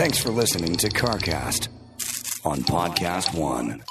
Thanks 0.00 0.16
for 0.16 0.30
listening 0.30 0.76
to 0.76 0.88
CarCast 0.88 1.68
on 2.46 2.60
Podcast 2.60 3.34
One. 3.38 3.82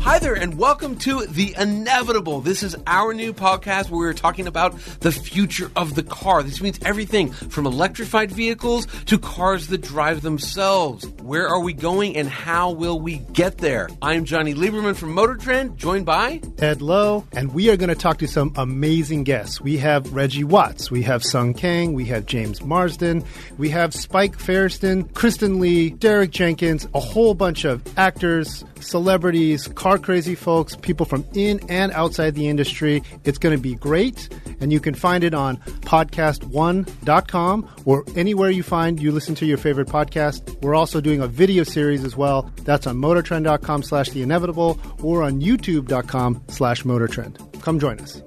Hi 0.00 0.20
there, 0.20 0.34
and 0.34 0.56
welcome 0.58 0.96
to 0.98 1.26
The 1.26 1.52
Inevitable. 1.58 2.40
This 2.40 2.62
is 2.62 2.76
our 2.86 3.12
new 3.12 3.32
podcast 3.32 3.90
where 3.90 3.98
we're 3.98 4.14
talking 4.14 4.46
about 4.46 4.78
the 5.00 5.10
future 5.10 5.72
of 5.74 5.96
the 5.96 6.04
car. 6.04 6.44
This 6.44 6.60
means 6.60 6.78
everything 6.84 7.32
from 7.32 7.66
electrified 7.66 8.30
vehicles 8.30 8.86
to 9.06 9.18
cars 9.18 9.66
that 9.68 9.80
drive 9.80 10.22
themselves. 10.22 11.04
Where 11.22 11.46
are 11.46 11.60
we 11.60 11.72
going 11.72 12.16
and 12.16 12.28
how 12.28 12.72
will 12.72 12.98
we 12.98 13.18
get 13.18 13.58
there? 13.58 13.88
I'm 14.02 14.24
Johnny 14.24 14.54
Lieberman 14.54 14.96
from 14.96 15.12
Motor 15.12 15.36
Trend, 15.36 15.78
joined 15.78 16.04
by 16.04 16.40
Ed 16.58 16.82
Loh, 16.82 17.24
and 17.32 17.54
we 17.54 17.70
are 17.70 17.76
going 17.76 17.90
to 17.90 17.94
talk 17.94 18.18
to 18.18 18.26
some 18.26 18.52
amazing 18.56 19.22
guests. 19.22 19.60
We 19.60 19.76
have 19.78 20.12
Reggie 20.12 20.42
Watts, 20.42 20.90
we 20.90 21.02
have 21.02 21.22
Sung 21.22 21.54
Kang, 21.54 21.92
we 21.92 22.06
have 22.06 22.26
James 22.26 22.60
Marsden, 22.62 23.24
we 23.56 23.68
have 23.68 23.94
Spike 23.94 24.36
Feresten, 24.36 25.14
Kristen 25.14 25.60
Lee, 25.60 25.90
Derek 25.90 26.32
Jenkins, 26.32 26.88
a 26.92 26.98
whole 26.98 27.34
bunch 27.34 27.64
of 27.64 27.86
actors, 27.96 28.64
celebrities, 28.80 29.68
car 29.68 29.98
crazy 29.98 30.34
folks, 30.34 30.74
people 30.74 31.06
from 31.06 31.24
in 31.34 31.60
and 31.68 31.92
outside 31.92 32.34
the 32.34 32.48
industry. 32.48 33.00
It's 33.22 33.38
going 33.38 33.56
to 33.56 33.62
be 33.62 33.76
great, 33.76 34.28
and 34.60 34.72
you 34.72 34.80
can 34.80 34.94
find 34.94 35.22
it 35.22 35.34
on 35.34 35.58
podcast1.com 35.82 37.70
or 37.84 38.04
anywhere 38.16 38.50
you 38.50 38.64
find 38.64 39.00
you 39.00 39.12
listen 39.12 39.36
to 39.36 39.46
your 39.46 39.58
favorite 39.58 39.86
podcast. 39.86 40.60
We're 40.62 40.74
also 40.74 41.00
doing 41.00 41.11
a 41.20 41.28
video 41.28 41.64
series 41.64 42.04
as 42.04 42.16
well. 42.16 42.50
That's 42.62 42.86
on 42.86 42.96
motortrend.com 42.96 43.82
slash 43.82 44.10
the 44.10 44.22
inevitable 44.22 44.80
or 45.02 45.22
on 45.22 45.40
youtube.com 45.40 46.44
slash 46.48 46.84
motortrend. 46.84 47.62
Come 47.62 47.78
join 47.78 48.00
us. 48.00 48.22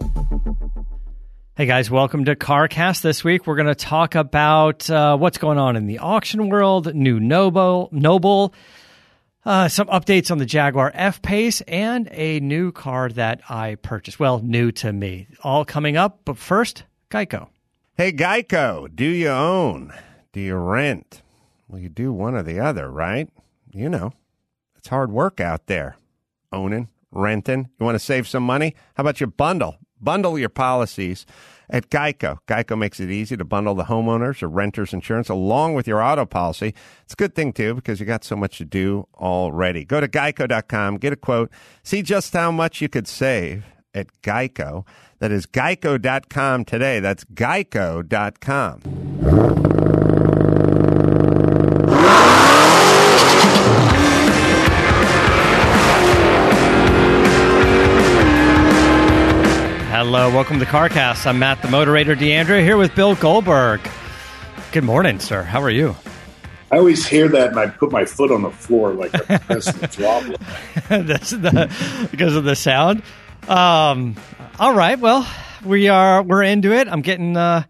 Hey 1.55 1.65
guys, 1.65 1.89
welcome 1.89 2.25
to 2.25 2.35
CarCast. 2.35 3.01
This 3.01 3.23
week 3.23 3.47
we're 3.47 3.55
going 3.55 3.67
to 3.67 3.75
talk 3.75 4.15
about 4.15 4.89
uh, 4.89 5.17
what's 5.17 5.37
going 5.37 5.57
on 5.57 5.77
in 5.77 5.87
the 5.87 5.99
auction 5.99 6.49
world, 6.49 6.93
new 6.93 7.19
Noble, 7.19 7.87
Noble 7.93 8.53
uh, 9.45 9.67
some 9.67 9.87
updates 9.87 10.31
on 10.31 10.39
the 10.39 10.45
Jaguar 10.45 10.91
F 10.93 11.21
Pace 11.21 11.61
and 11.61 12.09
a 12.11 12.39
new 12.39 12.71
car 12.71 13.09
that 13.09 13.41
I 13.47 13.75
purchased. 13.75 14.19
Well, 14.19 14.39
new 14.39 14.71
to 14.73 14.91
me. 14.91 15.27
All 15.43 15.63
coming 15.63 15.97
up, 15.97 16.21
but 16.25 16.37
first, 16.37 16.83
Geico. 17.11 17.47
Hey, 17.95 18.11
Geico, 18.11 18.93
do 18.93 19.05
you 19.05 19.29
own? 19.29 19.93
Do 20.33 20.41
you 20.41 20.55
rent? 20.55 21.21
Well, 21.67 21.81
you 21.81 21.89
do 21.89 22.13
one 22.13 22.35
or 22.35 22.43
the 22.43 22.59
other, 22.59 22.89
right? 22.89 23.29
You 23.71 23.89
know, 23.89 24.13
it's 24.77 24.87
hard 24.87 25.11
work 25.11 25.39
out 25.39 25.67
there. 25.67 25.97
Owning, 26.51 26.89
renting. 27.11 27.69
You 27.79 27.85
want 27.85 27.95
to 27.95 27.99
save 28.03 28.27
some 28.27 28.43
money? 28.43 28.75
How 28.95 29.01
about 29.01 29.19
you 29.19 29.27
bundle? 29.27 29.77
Bundle 29.99 30.37
your 30.37 30.49
policies 30.49 31.25
at 31.69 31.89
Geico. 31.89 32.37
Geico 32.47 32.77
makes 32.77 32.99
it 32.99 33.09
easy 33.09 33.35
to 33.37 33.45
bundle 33.45 33.73
the 33.73 33.85
homeowners 33.85 34.43
or 34.43 34.47
renters 34.47 34.93
insurance 34.93 35.29
along 35.29 35.73
with 35.73 35.87
your 35.87 36.01
auto 36.01 36.25
policy. 36.25 36.75
It's 37.03 37.13
a 37.13 37.15
good 37.15 37.33
thing 37.33 37.53
too 37.53 37.73
because 37.73 37.99
you 37.99 38.05
got 38.05 38.23
so 38.23 38.35
much 38.35 38.57
to 38.59 38.65
do 38.65 39.07
already. 39.15 39.85
Go 39.85 39.99
to 40.01 40.07
geico.com, 40.07 40.97
get 40.97 41.13
a 41.13 41.15
quote, 41.15 41.49
see 41.81 42.01
just 42.01 42.33
how 42.33 42.51
much 42.51 42.81
you 42.81 42.89
could 42.89 43.07
save 43.07 43.65
at 43.93 44.07
Geico. 44.21 44.85
That 45.19 45.31
is 45.31 45.45
geico.com 45.47 46.65
today. 46.65 46.99
That's 46.99 47.23
geico.com. 47.23 48.81
welcome 60.35 60.59
to 60.59 60.65
CarCast. 60.65 61.25
I'm 61.25 61.39
Matt, 61.39 61.61
the 61.61 61.69
moderator, 61.69 62.13
D'Andria, 62.13 62.61
here 62.61 62.75
with 62.75 62.93
Bill 62.93 63.15
Goldberg. 63.15 63.79
Good 64.73 64.83
morning, 64.83 65.17
sir. 65.21 65.43
How 65.43 65.61
are 65.61 65.69
you? 65.69 65.95
I 66.69 66.77
always 66.77 67.07
hear 67.07 67.29
that, 67.29 67.51
and 67.51 67.57
I 67.57 67.67
put 67.67 67.89
my 67.89 68.03
foot 68.03 68.33
on 68.33 68.41
the 68.41 68.49
floor 68.51 68.91
like 68.91 69.13
a 69.13 69.39
Christmas 69.39 69.95
wobbler. 69.97 70.35
That's 70.89 71.29
the 71.29 72.07
because 72.11 72.35
of 72.35 72.43
the 72.43 72.53
sound. 72.53 73.01
Um, 73.47 74.17
all 74.59 74.73
right, 74.75 74.99
well, 74.99 75.25
we 75.63 75.87
are 75.87 76.21
we're 76.21 76.43
into 76.43 76.73
it. 76.73 76.89
I'm 76.89 77.01
getting 77.01 77.37
uh, 77.37 77.63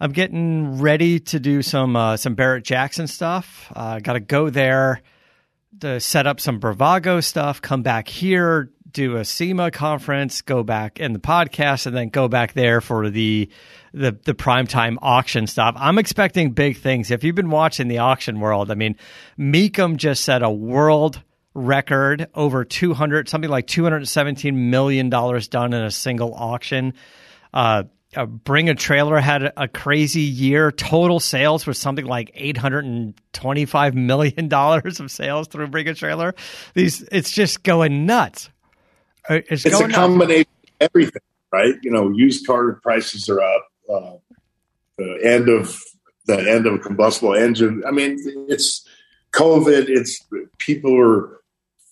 I'm 0.00 0.10
getting 0.10 0.80
ready 0.80 1.20
to 1.20 1.38
do 1.38 1.62
some 1.62 1.94
uh, 1.94 2.16
some 2.16 2.34
Barrett 2.34 2.64
Jackson 2.64 3.06
stuff. 3.06 3.70
Uh, 3.72 4.00
Got 4.00 4.14
to 4.14 4.20
go 4.20 4.50
there 4.50 5.00
to 5.78 6.00
set 6.00 6.26
up 6.26 6.40
some 6.40 6.58
Bravago 6.58 7.22
stuff. 7.22 7.62
Come 7.62 7.82
back 7.82 8.08
here, 8.08 8.68
do 8.92 9.16
a 9.16 9.24
SEMA 9.24 9.70
conference, 9.70 10.42
go 10.42 10.62
back 10.62 11.00
in 11.00 11.12
the 11.12 11.18
podcast, 11.18 11.86
and 11.86 11.96
then 11.96 12.08
go 12.08 12.28
back 12.28 12.52
there 12.52 12.80
for 12.80 13.10
the 13.10 13.48
the 13.92 14.12
the 14.24 14.34
primetime 14.34 14.96
auction 15.02 15.46
stuff. 15.46 15.74
I'm 15.78 15.98
expecting 15.98 16.50
big 16.52 16.78
things. 16.78 17.10
If 17.10 17.24
you've 17.24 17.34
been 17.34 17.50
watching 17.50 17.88
the 17.88 17.98
auction 17.98 18.40
world, 18.40 18.70
I 18.70 18.74
mean, 18.74 18.96
Mecum 19.38 19.96
just 19.96 20.24
set 20.24 20.42
a 20.42 20.50
world 20.50 21.22
record 21.52 22.28
over 22.34 22.64
200 22.64 23.28
something 23.28 23.50
like 23.50 23.66
217 23.66 24.70
million 24.70 25.10
dollars 25.10 25.48
done 25.48 25.72
in 25.72 25.82
a 25.82 25.90
single 25.90 26.32
auction. 26.34 26.94
Uh, 27.52 27.84
uh, 28.16 28.26
Bring 28.26 28.68
a 28.68 28.74
Trailer 28.74 29.20
had 29.20 29.52
a 29.56 29.68
crazy 29.68 30.22
year. 30.22 30.72
Total 30.72 31.20
sales 31.20 31.66
was 31.66 31.78
something 31.78 32.04
like 32.04 32.32
eight 32.34 32.56
hundred 32.56 32.84
and 32.84 33.14
twenty-five 33.32 33.94
million 33.94 34.48
dollars 34.48 34.98
of 34.98 35.10
sales 35.10 35.46
through 35.46 35.68
Bring 35.68 35.86
a 35.88 35.94
Trailer. 35.94 36.34
These, 36.74 37.02
it's 37.12 37.30
just 37.30 37.62
going 37.62 38.06
nuts. 38.06 38.50
Uh, 39.30 39.40
It's, 39.48 39.64
It's 39.64 39.80
a 39.80 39.88
combination 39.88 40.50
of 40.80 40.88
everything, 40.88 41.22
right? 41.52 41.74
You 41.82 41.90
know, 41.90 42.10
used 42.10 42.46
car 42.46 42.72
prices 42.82 43.28
are 43.28 43.40
up. 43.40 43.66
Uh, 43.88 44.12
the 44.98 45.18
end 45.24 45.48
of 45.48 45.80
the 46.26 46.38
end 46.38 46.66
of 46.66 46.74
a 46.74 46.78
combustible 46.78 47.34
engine. 47.34 47.82
I 47.86 47.90
mean, 47.90 48.16
it's 48.48 48.86
COVID. 49.32 49.88
It's 49.88 50.26
people 50.58 50.98
are 51.00 51.40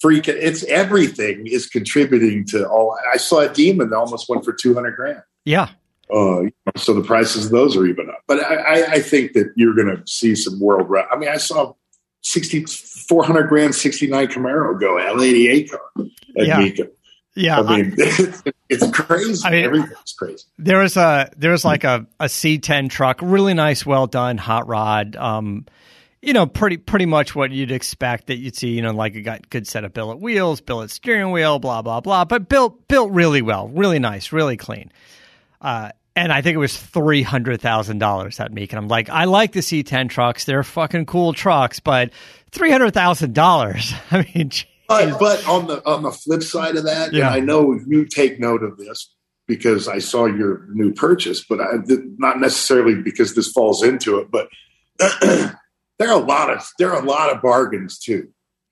freaking. 0.05 0.37
It's 0.37 0.63
everything 0.65 1.47
is 1.47 1.67
contributing 1.67 2.45
to 2.49 2.69
all. 2.69 2.99
I 3.13 3.17
saw 3.17 3.41
a 3.41 3.49
demon 3.49 3.91
that 3.91 3.97
almost 3.97 4.29
went 4.29 4.45
for 4.45 4.53
two 4.53 4.75
hundred 4.75 4.97
grand. 4.97 5.23
Yeah, 5.45 5.71
Uh, 6.13 6.43
so 6.77 6.93
the 6.93 7.03
prices 7.03 7.47
of 7.47 7.53
those 7.53 7.75
are 7.77 7.87
even 7.87 8.11
up. 8.11 8.23
But 8.27 8.45
I, 8.45 8.55
I, 8.55 8.91
I 8.95 9.01
think 9.01 9.33
that 9.33 9.51
you're 9.57 9.75
going 9.75 9.97
to 9.97 10.03
see 10.07 10.35
some 10.35 10.61
world. 10.61 10.91
Re- 10.91 11.07
I 11.11 11.17
mean, 11.17 11.31
I 11.31 11.39
saw 11.39 11.73
60, 12.21 12.67
400 12.67 13.49
grand 13.49 13.75
69 13.75 14.27
Camaro 14.27 14.79
go 14.79 14.97
L88 14.97 15.71
car 15.71 15.81
at 16.39 16.47
Yeah. 16.47 16.61
Mecum. 16.61 16.89
Yeah. 17.39 17.61
I 17.61 17.77
mean, 17.83 17.95
it's 18.69 18.91
crazy. 18.91 19.47
I 19.47 19.51
mean, 19.51 19.65
Everything's 19.65 20.13
crazy. 20.13 20.45
There 20.59 20.79
was 20.79 20.97
a 20.97 21.31
there 21.37 21.53
was 21.53 21.65
like 21.65 21.85
a 21.85 22.07
a 22.19 22.25
C10 22.25 22.91
truck, 22.91 23.21
really 23.23 23.55
nice, 23.55 23.87
well 23.87 24.07
done 24.07 24.39
hot 24.39 24.67
rod. 24.67 25.17
Um, 25.17 25.67
you 26.21 26.33
know, 26.33 26.47
pretty 26.47 26.77
pretty 26.77 27.07
much 27.07 27.35
what 27.35 27.53
you'd 27.53 27.71
expect 27.71 28.27
that 28.27 28.37
you'd 28.37 28.57
see. 28.57 28.71
You 28.71 28.83
know, 28.83 28.93
like 28.93 29.15
a 29.15 29.23
got 29.23 29.49
good 29.51 29.67
set 29.67 29.85
of 29.85 29.95
billet 29.95 30.19
wheels, 30.19 30.61
billet 30.61 30.91
steering 30.91 31.31
wheel, 31.31 31.59
blah 31.59 31.83
blah 31.83 32.01
blah. 32.01 32.25
But 32.25 32.49
built 32.49 32.89
built 32.89 33.13
really 33.13 33.43
well, 33.43 33.69
really 33.69 34.01
nice, 34.01 34.33
really 34.33 34.57
clean. 34.57 34.91
Uh, 35.61 35.91
and 36.17 36.33
I 36.33 36.43
think 36.43 36.57
it 36.57 36.59
was 36.59 36.77
three 36.77 37.23
hundred 37.23 37.61
thousand 37.61 37.99
dollars 37.99 38.41
at 38.41 38.53
Meek, 38.53 38.73
and 38.73 38.79
I'm 38.79 38.89
like, 38.89 39.09
I 39.09 39.27
like 39.27 39.53
the 39.53 39.61
C10 39.61 40.09
trucks; 40.09 40.45
they're 40.45 40.65
fucking 40.65 41.07
cool 41.07 41.33
trucks, 41.33 41.79
but 41.79 42.11
three 42.51 42.73
hundred 42.73 42.95
thousand 42.95 43.35
dollars. 43.35 43.93
I 44.11 44.27
mean, 44.35 44.51
geez. 44.51 44.67
But, 44.89 45.19
but 45.21 45.47
on 45.47 45.67
the 45.67 45.87
on 45.87 46.03
the 46.03 46.11
flip 46.11 46.43
side 46.43 46.77
of 46.77 46.85
that, 46.85 47.13
Yeah. 47.13 47.27
and 47.27 47.35
I 47.37 47.41
know 47.41 47.79
you 47.87 48.07
take 48.07 48.41
note 48.41 48.63
of 48.63 48.79
this 48.79 49.15
because 49.47 49.87
I 49.87 49.99
saw 49.99 50.25
your 50.27 50.67
new 50.73 50.93
purchase, 50.95 51.45
but 51.47 51.61
I, 51.61 51.67
not 52.19 52.41
necessarily 52.41 52.95
because 53.03 53.35
this 53.35 53.51
falls 53.53 53.83
into 53.83 54.19
it. 54.19 54.31
But 54.31 54.49
there 54.99 56.09
are 56.09 56.13
a 56.21 56.25
lot 56.25 56.51
of 56.51 56.67
there 56.79 56.93
are 56.95 57.03
a 57.03 57.07
lot 57.07 57.35
of 57.35 57.43
bargains 57.43 57.99
too. 57.99 58.29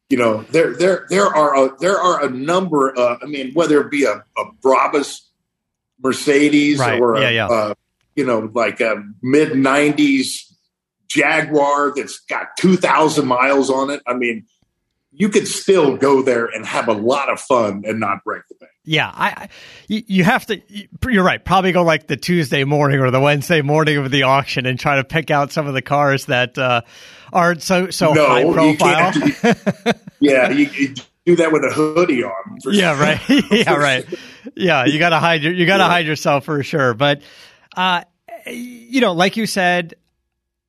You 0.09 0.17
know, 0.17 0.43
there 0.51 0.73
there 0.75 1.07
there 1.11 1.27
are 1.27 1.67
a, 1.67 1.77
there 1.81 1.99
are 1.99 2.25
a 2.25 2.31
number. 2.31 2.91
Of, 2.95 3.19
I 3.23 3.27
mean, 3.27 3.53
whether 3.55 3.81
it 3.83 3.91
be 3.91 4.05
a, 4.05 4.13
a 4.39 4.45
Brabus 4.65 5.19
Mercedes 6.03 6.79
Right. 6.79 7.01
or 7.01 7.17
a, 7.17 7.21
Yeah, 7.23 7.29
yeah. 7.31 7.47
uh, 7.49 7.75
you 8.15 8.25
know 8.25 8.51
like 8.55 8.81
a 8.81 9.03
mid 9.23 9.53
'90s 9.53 10.53
Jaguar 11.09 11.93
that's 11.95 12.21
got 12.21 12.57
two 12.59 12.77
thousand 12.77 13.27
miles 13.27 13.69
on 13.71 13.91
it. 13.91 14.01
I 14.07 14.15
mean, 14.15 14.47
you 15.19 15.29
could 15.31 15.49
still 15.49 15.97
go 15.97 16.23
there 16.23 16.47
and 16.47 16.65
have 16.67 16.89
a 16.89 16.93
lot 16.93 17.31
of 17.31 17.41
fun 17.41 17.83
and 17.87 17.99
not 17.99 18.23
break 18.25 18.43
the 18.49 18.55
bank. 18.57 18.71
Yeah, 18.85 19.11
I, 19.13 19.49
you, 19.89 20.03
you 20.07 20.25
have 20.25 20.47
to. 20.47 20.61
You're 21.09 21.25
right. 21.25 21.45
Probably 21.45 21.73
go 21.73 21.83
like 21.83 22.07
the 22.07 22.17
Tuesday 22.17 22.63
morning 22.65 23.01
or 23.01 23.11
the 23.11 23.21
Wednesday 23.21 23.63
morning 23.63 23.97
of 23.97 24.11
the 24.11 24.23
auction 24.25 24.67
and 24.67 24.79
try 24.79 24.97
to 24.97 25.05
pick 25.05 25.31
out 25.31 25.51
some 25.53 25.67
of 25.67 25.75
the 25.75 25.83
cars 25.83 26.27
that 26.27 26.57
uh, 26.59 26.83
aren't 27.33 27.63
so 27.63 27.91
so 27.91 28.13
No, 28.13 28.27
high 28.29 28.43
you 28.45 28.53
profile. 28.53 29.13
can't 29.13 29.97
Yeah, 30.21 30.51
you, 30.51 30.67
you 30.67 30.95
do 31.25 31.37
that 31.37 31.51
with 31.51 31.65
a 31.65 31.71
hoodie 31.71 32.23
on. 32.23 32.61
for 32.63 32.71
yeah, 32.73 32.95
sure. 33.27 33.41
right. 33.41 33.51
yeah, 33.51 33.75
right. 33.75 34.07
Yeah, 34.55 34.85
you 34.85 34.99
got 35.01 35.11
to 35.11 35.19
hide 35.19 35.43
your 35.43 35.53
you 35.53 35.67
got 35.67 35.79
to 35.79 35.85
hide 35.85 36.07
yourself 36.07 36.45
for 36.45 36.63
sure. 36.63 36.95
But 36.95 37.23
uh, 37.77 38.03
you 38.47 39.01
know, 39.01 39.13
like 39.15 39.37
you 39.37 39.47
said, 39.47 39.95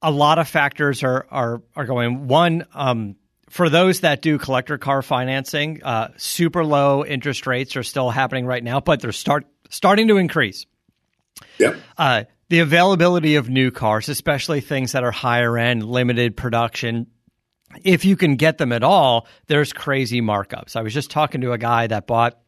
a 0.01 0.09
lot 0.09 0.39
of 0.39 0.47
factors 0.47 1.03
are 1.03 1.27
are 1.29 1.61
are 1.75 1.85
going. 1.85 2.27
One, 2.27 2.65
um, 2.73 3.15
for 3.49 3.69
those 3.69 4.01
that 4.01 4.21
do 4.21 4.37
collector 4.37 4.77
car 4.77 5.01
financing, 5.01 5.81
uh, 5.83 6.09
super 6.17 6.65
low 6.65 7.05
interest 7.05 7.47
rates 7.47 7.75
are 7.75 7.83
still 7.83 8.09
happening 8.09 8.45
right 8.45 8.63
now, 8.63 8.79
but 8.79 8.99
they're 9.01 9.11
start 9.11 9.45
starting 9.69 10.07
to 10.09 10.17
increase. 10.17 10.65
Yep. 11.59 11.77
Uh, 11.97 12.23
the 12.49 12.59
availability 12.59 13.35
of 13.35 13.49
new 13.49 13.71
cars, 13.71 14.09
especially 14.09 14.61
things 14.61 14.93
that 14.93 15.03
are 15.03 15.11
higher 15.11 15.57
end, 15.57 15.83
limited 15.83 16.35
production, 16.37 17.07
if 17.83 18.05
you 18.05 18.15
can 18.15 18.35
get 18.35 18.57
them 18.57 18.71
at 18.71 18.83
all, 18.83 19.27
there's 19.47 19.73
crazy 19.73 20.21
markups. 20.21 20.75
I 20.75 20.81
was 20.81 20.93
just 20.93 21.11
talking 21.11 21.41
to 21.41 21.51
a 21.51 21.57
guy 21.57 21.87
that 21.87 22.07
bought 22.07 22.39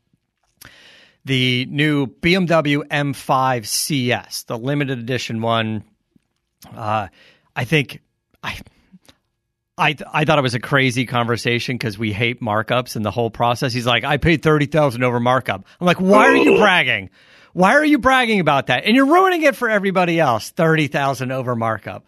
the 1.25 1.66
new 1.69 2.07
BMW 2.07 2.88
M5 2.88 3.66
CS, 3.66 4.44
the 4.44 4.57
limited 4.57 5.00
edition 5.00 5.42
one. 5.42 5.84
Uh, 6.74 7.07
I 7.56 7.66
think 7.66 8.01
I. 8.44 8.60
I, 9.79 9.95
I 10.11 10.25
thought 10.25 10.37
it 10.37 10.41
was 10.43 10.55
a 10.55 10.59
crazy 10.59 11.05
conversation 11.05 11.75
because 11.75 11.97
we 11.97 12.11
hate 12.11 12.41
markups 12.41 12.95
and 12.95 13.05
the 13.05 13.11
whole 13.11 13.29
process. 13.29 13.71
He's 13.71 13.85
like, 13.85 14.03
I 14.03 14.17
paid 14.17 14.43
thirty 14.43 14.65
thousand 14.65 15.03
over 15.03 15.19
markup. 15.19 15.65
I'm 15.79 15.87
like, 15.87 16.01
why 16.01 16.25
are 16.25 16.35
you 16.35 16.57
bragging? 16.57 17.09
Why 17.53 17.73
are 17.73 17.85
you 17.85 17.97
bragging 17.97 18.39
about 18.39 18.67
that? 18.67 18.85
And 18.85 18.95
you're 18.95 19.07
ruining 19.07 19.41
it 19.43 19.55
for 19.55 19.69
everybody 19.69 20.19
else. 20.19 20.49
Thirty 20.51 20.87
thousand 20.87 21.31
over 21.31 21.55
markup. 21.55 22.05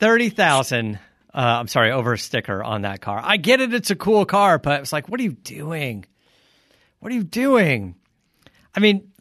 Thirty 0.00 0.30
thousand. 0.30 0.98
Uh, 1.32 1.58
I'm 1.60 1.68
sorry, 1.68 1.92
over 1.92 2.14
a 2.14 2.18
sticker 2.18 2.62
on 2.62 2.82
that 2.82 3.00
car. 3.00 3.20
I 3.22 3.36
get 3.36 3.60
it; 3.60 3.72
it's 3.72 3.90
a 3.90 3.96
cool 3.96 4.24
car, 4.24 4.58
but 4.58 4.80
it's 4.80 4.92
like, 4.92 5.08
what 5.08 5.20
are 5.20 5.22
you 5.24 5.32
doing? 5.32 6.04
What 6.98 7.12
are 7.12 7.14
you 7.14 7.24
doing? 7.24 7.94
I 8.74 8.80
mean, 8.80 9.12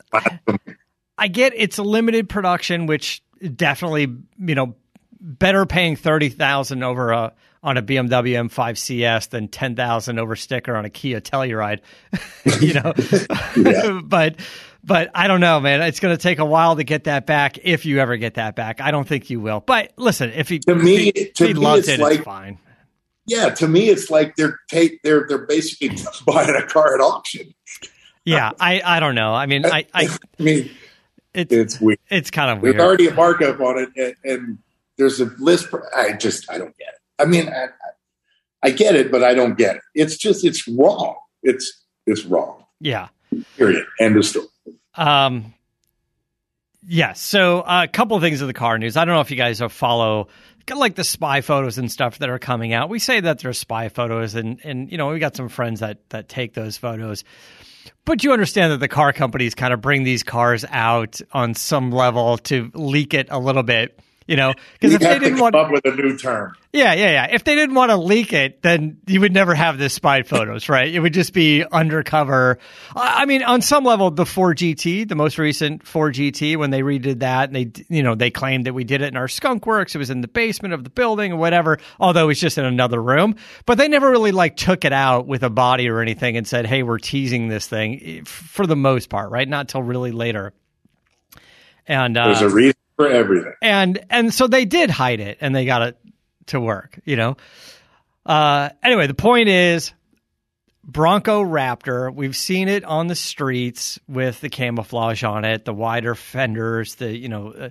I 1.18 1.28
get 1.28 1.54
it's 1.56 1.78
a 1.78 1.84
limited 1.84 2.30
production, 2.30 2.88
which 2.88 3.22
definitely 3.56 4.08
you 4.40 4.56
know 4.56 4.76
better 5.20 5.66
paying 5.66 5.96
thirty 5.96 6.30
thousand 6.30 6.84
over 6.84 7.12
a 7.12 7.34
on 7.66 7.78
a 7.78 7.82
BMW 7.82 8.34
M5 8.50 8.78
CS 8.78 9.28
than 9.28 9.48
ten 9.50 9.76
thousand 9.76 10.20
over 10.20 10.36
sticker 10.38 10.76
on 10.76 10.86
a 10.86 10.90
Kia 10.90 11.20
Telluride. 11.20 11.82
you 12.62 12.74
know, 12.76 12.94
but 14.06 14.36
but 14.84 15.10
I 15.16 15.28
don't 15.28 15.40
know, 15.42 15.60
man. 15.60 15.82
It's 15.82 16.00
going 16.00 16.16
to 16.16 16.22
take 16.22 16.40
a 16.40 16.46
while 16.46 16.76
to 16.78 16.84
get 16.84 17.06
that 17.06 17.26
back 17.26 17.58
if 17.64 17.86
you 17.86 18.00
ever 18.00 18.18
get 18.18 18.36
that 18.36 18.56
back. 18.56 18.80
I 18.82 18.92
don't 18.92 19.08
think 19.08 19.30
you 19.30 19.40
will. 19.42 19.60
But 19.60 19.92
listen, 19.98 20.32
if 20.32 20.48
he 20.48 20.60
To 20.60 20.76
me- 20.76 21.10
if 21.10 21.16
he, 21.16 21.26
to 21.32 21.48
he 21.48 21.54
me, 21.56 21.60
it, 21.60 22.00
like- 22.00 22.14
it's 22.20 22.24
fine. 22.24 22.60
Yeah, 23.28 23.50
to 23.50 23.68
me, 23.68 23.90
it's 23.90 24.12
like 24.12 24.36
they're 24.36 24.60
take 24.70 25.02
they're 25.02 25.26
they're 25.28 25.48
basically 25.48 25.98
buying 26.28 26.56
a 26.56 26.62
car 26.68 26.94
at 26.94 27.02
auction. 27.02 27.56
Yeah, 28.24 28.52
I 28.60 28.82
I 28.86 29.00
don't 29.00 29.16
know. 29.16 29.34
I 29.34 29.48
mean, 29.48 29.66
I 29.66 29.88
I 29.96 30.08
I 30.40 30.44
mean, 30.44 30.70
it's 31.34 31.52
it's 31.52 31.82
weird. 31.82 31.98
it's 32.12 32.30
kind 32.30 32.52
of 32.52 32.62
There's 32.62 32.76
weird. 32.76 32.86
already 32.86 33.08
a 33.08 33.14
markup 33.16 33.60
on 33.62 33.80
it, 33.80 33.90
and, 34.24 34.32
and 34.32 34.58
there's 35.00 35.20
a 35.20 35.26
list. 35.40 35.72
pr- 35.72 35.80
I 35.96 36.14
just 36.14 36.52
I 36.52 36.60
don't 36.60 36.78
get 36.78 36.90
it. 36.90 37.00
I 37.20 37.26
mean, 37.26 37.48
I, 37.50 37.68
I- 38.64 38.70
get 38.72 38.96
it, 38.96 39.12
but 39.12 39.24
I 39.24 39.34
don't 39.36 39.58
get 39.58 39.76
it. 39.78 39.82
It's 39.94 40.18
just 40.18 40.44
it's 40.44 40.68
wrong. 40.68 41.16
It's 41.44 41.84
it's 42.08 42.26
wrong. 42.26 42.66
yeah. 42.80 43.10
Period. 43.58 43.86
End 44.00 44.16
of 44.18 44.26
story. 44.26 44.48
Um, 44.96 45.54
yes. 46.88 47.20
So 47.20 47.62
uh, 47.62 47.82
a 47.84 47.88
couple 47.88 48.16
of 48.18 48.24
things 48.24 48.42
of 48.42 48.48
the 48.48 48.54
car 48.54 48.78
news. 48.78 48.98
I 48.98 49.06
don't 49.06 49.14
know 49.16 49.22
if 49.22 49.32
you 49.32 49.38
guys 49.38 49.62
are 49.62 49.70
follow 49.70 50.28
like 50.74 50.96
the 50.96 51.04
spy 51.04 51.42
photos 51.42 51.78
and 51.78 51.92
stuff 51.92 52.18
that 52.20 52.30
are 52.30 52.40
coming 52.40 52.74
out. 52.74 52.90
We 52.90 52.98
say 53.00 53.20
that 53.20 53.40
they're 53.40 53.54
spy 53.54 53.90
photos, 53.90 54.34
and 54.36 54.60
and 54.64 54.92
you 54.92 54.98
know 54.98 55.10
we 55.10 55.20
got 55.20 55.36
some 55.36 55.50
friends 55.50 55.82
that 55.82 56.10
that 56.10 56.28
take 56.30 56.54
those 56.54 56.78
photos. 56.78 57.24
But 58.04 58.24
you 58.24 58.34
understand 58.34 58.72
that 58.72 58.80
the 58.80 58.88
car 58.88 59.14
companies 59.14 59.54
kind 59.54 59.74
of 59.74 59.82
bring 59.82 60.04
these 60.04 60.24
cars 60.24 60.66
out 60.70 61.22
on 61.32 61.54
some 61.54 61.92
level 61.92 62.38
to 62.40 62.72
leak 62.74 63.14
it 63.14 63.28
a 63.30 63.38
little 63.40 63.62
bit, 63.64 64.00
you 64.28 64.36
know, 64.36 64.54
because 64.74 64.94
if 64.94 65.02
they 65.02 65.20
didn't 65.20 65.34
come 65.34 65.40
want, 65.40 65.56
up 65.56 65.72
with 65.72 65.86
a 65.86 65.92
new 65.96 66.18
term. 66.18 66.56
yeah, 66.74 66.94
yeah, 66.94 67.12
yeah. 67.12 67.28
If 67.32 67.44
they 67.44 67.54
didn't 67.54 67.76
want 67.76 67.92
to 67.92 67.98
leak 67.98 68.34
it, 68.34 68.64
then 68.64 68.98
you 69.06 69.22
would 69.22 69.34
never 69.34 69.54
have 69.54 69.78
the 69.78 69.88
spy 69.88 70.24
photos, 70.24 70.68
right? 70.68 70.92
It 70.92 71.00
would 71.00 71.14
just 71.14 71.32
be 71.32 71.64
undercover. 71.64 72.58
I 72.96 73.26
mean, 73.26 73.44
on 73.44 73.62
some 73.62 73.84
level, 73.84 74.10
the 74.10 74.26
Ford 74.26 74.58
GT, 74.58 75.08
the 75.08 75.16
most 75.16 75.38
recent 75.38 75.86
Ford 75.86 76.16
GT, 76.16 76.58
when 76.58 76.72
they 76.72 76.82
redid 76.82 77.20
that, 77.20 77.50
and 77.50 77.56
they, 77.56 77.84
you 77.96 78.02
know, 78.02 78.16
they 78.16 78.32
claimed 78.32 78.66
that 78.66 78.74
we 78.74 78.84
did 78.84 79.02
it 79.02 79.10
in 79.10 79.18
our 79.18 79.28
skunk 79.28 79.68
works. 79.68 79.94
It 79.94 80.00
was 80.00 80.10
in 80.10 80.22
the 80.22 80.28
basement 80.28 80.74
of 80.74 80.84
the 80.84 80.90
building 80.90 81.32
or 81.34 81.38
whatever, 81.38 81.78
although 82.00 82.30
it's 82.30 82.40
just 82.40 82.58
in 82.58 82.66
another 82.66 83.02
room. 83.02 83.36
But 83.68 83.78
they 83.78 83.88
never 83.88 84.10
really 84.10 84.32
like 84.32 84.58
took 84.58 84.86
it 84.86 84.94
out 84.94 85.28
with 85.28 85.44
a 85.44 85.52
body 85.52 85.88
or 85.88 86.02
anything 86.02 86.36
and 86.36 86.48
said, 86.48 86.66
hey, 86.66 86.82
we're 86.82 86.98
teasing 86.98 87.48
this 87.48 87.68
thing 87.68 88.26
for 88.26 88.66
the 88.66 88.76
most 88.76 89.10
part, 89.10 89.30
right? 89.30 89.48
Not 89.48 89.70
till 89.70 89.84
really 89.84 90.12
later. 90.12 90.54
And 91.88 92.18
uh, 92.18 92.30
There's 92.30 92.42
a 92.42 92.50
reason 92.50 92.74
for 92.96 93.08
everything. 93.08 93.54
and 93.62 94.06
and 94.10 94.34
so 94.34 94.48
they 94.48 94.66
did 94.66 94.90
hide 94.90 95.20
it 95.20 95.38
and 95.42 95.56
they 95.56 95.66
got 95.66 95.82
it 95.82 95.98
to 96.48 96.60
work 96.60 97.00
you 97.06 97.16
know 97.16 97.38
uh 98.26 98.70
anyway 98.84 99.08
the 99.08 99.14
point 99.14 99.50
is 99.50 99.94
bronco 100.84 101.44
raptor 101.44 102.14
we've 102.14 102.36
seen 102.36 102.68
it 102.68 102.84
on 102.84 103.08
the 103.08 103.16
streets 103.16 104.00
with 104.08 104.40
the 104.42 104.50
camouflage 104.50 105.24
on 105.24 105.44
it 105.46 105.66
the 105.66 105.74
wider 105.74 106.16
fenders 106.16 106.96
the 106.96 107.16
you 107.16 107.28
know 107.28 107.52
uh, 107.52 107.70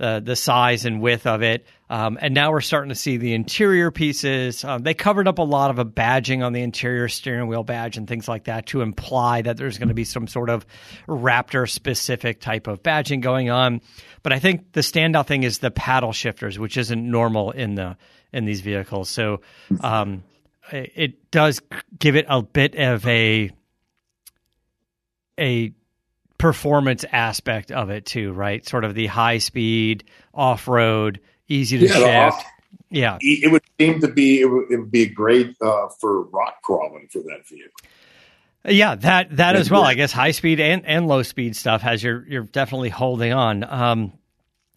uh, 0.00 0.20
the 0.20 0.36
size 0.36 0.84
and 0.84 1.00
width 1.00 1.26
of 1.26 1.42
it. 1.42 1.66
Um, 1.90 2.18
and 2.20 2.34
now 2.34 2.52
we're 2.52 2.60
starting 2.60 2.90
to 2.90 2.94
see 2.94 3.16
the 3.16 3.34
interior 3.34 3.90
pieces. 3.90 4.62
Um, 4.62 4.82
they 4.82 4.94
covered 4.94 5.26
up 5.26 5.38
a 5.38 5.42
lot 5.42 5.70
of 5.70 5.78
a 5.78 5.84
badging 5.84 6.44
on 6.44 6.52
the 6.52 6.60
interior 6.60 7.08
steering 7.08 7.48
wheel 7.48 7.64
badge 7.64 7.96
and 7.96 8.06
things 8.06 8.28
like 8.28 8.44
that 8.44 8.66
to 8.66 8.82
imply 8.82 9.42
that 9.42 9.56
there's 9.56 9.78
going 9.78 9.88
to 9.88 9.94
be 9.94 10.04
some 10.04 10.26
sort 10.26 10.50
of 10.50 10.66
raptor 11.08 11.68
specific 11.68 12.40
type 12.40 12.66
of 12.66 12.82
badging 12.82 13.22
going 13.22 13.50
on. 13.50 13.80
But 14.22 14.32
I 14.32 14.38
think 14.38 14.72
the 14.72 14.80
standout 14.80 15.26
thing 15.26 15.42
is 15.42 15.58
the 15.58 15.70
paddle 15.70 16.12
shifters, 16.12 16.58
which 16.58 16.76
isn't 16.76 17.10
normal 17.10 17.50
in 17.50 17.74
the 17.74 17.96
in 18.32 18.44
these 18.44 18.60
vehicles. 18.60 19.08
So 19.08 19.40
um, 19.80 20.22
it, 20.70 20.92
it 20.94 21.30
does 21.30 21.60
give 21.98 22.14
it 22.16 22.26
a 22.28 22.42
bit 22.42 22.74
of 22.76 23.06
a 23.06 23.50
a 25.38 25.72
performance 26.38 27.04
aspect 27.10 27.70
of 27.72 27.90
it 27.90 28.06
too, 28.06 28.32
right? 28.32 28.66
Sort 28.66 28.84
of 28.84 28.94
the 28.94 29.06
high 29.06 29.38
speed 29.38 30.04
off 30.32 30.68
road, 30.68 31.20
easy 31.48 31.78
to 31.78 31.86
Yeah, 31.86 32.28
off- 32.28 32.44
yeah, 32.90 33.18
It 33.20 33.52
would 33.52 33.62
seem 33.78 34.00
to 34.00 34.08
be 34.08 34.40
it 34.40 34.46
would, 34.46 34.70
it 34.70 34.78
would 34.78 34.90
be 34.90 35.06
great 35.06 35.54
uh, 35.60 35.88
for 36.00 36.22
rock 36.22 36.62
crawling 36.62 37.08
for 37.10 37.18
that 37.22 37.46
vehicle. 37.46 37.72
Yeah, 38.64 38.94
that 38.96 39.36
that 39.36 39.56
as 39.56 39.70
well. 39.70 39.82
I 39.82 39.94
guess 39.94 40.12
high 40.12 40.32
speed 40.32 40.58
and, 40.60 40.84
and 40.86 41.06
low 41.06 41.22
speed 41.22 41.54
stuff 41.56 41.82
has 41.82 42.02
you're 42.02 42.26
you're 42.26 42.42
definitely 42.44 42.88
holding 42.88 43.32
on. 43.32 43.62
Um, 43.64 44.12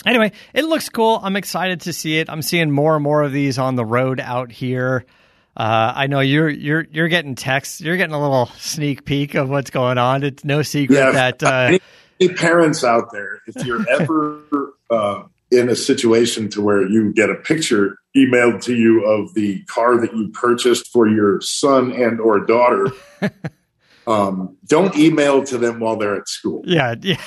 anyway, 0.05 0.31
it 0.53 0.65
looks 0.65 0.89
cool. 0.89 1.19
I'm 1.21 1.35
excited 1.35 1.81
to 1.81 1.93
see 1.93 2.19
it. 2.19 2.29
I'm 2.29 2.41
seeing 2.41 2.71
more 2.71 2.95
and 2.95 3.03
more 3.03 3.23
of 3.23 3.31
these 3.31 3.57
on 3.57 3.75
the 3.75 3.85
road 3.85 4.19
out 4.19 4.51
here. 4.51 5.05
Uh, 5.55 5.91
I 5.95 6.07
know 6.07 6.21
you're 6.21 6.49
you're 6.49 6.85
you're 6.91 7.09
getting 7.09 7.35
texts. 7.35 7.81
You're 7.81 7.97
getting 7.97 8.15
a 8.15 8.21
little 8.21 8.47
sneak 8.57 9.05
peek 9.05 9.35
of 9.35 9.49
what's 9.49 9.69
going 9.69 9.97
on. 9.97 10.23
It's 10.23 10.45
no 10.45 10.61
secret 10.61 10.95
Yeah, 10.95 11.11
that 11.11 11.43
uh, 11.43 11.65
any, 11.67 11.79
any 12.19 12.33
parents 12.33 12.83
out 12.83 13.11
there, 13.11 13.41
if 13.47 13.65
you're 13.65 13.87
ever 14.01 14.39
uh, 14.89 15.23
in 15.51 15.69
a 15.69 15.75
situation 15.75 16.49
to 16.49 16.61
where 16.61 16.87
you 16.87 17.13
get 17.13 17.29
a 17.29 17.35
picture 17.35 17.97
emailed 18.15 18.61
to 18.63 18.75
you 18.75 19.05
of 19.05 19.33
the 19.33 19.63
car 19.63 19.99
that 19.99 20.13
you 20.15 20.29
purchased 20.29 20.87
for 20.87 21.07
your 21.07 21.41
son 21.41 21.91
and 21.91 22.19
or 22.19 22.39
daughter. 22.45 22.87
um, 24.07 24.57
don't 24.65 24.95
email 24.95 25.43
to 25.43 25.57
them 25.57 25.79
while 25.79 25.97
they're 25.97 26.15
at 26.15 26.27
school. 26.27 26.61
Yeah, 26.65 26.95
yeah. 27.01 27.21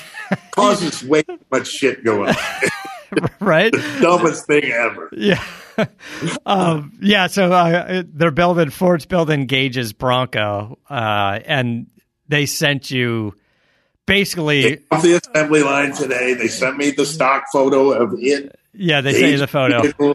Causes 0.53 1.05
way 1.05 1.23
too 1.23 1.39
much 1.51 1.69
shit 1.69 2.05
going 2.05 2.35
on. 2.35 3.29
right? 3.41 3.73
Dumbest 4.01 4.47
thing 4.47 4.65
ever. 4.65 5.11
Yeah. 5.13 5.45
um, 6.47 6.93
yeah, 7.01 7.27
so 7.27 7.53
uh, 7.53 8.03
they're 8.07 8.31
building 8.31 8.71
Ford's 8.71 9.07
building 9.07 9.47
Gage's 9.47 9.93
Bronco, 9.93 10.79
uh, 10.89 11.41
and 11.45 11.87
they 12.29 12.47
sent 12.47 12.91
you 12.91 13.35
basically 14.07 14.81
off 14.91 15.03
the 15.03 15.21
assembly 15.23 15.63
line 15.63 15.93
today. 15.93 16.35
They 16.35 16.49
sent 16.49 16.77
me 16.77 16.91
the 16.91 17.07
stock 17.07 17.45
photo 17.53 17.93
of 17.93 18.15
it. 18.19 18.59
Yeah, 18.73 19.01
they 19.01 19.13
sent 19.13 19.33
you 19.33 19.39
the 19.39 19.47
photo 19.47 20.15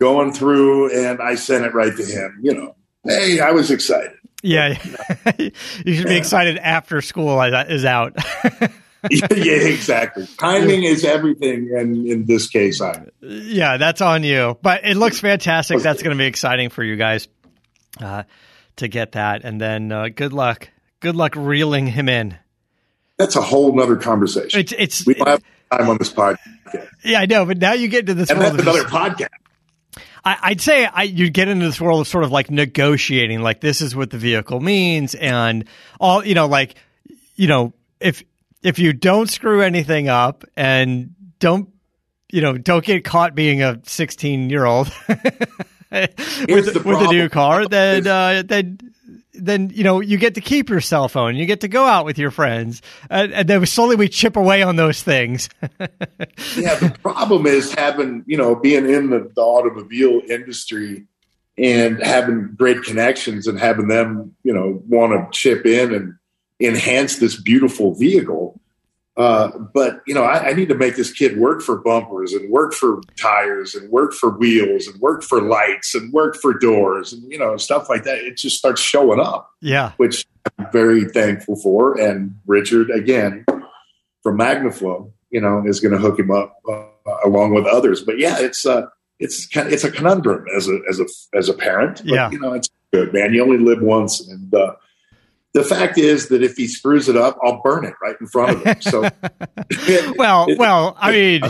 going 0.00 0.32
through, 0.32 0.92
and 0.94 1.20
I 1.20 1.34
sent 1.34 1.64
it 1.64 1.74
right 1.74 1.94
to 1.96 2.04
him. 2.04 2.40
You 2.42 2.54
know, 2.54 2.74
hey, 3.04 3.40
I 3.40 3.52
was 3.52 3.70
excited. 3.70 4.12
Yeah, 4.42 4.78
you 5.38 5.94
should 5.94 6.06
be 6.06 6.16
excited 6.16 6.58
after 6.58 7.00
school 7.00 7.40
is 7.40 7.84
out. 7.84 8.16
yeah, 9.10 9.52
exactly. 9.52 10.26
Timing 10.38 10.84
is 10.84 11.04
everything, 11.04 11.70
and 11.76 12.06
in 12.06 12.26
this 12.26 12.48
case, 12.48 12.80
I. 12.80 13.06
Yeah, 13.20 13.76
that's 13.76 14.00
on 14.00 14.22
you. 14.22 14.58
But 14.62 14.84
it 14.84 14.96
looks 14.96 15.20
fantastic. 15.20 15.80
That's 15.80 16.02
going 16.02 16.16
to 16.16 16.20
be 16.20 16.26
exciting 16.26 16.70
for 16.70 16.82
you 16.82 16.96
guys 16.96 17.28
uh, 18.00 18.24
to 18.76 18.88
get 18.88 19.12
that, 19.12 19.44
and 19.44 19.60
then 19.60 19.92
uh, 19.92 20.08
good 20.14 20.32
luck. 20.32 20.68
Good 21.00 21.16
luck 21.16 21.34
reeling 21.36 21.86
him 21.86 22.08
in. 22.08 22.38
That's 23.18 23.36
a 23.36 23.42
whole 23.42 23.74
nother 23.74 23.96
conversation. 23.96 24.60
It's 24.60 24.72
it's 24.76 25.06
we 25.06 25.14
don't 25.14 25.28
have 25.28 25.42
time 25.70 25.88
on 25.88 25.98
this 25.98 26.12
podcast. 26.12 26.38
Yeah, 27.04 27.20
I 27.20 27.26
know, 27.26 27.44
but 27.46 27.58
now 27.58 27.74
you 27.74 27.88
get 27.88 28.06
to 28.06 28.14
this. 28.14 28.30
And 28.30 28.40
that's 28.40 28.60
another 28.60 28.84
podcast. 28.84 29.28
I, 30.24 30.50
would 30.50 30.60
say 30.60 30.86
I, 30.86 31.02
you 31.02 31.28
get 31.28 31.48
into 31.48 31.66
this 31.66 31.80
world 31.80 32.00
of 32.00 32.08
sort 32.08 32.24
of 32.24 32.32
like 32.32 32.50
negotiating, 32.50 33.42
like 33.42 33.60
this 33.60 33.82
is 33.82 33.94
what 33.94 34.10
the 34.10 34.16
vehicle 34.16 34.58
means, 34.58 35.14
and 35.14 35.66
all 36.00 36.24
you 36.24 36.34
know, 36.34 36.46
like 36.46 36.76
you 37.36 37.46
know, 37.46 37.74
if 38.00 38.22
if 38.64 38.78
you 38.80 38.92
don't 38.92 39.30
screw 39.30 39.62
anything 39.62 40.08
up 40.08 40.44
and 40.56 41.14
don't 41.38 41.68
you 42.32 42.40
know 42.40 42.58
don't 42.58 42.84
get 42.84 43.04
caught 43.04 43.34
being 43.34 43.62
a 43.62 43.78
16 43.84 44.50
year 44.50 44.64
old 44.64 44.90
with, 45.08 46.84
with 46.84 47.00
a 47.00 47.08
new 47.12 47.28
car 47.28 47.68
then 47.68 48.06
uh, 48.06 48.42
then 48.44 48.78
then 49.34 49.70
you 49.74 49.84
know 49.84 50.00
you 50.00 50.16
get 50.16 50.34
to 50.36 50.40
keep 50.40 50.70
your 50.70 50.80
cell 50.80 51.08
phone. 51.08 51.34
You 51.36 51.44
get 51.44 51.60
to 51.62 51.68
go 51.68 51.84
out 51.84 52.04
with 52.04 52.18
your 52.18 52.30
friends 52.30 52.82
and, 53.10 53.32
and 53.32 53.48
then 53.48 53.66
slowly 53.66 53.96
we 53.96 54.08
chip 54.08 54.36
away 54.36 54.62
on 54.62 54.76
those 54.76 55.02
things. 55.02 55.48
Yeah 56.56 56.76
the 56.76 56.96
problem 57.02 57.46
is 57.46 57.74
having 57.74 58.24
you 58.26 58.36
know 58.36 58.54
being 58.54 58.88
in 58.88 59.10
the, 59.10 59.30
the 59.34 59.42
automobile 59.42 60.20
industry 60.28 61.06
and 61.58 62.02
having 62.02 62.54
great 62.56 62.82
connections 62.82 63.46
and 63.46 63.58
having 63.58 63.88
them 63.88 64.34
you 64.44 64.54
know 64.54 64.82
want 64.88 65.12
to 65.12 65.38
chip 65.38 65.66
in 65.66 65.92
and 65.92 66.14
enhance 66.66 67.18
this 67.18 67.40
beautiful 67.40 67.94
vehicle. 67.94 68.60
Uh, 69.16 69.50
but 69.72 70.02
you 70.06 70.14
know, 70.14 70.24
I, 70.24 70.48
I, 70.48 70.52
need 70.54 70.68
to 70.70 70.74
make 70.74 70.96
this 70.96 71.12
kid 71.12 71.38
work 71.38 71.62
for 71.62 71.76
bumpers 71.78 72.32
and 72.32 72.50
work 72.50 72.72
for 72.72 73.00
tires 73.16 73.76
and 73.76 73.88
work 73.88 74.12
for 74.12 74.30
wheels 74.30 74.88
and 74.88 75.00
work 75.00 75.22
for 75.22 75.40
lights 75.40 75.94
and 75.94 76.12
work 76.12 76.34
for 76.34 76.52
doors 76.52 77.12
and 77.12 77.30
you 77.30 77.38
know 77.38 77.56
stuff 77.56 77.88
like 77.88 78.02
that. 78.04 78.18
It 78.18 78.36
just 78.36 78.58
starts 78.58 78.80
showing 78.80 79.20
up. 79.20 79.52
Yeah, 79.60 79.92
which 79.98 80.26
I'm 80.58 80.66
very 80.72 81.04
thankful 81.04 81.54
for. 81.54 81.96
And 81.96 82.40
Richard 82.44 82.90
again 82.90 83.46
from 84.24 84.38
Magnaflow, 84.38 85.12
you 85.30 85.40
know, 85.40 85.62
is 85.64 85.78
going 85.78 85.92
to 85.92 85.98
hook 85.98 86.18
him 86.18 86.32
up 86.32 86.56
uh, 86.68 86.86
along 87.24 87.54
with 87.54 87.66
others. 87.66 88.02
But 88.02 88.18
yeah, 88.18 88.40
it's 88.40 88.66
uh, 88.66 88.86
it's 89.20 89.46
kind 89.46 89.68
of, 89.68 89.72
it's 89.72 89.84
a 89.84 89.92
conundrum 89.92 90.44
as 90.56 90.68
a 90.68 90.80
as 90.88 90.98
a 90.98 91.06
as 91.36 91.48
a 91.48 91.54
parent. 91.54 91.98
But, 91.98 92.06
yeah, 92.06 92.30
you 92.30 92.40
know, 92.40 92.52
it's 92.52 92.68
good, 92.92 93.12
man. 93.12 93.32
You 93.32 93.42
only 93.42 93.58
live 93.58 93.80
once, 93.80 94.26
and 94.26 94.52
uh, 94.52 94.74
the 95.54 95.62
fact 95.62 95.98
is 95.98 96.28
that 96.28 96.42
if 96.42 96.56
he 96.56 96.66
screws 96.66 97.08
it 97.08 97.16
up, 97.16 97.38
I'll 97.42 97.62
burn 97.62 97.84
it 97.84 97.94
right 98.02 98.16
in 98.20 98.26
front 98.26 98.56
of 98.56 98.64
him. 98.64 98.82
So, 98.82 99.08
well, 100.18 100.48
well, 100.58 100.96
I 100.98 101.12
mean, 101.12 101.42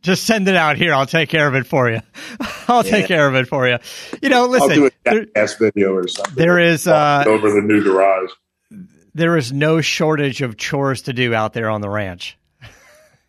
just 0.00 0.24
send 0.24 0.48
it 0.48 0.56
out 0.56 0.78
here. 0.78 0.94
I'll 0.94 1.06
take 1.06 1.28
care 1.28 1.46
of 1.46 1.54
it 1.54 1.66
for 1.66 1.90
you. 1.90 2.00
I'll 2.66 2.84
yeah. 2.84 2.90
take 2.90 3.06
care 3.06 3.28
of 3.28 3.34
it 3.34 3.46
for 3.46 3.68
you. 3.68 3.76
You 4.22 4.30
know, 4.30 4.46
listen. 4.46 4.70
I'll 4.70 4.76
do 4.76 4.90
a 5.04 5.26
gas 5.26 5.54
video 5.54 5.92
or 5.92 6.08
something. 6.08 6.34
There 6.34 6.58
is 6.58 6.88
uh, 6.88 7.24
over 7.26 7.50
the 7.50 7.60
new 7.60 7.84
garage. 7.84 8.30
There 9.14 9.36
is 9.36 9.52
no 9.52 9.80
shortage 9.80 10.40
of 10.40 10.56
chores 10.56 11.02
to 11.02 11.12
do 11.12 11.34
out 11.34 11.52
there 11.52 11.68
on 11.68 11.82
the 11.82 11.90
ranch. 11.90 12.38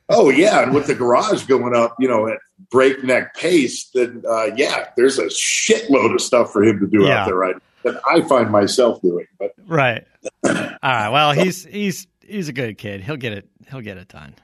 Oh 0.07 0.29
yeah, 0.29 0.63
and 0.63 0.73
with 0.73 0.87
the 0.87 0.95
garage 0.95 1.45
going 1.45 1.75
up, 1.75 1.95
you 1.99 2.07
know, 2.07 2.27
at 2.27 2.37
breakneck 2.71 3.35
pace, 3.35 3.89
then 3.93 4.23
uh, 4.27 4.51
yeah, 4.55 4.87
there's 4.95 5.19
a 5.19 5.25
shitload 5.25 6.13
of 6.13 6.21
stuff 6.21 6.53
for 6.53 6.63
him 6.63 6.79
to 6.79 6.87
do 6.87 7.03
yeah. 7.03 7.21
out 7.21 7.25
there 7.25 7.35
right 7.35 7.55
that 7.85 8.01
I 8.05 8.21
find 8.21 8.51
myself 8.51 9.01
doing. 9.01 9.27
But 9.39 9.53
right. 9.67 10.05
All 10.43 10.51
right. 10.83 11.09
Well, 11.09 11.31
he's 11.31 11.63
he's 11.63 12.07
he's 12.21 12.49
a 12.49 12.53
good 12.53 12.77
kid. 12.77 13.01
He'll 13.01 13.15
get 13.15 13.33
it. 13.33 13.47
He'll 13.69 13.81
get 13.81 13.97
it 13.97 14.09
done. 14.09 14.35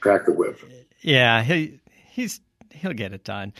Crack 0.00 0.26
the 0.26 0.32
whip. 0.32 0.58
Yeah. 1.00 1.42
He 1.42 1.80
he's 2.08 2.40
he'll 2.70 2.92
get 2.92 3.12
it 3.12 3.22
done. 3.22 3.52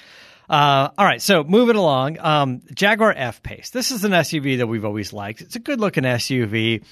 Uh, 0.49 0.91
all 0.99 1.07
right, 1.07 1.23
so 1.23 1.45
moving 1.45 1.77
along, 1.77 2.19
um, 2.19 2.61
Jaguar 2.75 3.15
F 3.17 3.41
Pace. 3.41 3.71
This 3.71 3.93
is 3.93 4.03
an 4.03 4.11
SUV 4.11 4.59
that 4.59 4.67
we've 4.67 4.85
always 4.85 5.13
liked. 5.13 5.43
It's 5.43 5.55
a 5.55 5.61
good 5.61 5.79
looking 5.79 6.03
SUV, 6.03 6.83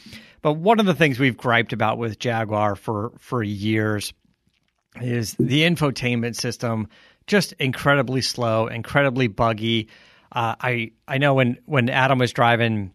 but 0.43 0.53
one 0.53 0.79
of 0.79 0.87
the 0.87 0.95
things 0.95 1.19
we've 1.19 1.37
griped 1.37 1.73
about 1.73 1.99
with 1.99 2.21
Jaguar 2.21 2.77
for 2.77 3.11
for 3.19 3.43
years 3.43 4.13
is 5.01 5.35
the 5.41 5.63
infotainment 5.63 6.37
system 6.37 6.87
just 7.27 7.53
incredibly 7.55 8.23
slow, 8.23 8.69
incredibly 8.69 9.27
buggy. 9.27 9.89
Uh, 10.31 10.55
I 10.61 10.93
I 11.07 11.19
know 11.19 11.35
when 11.35 11.59
when 11.65 11.89
Adam 11.89 12.19
was 12.19 12.33
driving, 12.33 12.93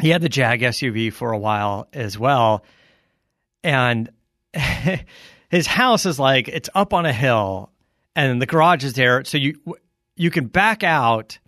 he 0.00 0.10
had 0.10 0.22
the 0.22 0.28
Jag 0.28 0.60
SUV 0.60 1.12
for 1.12 1.32
a 1.32 1.38
while 1.38 1.88
as 1.92 2.18
well, 2.18 2.64
and 3.62 4.10
his 5.48 5.66
house 5.66 6.06
is 6.06 6.18
like 6.18 6.48
it's 6.48 6.68
up 6.74 6.92
on 6.92 7.06
a 7.06 7.12
hill, 7.12 7.70
and 8.16 8.42
the 8.42 8.46
garage 8.46 8.84
is 8.84 8.94
there, 8.94 9.24
so 9.24 9.38
you 9.38 9.54
you 10.16 10.30
can 10.30 10.46
back 10.46 10.82
out, 10.82 11.38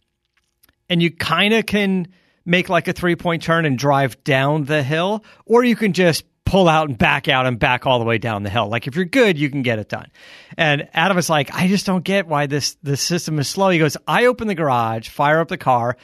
and 0.89 1.03
you 1.03 1.11
kind 1.11 1.55
of 1.55 1.67
can 1.67 2.09
make 2.45 2.69
like 2.69 2.89
a 2.89 2.93
three 2.93 3.17
point 3.17 3.43
turn 3.43 3.65
and 3.65 3.79
drive 3.79 4.23
down 4.25 4.65
the 4.65 4.83
hill, 4.83 5.25
or 5.45 5.65
you 5.65 5.77
can 5.77 5.93
just 5.93 6.25
pull 6.51 6.69
out 6.69 6.89
and 6.89 6.99
back 6.99 7.29
out 7.29 7.47
and 7.47 7.61
back 7.61 7.87
all 7.87 8.01
the 8.01 8.05
way 8.05 8.19
down 8.19 8.43
the 8.43 8.51
hill. 8.51 8.69
Like 8.69 8.89
if 8.89 8.97
you're 8.97 9.05
good, 9.05 9.39
you 9.39 9.49
can 9.49 9.63
get 9.63 9.79
it 9.79 9.89
done. 9.89 10.09
And 10.57 10.89
Adam 10.93 11.17
is 11.17 11.31
like, 11.31 11.55
I 11.55 11.69
just 11.69 11.87
don't 11.87 12.03
get 12.03 12.27
why 12.27 12.47
this 12.47 12.77
this 12.83 13.01
system 13.01 13.39
is 13.39 13.47
slow. 13.47 13.71
He 13.71 13.79
goes, 13.79 13.97
I 14.09 14.27
open 14.27 14.49
the 14.49 14.57
garage, 14.57 15.09
fire 15.09 15.39
up 15.39 15.47
the 15.47 15.57
car. 15.57 15.97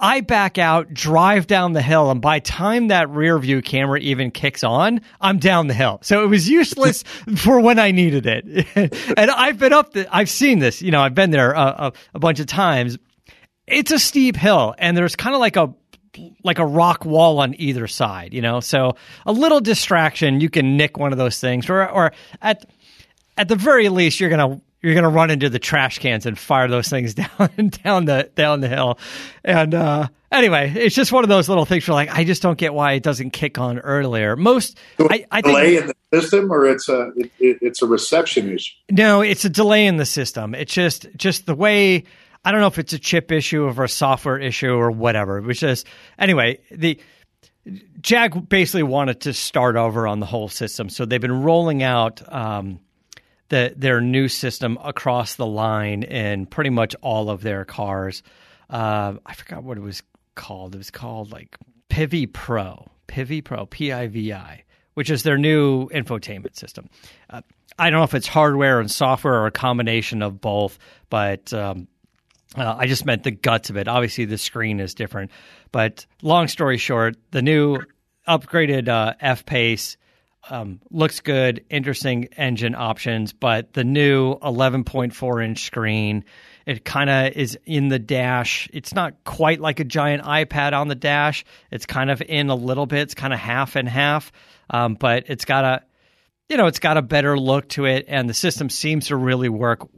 I 0.00 0.20
back 0.20 0.58
out, 0.58 0.92
drive 0.92 1.46
down 1.46 1.74
the 1.74 1.82
hill, 1.82 2.10
and 2.10 2.20
by 2.20 2.40
time 2.40 2.88
that 2.88 3.08
rear 3.10 3.38
view 3.38 3.62
camera 3.62 4.00
even 4.00 4.32
kicks 4.32 4.64
on, 4.64 5.02
I'm 5.20 5.38
down 5.38 5.68
the 5.68 5.74
hill. 5.74 6.00
So 6.02 6.24
it 6.24 6.26
was 6.26 6.48
useless 6.48 7.02
for 7.36 7.60
when 7.60 7.78
I 7.78 7.92
needed 7.92 8.26
it. 8.26 8.66
and 9.16 9.30
I've 9.30 9.60
been 9.60 9.72
up, 9.72 9.92
the, 9.92 10.12
I've 10.12 10.28
seen 10.28 10.58
this, 10.58 10.82
you 10.82 10.90
know, 10.90 11.00
I've 11.00 11.14
been 11.14 11.30
there 11.30 11.52
a, 11.52 11.60
a, 11.60 11.92
a 12.14 12.18
bunch 12.18 12.40
of 12.40 12.46
times. 12.46 12.98
It's 13.68 13.92
a 13.92 13.98
steep 14.00 14.34
hill, 14.34 14.74
and 14.76 14.96
there's 14.96 15.14
kind 15.14 15.36
of 15.36 15.40
like 15.40 15.54
a 15.54 15.72
like 16.42 16.58
a 16.58 16.66
rock 16.66 17.04
wall 17.04 17.40
on 17.40 17.54
either 17.58 17.86
side, 17.86 18.34
you 18.34 18.42
know. 18.42 18.60
So 18.60 18.96
a 19.26 19.32
little 19.32 19.60
distraction, 19.60 20.40
you 20.40 20.50
can 20.50 20.76
nick 20.76 20.98
one 20.98 21.12
of 21.12 21.18
those 21.18 21.40
things, 21.40 21.68
or 21.68 21.88
or 21.88 22.12
at 22.40 22.66
at 23.36 23.48
the 23.48 23.56
very 23.56 23.88
least, 23.88 24.20
you're 24.20 24.30
gonna 24.30 24.60
you're 24.82 24.94
gonna 24.94 25.08
run 25.08 25.30
into 25.30 25.48
the 25.48 25.58
trash 25.58 25.98
cans 25.98 26.26
and 26.26 26.38
fire 26.38 26.68
those 26.68 26.88
things 26.88 27.14
down 27.38 27.70
down 27.84 28.04
the 28.04 28.30
down 28.34 28.60
the 28.60 28.68
hill. 28.68 28.98
And 29.44 29.74
uh, 29.74 30.08
anyway, 30.30 30.72
it's 30.74 30.94
just 30.94 31.12
one 31.12 31.24
of 31.24 31.28
those 31.28 31.48
little 31.48 31.64
things. 31.64 31.86
Where 31.88 31.94
like, 31.94 32.10
I 32.10 32.24
just 32.24 32.42
don't 32.42 32.58
get 32.58 32.74
why 32.74 32.92
it 32.92 33.02
doesn't 33.02 33.30
kick 33.30 33.58
on 33.58 33.78
earlier. 33.78 34.36
Most 34.36 34.78
I, 34.98 35.24
I 35.30 35.40
delay 35.40 35.76
think, 35.76 35.88
in 35.88 35.92
the 36.10 36.20
system, 36.20 36.52
or 36.52 36.66
it's 36.66 36.88
a 36.88 37.12
it, 37.16 37.30
it's 37.38 37.82
a 37.82 37.86
reception 37.86 38.50
issue. 38.52 38.74
No, 38.90 39.22
it's 39.22 39.44
a 39.44 39.50
delay 39.50 39.86
in 39.86 39.96
the 39.96 40.06
system. 40.06 40.54
It's 40.54 40.74
just 40.74 41.06
just 41.16 41.46
the 41.46 41.54
way 41.54 42.04
I 42.44 42.52
don't 42.52 42.60
know 42.60 42.66
if 42.66 42.78
it's 42.78 42.92
a 42.92 42.98
chip 42.98 43.32
issue 43.32 43.64
or 43.64 43.84
a 43.84 43.88
software 43.88 44.38
issue 44.38 44.72
or 44.72 44.90
whatever. 44.90 45.38
It 45.38 45.44
was 45.44 45.58
just 45.58 45.86
anyway 46.18 46.58
the. 46.70 47.00
Jag 48.00 48.48
basically 48.48 48.82
wanted 48.82 49.20
to 49.20 49.32
start 49.32 49.76
over 49.76 50.08
on 50.08 50.18
the 50.18 50.26
whole 50.26 50.48
system, 50.48 50.88
so 50.88 51.04
they've 51.04 51.20
been 51.20 51.44
rolling 51.44 51.84
out 51.84 52.20
um, 52.32 52.80
the, 53.50 53.72
their 53.76 54.00
new 54.00 54.26
system 54.26 54.78
across 54.82 55.36
the 55.36 55.46
line 55.46 56.02
in 56.02 56.46
pretty 56.46 56.70
much 56.70 56.96
all 57.02 57.30
of 57.30 57.42
their 57.42 57.64
cars. 57.64 58.24
Uh, 58.68 59.14
I 59.24 59.34
forgot 59.34 59.62
what 59.62 59.78
it 59.78 59.80
was 59.80 60.02
called. 60.34 60.74
It 60.74 60.78
was 60.78 60.90
called 60.90 61.30
like 61.30 61.56
Pivi 61.88 62.26
Pro, 62.26 62.90
Pivi 63.06 63.42
Pro, 63.42 63.66
P 63.66 63.92
I 63.92 64.08
V 64.08 64.32
I, 64.32 64.64
which 64.94 65.08
is 65.08 65.22
their 65.22 65.38
new 65.38 65.88
infotainment 65.90 66.56
system. 66.56 66.90
Uh, 67.30 67.42
I 67.78 67.90
don't 67.90 68.00
know 68.00 68.04
if 68.04 68.14
it's 68.14 68.26
hardware 68.26 68.80
and 68.80 68.90
software 68.90 69.34
or 69.34 69.46
a 69.46 69.52
combination 69.52 70.20
of 70.22 70.40
both, 70.40 70.80
but 71.10 71.52
um, 71.52 71.86
uh, 72.56 72.76
I 72.78 72.86
just 72.86 73.06
meant 73.06 73.24
the 73.24 73.30
guts 73.30 73.70
of 73.70 73.76
it. 73.76 73.88
Obviously, 73.88 74.24
the 74.24 74.38
screen 74.38 74.80
is 74.80 74.94
different. 74.94 75.30
But 75.70 76.06
long 76.22 76.48
story 76.48 76.78
short, 76.78 77.16
the 77.30 77.42
new 77.42 77.78
upgraded 78.28 78.88
uh, 78.88 79.14
F 79.20 79.46
Pace 79.46 79.96
um, 80.50 80.80
looks 80.90 81.20
good, 81.20 81.64
interesting 81.70 82.28
engine 82.36 82.74
options, 82.74 83.32
but 83.32 83.72
the 83.74 83.84
new 83.84 84.34
11.4 84.36 85.44
inch 85.44 85.64
screen, 85.64 86.24
it 86.66 86.84
kind 86.84 87.08
of 87.08 87.32
is 87.36 87.56
in 87.64 87.88
the 87.88 87.98
dash. 87.98 88.68
It's 88.72 88.92
not 88.92 89.22
quite 89.24 89.60
like 89.60 89.78
a 89.80 89.84
giant 89.84 90.24
iPad 90.24 90.72
on 90.72 90.88
the 90.88 90.94
dash. 90.94 91.44
It's 91.70 91.86
kind 91.86 92.10
of 92.10 92.20
in 92.22 92.50
a 92.50 92.54
little 92.54 92.86
bit. 92.86 93.02
It's 93.02 93.14
kind 93.14 93.32
of 93.32 93.38
half 93.38 93.76
and 93.76 93.88
half, 93.88 94.32
um, 94.68 94.94
but 94.94 95.24
it's 95.28 95.44
got 95.44 95.64
a, 95.64 95.82
you 96.48 96.56
know, 96.56 96.66
it's 96.66 96.80
got 96.80 96.96
a 96.96 97.02
better 97.02 97.38
look 97.38 97.68
to 97.70 97.84
it, 97.84 98.06
and 98.08 98.28
the 98.28 98.34
system 98.34 98.68
seems 98.68 99.06
to 99.06 99.16
really 99.16 99.48
work 99.48 99.88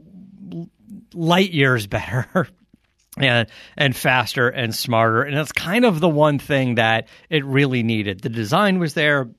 light 1.15 1.51
years 1.51 1.87
better 1.87 2.47
and 3.17 3.47
and 3.77 3.95
faster 3.95 4.49
and 4.49 4.75
smarter. 4.75 5.23
And 5.23 5.35
that's 5.35 5.51
kind 5.51 5.85
of 5.85 5.99
the 5.99 6.09
one 6.09 6.39
thing 6.39 6.75
that 6.75 7.07
it 7.29 7.45
really 7.45 7.83
needed. 7.83 8.21
The 8.21 8.29
design 8.29 8.79
was 8.79 8.93
there. 8.93 9.29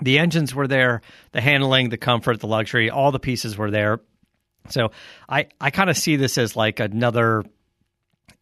The 0.00 0.18
engines 0.18 0.54
were 0.54 0.66
there. 0.66 1.02
The 1.32 1.40
handling 1.40 1.90
the 1.90 1.96
comfort 1.96 2.40
the 2.40 2.46
luxury 2.46 2.90
all 2.90 3.12
the 3.12 3.20
pieces 3.20 3.56
were 3.56 3.70
there. 3.70 4.00
So 4.70 4.92
i 5.28 5.46
i 5.60 5.70
kind 5.70 5.90
of 5.90 5.96
see 5.96 6.16
this 6.16 6.38
as 6.38 6.56
like 6.56 6.80
another 6.80 7.44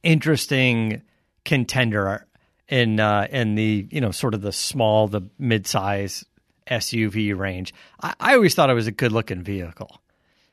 interesting 0.02 1.02
contender 1.45 2.26
in 2.69 3.00
uh 3.00 3.26
in 3.31 3.57
the 3.57 3.88
you 3.91 4.00
know 4.00 4.12
sort 4.12 4.35
of 4.35 4.41
the 4.41 4.52
small 4.52 5.09
the 5.09 5.23
mid-size 5.38 6.25
suv 6.71 7.37
range. 7.37 7.75
I, 8.00 8.14
I 8.21 8.35
always 8.35 8.55
thought 8.55 8.71
it 8.71 8.75
was 8.75 8.87
a 8.87 8.93
good 8.93 9.11
looking 9.11 9.43
vehicle 9.43 10.00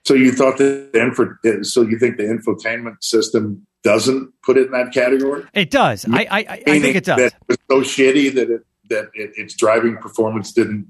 So 0.06 0.14
you 0.14 0.32
thought 0.32 0.58
that 0.58 0.92
the 0.94 1.02
info, 1.02 1.64
so 1.64 1.82
you 1.82 2.00
think 2.00 2.18
the 2.18 2.24
infotainment 2.24 3.04
system 3.04 3.66
doesn't 3.84 4.34
put 4.44 4.58
it 4.58 4.68
in 4.68 4.72
that 4.72 4.92
category? 4.94 5.46
it 5.54 5.72
does 5.72 6.06
i 6.12 6.28
i, 6.30 6.40
I 6.68 6.80
think 6.80 6.96
it 6.98 7.06
does 7.06 7.18
That 7.18 7.34
it 7.48 7.60
was 7.70 7.86
so 7.86 7.96
shitty 7.96 8.34
that 8.36 8.50
it 8.50 8.66
that 8.90 9.10
it, 9.14 9.32
its 9.36 9.56
driving 9.56 9.98
performance 9.98 10.52
didn't 10.52 10.88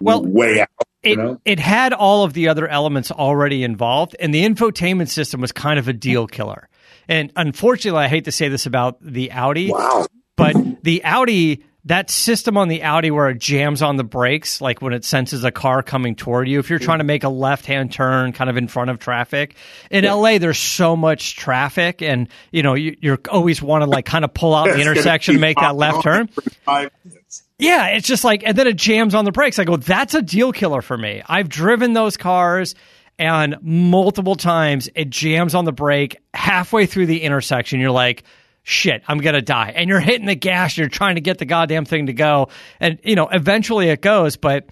Well, 0.00 0.24
weigh 0.24 0.62
out. 0.62 0.68
it, 1.02 1.10
you 1.10 1.16
know, 1.16 1.40
it 1.44 1.60
had 1.60 1.92
all 1.92 2.24
of 2.24 2.32
the 2.32 2.48
other 2.48 2.66
elements 2.66 3.10
already 3.10 3.62
involved, 3.62 4.16
and 4.18 4.34
the 4.34 4.44
infotainment 4.44 5.08
system 5.08 5.40
was 5.40 5.52
kind 5.52 5.78
of 5.78 5.86
a 5.86 5.92
deal 5.92 6.26
killer. 6.26 6.68
And 7.08 7.32
unfortunately, 7.36 8.00
I 8.00 8.08
hate 8.08 8.24
to 8.24 8.32
say 8.32 8.48
this 8.48 8.66
about 8.66 8.98
the 9.02 9.30
Audi, 9.32 9.70
wow. 9.70 10.06
but 10.36 10.56
the 10.82 11.04
Audi, 11.04 11.64
that 11.84 12.10
system 12.10 12.56
on 12.56 12.68
the 12.68 12.82
Audi 12.82 13.10
where 13.10 13.30
it 13.30 13.38
jams 13.38 13.80
on 13.80 13.96
the 13.96 14.04
brakes, 14.04 14.60
like 14.60 14.82
when 14.82 14.92
it 14.92 15.04
senses 15.04 15.44
a 15.44 15.50
car 15.50 15.82
coming 15.82 16.14
toward 16.14 16.46
you, 16.46 16.58
if 16.58 16.68
you're 16.68 16.78
trying 16.78 16.98
to 16.98 17.04
make 17.04 17.24
a 17.24 17.28
left 17.28 17.64
hand 17.64 17.92
turn 17.92 18.32
kind 18.32 18.50
of 18.50 18.56
in 18.56 18.68
front 18.68 18.90
of 18.90 18.98
traffic. 18.98 19.54
In 19.90 20.04
LA, 20.04 20.38
there's 20.38 20.58
so 20.58 20.94
much 20.94 21.36
traffic, 21.36 22.02
and 22.02 22.28
you 22.52 22.62
know, 22.62 22.74
you, 22.74 22.96
you're 23.00 23.18
always 23.30 23.62
want 23.62 23.82
to 23.82 23.88
like 23.88 24.04
kind 24.04 24.24
of 24.24 24.34
pull 24.34 24.54
out 24.54 24.66
the 24.66 24.80
intersection 24.80 25.34
to 25.34 25.38
keep 25.38 25.40
make 25.40 25.56
that 25.58 25.74
left 25.74 26.02
turn. 26.02 26.26
for 26.26 26.42
five 26.42 26.90
minutes. 27.04 27.44
Yeah, 27.58 27.88
it's 27.88 28.06
just 28.08 28.24
like, 28.24 28.42
and 28.44 28.56
then 28.56 28.66
it 28.66 28.76
jams 28.76 29.14
on 29.14 29.24
the 29.24 29.32
brakes. 29.32 29.58
I 29.58 29.64
go, 29.64 29.76
that's 29.76 30.14
a 30.14 30.22
deal 30.22 30.52
killer 30.52 30.82
for 30.82 30.96
me. 30.96 31.22
I've 31.26 31.48
driven 31.48 31.92
those 31.92 32.16
cars, 32.16 32.74
and 33.18 33.56
multiple 33.62 34.34
times 34.34 34.88
it 34.94 35.10
jams 35.10 35.54
on 35.54 35.64
the 35.64 35.72
brake 35.72 36.18
halfway 36.32 36.86
through 36.86 37.06
the 37.06 37.22
intersection. 37.22 37.80
You're 37.80 37.90
like, 37.90 38.24
shit, 38.62 39.02
I'm 39.08 39.18
going 39.18 39.34
to 39.34 39.42
die. 39.42 39.72
And 39.74 39.88
you're 39.88 40.00
hitting 40.00 40.26
the 40.26 40.34
gas, 40.34 40.76
you're 40.76 40.88
trying 40.88 41.16
to 41.16 41.20
get 41.20 41.38
the 41.38 41.44
goddamn 41.44 41.84
thing 41.84 42.06
to 42.06 42.12
go. 42.12 42.48
And, 42.78 42.98
you 43.02 43.16
know, 43.16 43.28
eventually 43.28 43.88
it 43.88 44.00
goes, 44.00 44.36
but, 44.36 44.68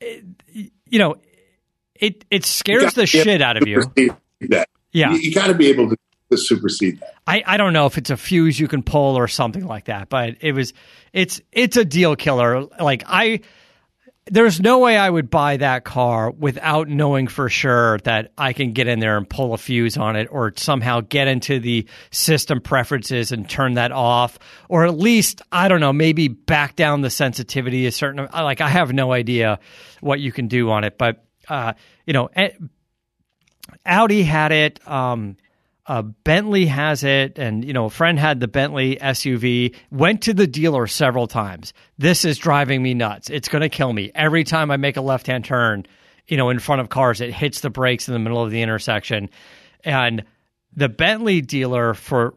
it, 0.00 0.24
you 0.86 0.98
know, 0.98 1.16
it, 1.94 2.24
it 2.30 2.44
scares 2.44 2.94
the 2.94 3.06
shit 3.06 3.42
out 3.42 3.56
of 3.56 3.66
you. 3.66 3.82
That. 4.48 4.68
Yeah. 4.92 5.12
you, 5.12 5.34
got 5.34 5.48
to 5.48 5.54
be 5.54 5.68
able 5.68 5.90
to, 5.90 5.96
to 6.30 6.36
supersede 6.36 7.00
that. 7.00 7.14
I, 7.26 7.42
I 7.46 7.56
don't 7.56 7.72
know 7.72 7.86
if 7.86 7.98
it's 7.98 8.10
a 8.10 8.16
fuse 8.16 8.58
you 8.58 8.68
can 8.68 8.82
pull 8.82 9.16
or 9.16 9.28
something 9.28 9.66
like 9.66 9.86
that, 9.86 10.08
but 10.08 10.36
it 10.40 10.52
was 10.52 10.72
it's 11.12 11.40
it's 11.52 11.76
a 11.76 11.84
deal 11.84 12.16
killer. 12.16 12.64
Like 12.64 13.02
I 13.06 13.40
there's 14.28 14.60
no 14.60 14.80
way 14.80 14.96
I 14.96 15.08
would 15.08 15.30
buy 15.30 15.56
that 15.58 15.84
car 15.84 16.30
without 16.30 16.88
knowing 16.88 17.28
for 17.28 17.48
sure 17.48 17.98
that 17.98 18.32
I 18.36 18.52
can 18.52 18.72
get 18.72 18.88
in 18.88 18.98
there 18.98 19.16
and 19.16 19.28
pull 19.28 19.54
a 19.54 19.58
fuse 19.58 19.96
on 19.96 20.16
it 20.16 20.28
or 20.32 20.52
somehow 20.56 21.00
get 21.00 21.28
into 21.28 21.60
the 21.60 21.86
system 22.10 22.60
preferences 22.60 23.30
and 23.30 23.48
turn 23.48 23.74
that 23.74 23.92
off 23.92 24.38
or 24.68 24.84
at 24.84 24.98
least 24.98 25.42
I 25.52 25.68
don't 25.68 25.80
know, 25.80 25.92
maybe 25.92 26.26
back 26.26 26.74
down 26.74 27.02
the 27.02 27.10
sensitivity 27.10 27.86
a 27.86 27.92
certain 27.92 28.28
like 28.32 28.60
I 28.60 28.68
have 28.68 28.92
no 28.92 29.12
idea 29.12 29.60
what 30.00 30.18
you 30.18 30.32
can 30.32 30.48
do 30.48 30.70
on 30.70 30.82
it, 30.82 30.98
but 30.98 31.24
uh, 31.48 31.74
you 32.04 32.12
know, 32.12 32.28
eh, 32.34 32.50
Audi 33.84 34.24
had 34.24 34.50
it. 34.50 34.86
Um, 34.88 35.36
uh, 35.88 36.02
Bentley 36.02 36.66
has 36.66 37.04
it, 37.04 37.38
and 37.38 37.64
you 37.64 37.72
know, 37.72 37.86
a 37.86 37.90
friend 37.90 38.18
had 38.18 38.40
the 38.40 38.48
Bentley 38.48 38.96
SUV. 38.96 39.74
Went 39.90 40.22
to 40.22 40.34
the 40.34 40.46
dealer 40.46 40.86
several 40.86 41.26
times. 41.26 41.72
This 41.96 42.24
is 42.24 42.38
driving 42.38 42.82
me 42.82 42.94
nuts. 42.94 43.30
It's 43.30 43.48
going 43.48 43.62
to 43.62 43.68
kill 43.68 43.92
me 43.92 44.10
every 44.14 44.44
time 44.44 44.70
I 44.70 44.76
make 44.76 44.96
a 44.96 45.00
left-hand 45.00 45.44
turn. 45.44 45.86
You 46.26 46.36
know, 46.36 46.50
in 46.50 46.58
front 46.58 46.80
of 46.80 46.88
cars, 46.88 47.20
it 47.20 47.32
hits 47.32 47.60
the 47.60 47.70
brakes 47.70 48.08
in 48.08 48.14
the 48.14 48.18
middle 48.18 48.42
of 48.42 48.50
the 48.50 48.62
intersection, 48.62 49.30
and 49.84 50.24
the 50.74 50.88
Bentley 50.88 51.40
dealer 51.40 51.94
for 51.94 52.34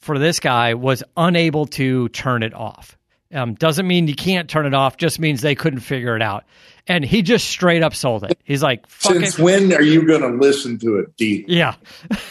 for 0.00 0.18
this 0.18 0.40
guy 0.40 0.74
was 0.74 1.04
unable 1.16 1.66
to 1.66 2.08
turn 2.08 2.42
it 2.42 2.54
off. 2.54 2.96
Um, 3.32 3.54
doesn't 3.54 3.86
mean 3.86 4.08
you 4.08 4.14
can't 4.14 4.48
turn 4.48 4.66
it 4.66 4.74
off. 4.74 4.96
Just 4.96 5.18
means 5.18 5.40
they 5.40 5.54
couldn't 5.54 5.80
figure 5.80 6.16
it 6.16 6.22
out. 6.22 6.44
And 6.88 7.04
he 7.04 7.22
just 7.22 7.48
straight 7.48 7.82
up 7.82 7.94
sold 7.94 8.24
it. 8.24 8.40
He's 8.42 8.62
like, 8.62 8.86
"Fuck 8.88 9.12
Since 9.12 9.38
it." 9.38 9.42
when 9.42 9.72
are 9.72 9.82
you 9.82 10.04
going 10.04 10.22
to 10.22 10.28
listen 10.28 10.78
to 10.80 10.98
it, 10.98 11.16
dealer? 11.16 11.44
Yeah. 11.46 11.74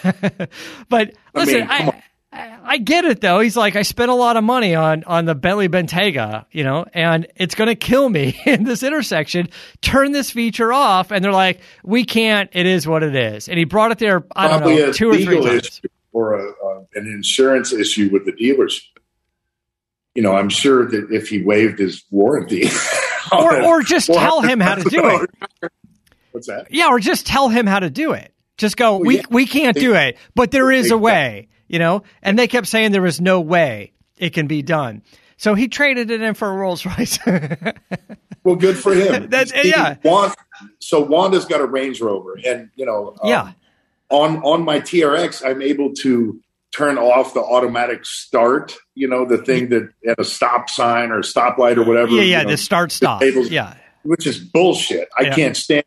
but 0.90 1.14
listen, 1.34 1.62
mean, 1.62 1.68
I, 1.70 2.04
I, 2.34 2.58
I 2.64 2.78
get 2.78 3.06
it 3.06 3.22
though. 3.22 3.40
He's 3.40 3.58
like, 3.58 3.76
I 3.76 3.82
spent 3.82 4.10
a 4.10 4.16
lot 4.16 4.38
of 4.38 4.44
money 4.44 4.74
on, 4.76 5.04
on 5.04 5.26
the 5.26 5.36
Bentley 5.36 5.68
Bentayga, 5.68 6.46
you 6.52 6.64
know, 6.64 6.86
and 6.94 7.28
it's 7.36 7.56
going 7.56 7.68
to 7.68 7.76
kill 7.76 8.08
me 8.08 8.40
in 8.46 8.64
this 8.64 8.84
intersection. 8.84 9.50
Turn 9.82 10.12
this 10.12 10.32
feature 10.32 10.72
off. 10.72 11.12
And 11.12 11.24
they're 11.24 11.34
like, 11.34 11.60
we 11.84 12.06
can't. 12.06 12.50
It 12.54 12.66
is 12.66 12.88
what 12.88 13.04
it 13.04 13.16
is. 13.16 13.50
And 13.50 13.58
he 13.58 13.66
brought 13.66 13.92
it 13.92 14.00
there, 14.00 14.24
I 14.36 14.48
don't 14.48 14.60
Probably 14.60 14.78
know, 14.78 14.92
two 14.94 15.10
or 15.10 15.18
three 15.18 15.42
times. 15.42 15.82
or 16.14 16.34
a, 16.34 16.50
uh, 16.50 16.84
an 16.96 17.08
insurance 17.08 17.74
issue 17.74 18.10
with 18.12 18.26
the 18.26 18.34
dealership. 18.34 18.82
You 20.16 20.22
know, 20.22 20.36
I'm 20.36 20.50
sure 20.50 20.90
that 20.90 21.08
if 21.12 21.30
he 21.30 21.42
waived 21.42 21.80
his 21.80 22.04
warranty, 22.12 22.64
Or, 23.32 23.62
or 23.62 23.82
just 23.82 24.08
tell 24.08 24.42
him 24.42 24.60
how 24.60 24.76
to 24.76 24.84
do 24.84 25.08
it. 25.08 25.72
What's 26.32 26.48
that? 26.48 26.68
Yeah, 26.70 26.90
or 26.90 27.00
just 27.00 27.26
tell 27.26 27.50
him 27.50 27.66
how 27.66 27.80
to 27.80 27.90
do 27.90 28.14
it. 28.14 28.34
Just 28.58 28.78
go, 28.78 28.98
we, 28.98 29.18
yeah. 29.18 29.24
we 29.30 29.46
can't 29.46 29.76
do 29.76 29.96
it, 29.96 30.18
but 30.36 30.52
there 30.52 30.72
is 30.72 30.92
a 30.92 30.98
way, 30.98 31.48
you 31.68 31.80
know? 31.80 32.04
And 32.22 32.38
they 32.38 32.48
kept 32.48 32.68
saying 32.68 32.92
there 32.92 33.02
was 33.02 33.20
no 33.20 33.42
way 33.42 33.94
it 34.18 34.32
can 34.32 34.48
be 34.48 34.62
done. 34.62 35.02
So 35.38 35.56
he 35.56 35.68
traded 35.68 36.12
it 36.12 36.22
in 36.22 36.36
for 36.36 36.50
a 36.50 36.54
Rolls 36.54 36.86
Royce. 36.86 37.18
Well, 38.44 38.56
good 38.56 38.78
for 38.78 38.94
him. 38.94 39.30
That's- 39.30 39.52
See, 39.52 39.70
yeah. 39.70 39.96
Wanda, 40.04 40.36
so 40.80 41.02
Wanda's 41.02 41.46
got 41.46 41.62
a 41.62 41.66
Range 41.66 42.00
Rover, 42.02 42.40
and 42.44 42.70
you 42.76 42.86
know, 42.86 43.16
um, 43.22 43.30
yeah. 43.30 43.52
on 44.10 44.38
on 44.38 44.64
my 44.64 44.80
TRX, 44.80 45.46
I'm 45.46 45.62
able 45.62 45.94
to 46.02 46.42
turn 46.76 46.98
off 46.98 47.34
the 47.34 47.42
automatic 47.42 48.06
start. 48.06 48.76
You 48.96 49.08
know, 49.08 49.26
the 49.26 49.38
thing 49.38 49.70
that 49.70 49.90
at 50.08 50.20
a 50.20 50.24
stop 50.24 50.70
sign 50.70 51.12
or 51.12 51.22
stoplight 51.22 51.78
or 51.78 51.84
whatever. 51.84 52.12
Yeah, 52.12 52.40
you 52.40 52.44
know, 52.46 52.52
the 52.52 52.58
start 52.58 52.92
stop. 52.92 53.22
Yeah. 53.24 53.76
which 54.04 54.26
is 54.26 54.40
bullshit. 54.40 55.10
I 55.18 55.24
Yeah. 55.24 55.36
can't 55.36 55.56
stand. 55.58 55.84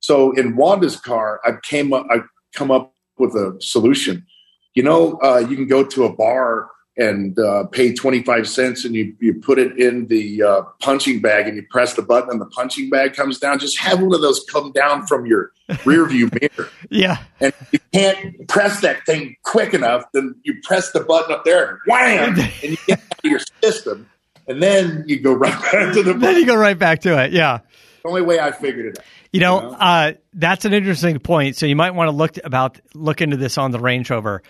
So 0.00 0.32
in 0.32 0.56
Wanda's 0.56 0.96
car, 0.96 1.40
I 1.44 1.52
came 1.62 1.92
up, 1.92 2.06
I 2.10 2.22
come 2.54 2.70
up 2.72 2.94
with 3.18 3.34
a 3.34 3.56
solution. 3.60 4.26
You 4.74 4.82
know, 4.82 5.18
uh, 5.22 5.38
you 5.48 5.54
can 5.54 5.68
go 5.68 5.84
to 5.84 6.04
a 6.04 6.12
bar 6.12 6.68
and 6.96 7.38
uh, 7.38 7.64
pay 7.64 7.92
twenty 7.94 8.22
five 8.22 8.48
cents, 8.48 8.84
and 8.84 8.94
you 8.94 9.14
you 9.20 9.34
put 9.34 9.58
it 9.58 9.78
in 9.78 10.06
the 10.08 10.42
uh, 10.42 10.62
punching 10.80 11.20
bag, 11.20 11.46
and 11.48 11.56
you 11.56 11.62
press 11.70 11.94
the 11.94 12.02
button, 12.02 12.30
and 12.30 12.40
the 12.40 12.46
punching 12.46 12.90
bag 12.90 13.14
comes 13.14 13.38
down. 13.38 13.58
Just 13.58 13.78
have 13.78 14.00
one 14.00 14.14
of 14.14 14.20
those 14.20 14.44
come 14.50 14.72
down 14.72 15.06
from 15.06 15.24
your 15.26 15.52
rear 15.84 16.06
view 16.06 16.28
mirror, 16.40 16.68
Yeah. 16.90 17.18
and 17.40 17.52
you 17.70 17.78
can't 17.92 18.46
press 18.48 18.80
that 18.82 19.06
thing 19.06 19.36
quick 19.42 19.72
enough. 19.74 20.04
Then 20.12 20.34
you 20.44 20.56
press 20.62 20.92
the 20.92 21.00
button 21.00 21.32
up 21.34 21.44
there, 21.44 21.70
and 21.70 21.78
wham, 21.86 22.38
and 22.62 22.62
you 22.62 22.76
get 22.86 22.98
out 23.00 23.24
of 23.24 23.30
your 23.30 23.40
system, 23.62 24.08
and 24.46 24.62
then 24.62 25.04
you 25.06 25.20
go 25.20 25.32
right 25.34 25.52
back 25.72 25.94
to 25.94 26.02
the. 26.02 26.12
Then 26.14 26.36
you 26.36 26.46
go 26.46 26.56
right 26.56 26.78
back 26.78 27.00
to 27.02 27.22
it. 27.24 27.32
Yeah. 27.32 27.60
The 28.02 28.08
only 28.08 28.22
way 28.22 28.40
I 28.40 28.50
figured 28.50 28.86
it 28.86 28.98
out. 28.98 29.04
You 29.32 29.40
know, 29.40 29.62
You 29.62 29.70
know? 29.70 29.76
uh, 29.78 30.12
that's 30.34 30.64
an 30.66 30.74
interesting 30.74 31.18
point. 31.20 31.56
So 31.56 31.64
you 31.66 31.76
might 31.76 31.92
want 31.92 32.08
to 32.08 32.12
look 32.16 32.36
about 32.44 32.78
look 32.94 33.22
into 33.22 33.36
this 33.38 33.56
on 33.56 33.70
the 33.70 33.78
Range 33.78 34.10
Rover 34.10 34.42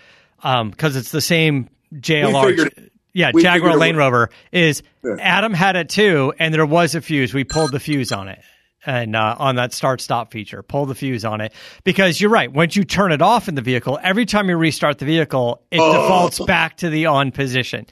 because 0.43 0.97
it's 0.97 1.13
the 1.13 1.21
same 1.21 1.69
JLR. 1.93 2.89
yeah, 3.13 3.31
we 3.35 3.43
Jaguar 3.43 3.77
Land 3.77 3.97
Rover 3.97 4.31
is 4.51 4.83
Yeah. 5.05 5.17
Adam 5.21 5.53
had 5.55 5.77
it 5.77 5.89
too, 5.89 6.33
and 6.39 6.53
there 6.55 6.67
was 6.67 6.95
a 6.95 7.01
fuse. 7.01 7.33
We 7.35 7.45
pulled 7.45 7.73
the 7.73 7.81
fuse 7.81 8.13
on 8.13 8.29
it. 8.29 8.41
And 8.85 9.15
uh, 9.15 9.37
on 9.39 9.55
that 9.57 9.73
start 9.73 10.01
stop 10.01 10.33
feature, 10.33 10.61
pull 10.65 10.87
the 10.87 10.97
fuse 10.97 11.25
on 11.25 11.41
it 11.41 11.53
because 11.85 12.21
you're 12.21 12.33
right. 12.33 12.53
Once 12.53 12.75
you 12.75 12.83
turn 12.83 13.13
it 13.13 13.23
off 13.23 13.49
in 13.49 13.55
the 13.55 13.63
vehicle, 13.63 13.97
every 14.03 14.27
time 14.27 14.49
you 14.49 14.57
restart 14.57 14.99
the 14.99 15.05
vehicle, 15.05 15.63
it 15.71 15.79
Oh. 15.79 15.93
defaults 16.03 16.41
back 16.41 16.79
to 16.79 16.91
the 16.91 17.07
on 17.07 17.31
position. 17.31 17.87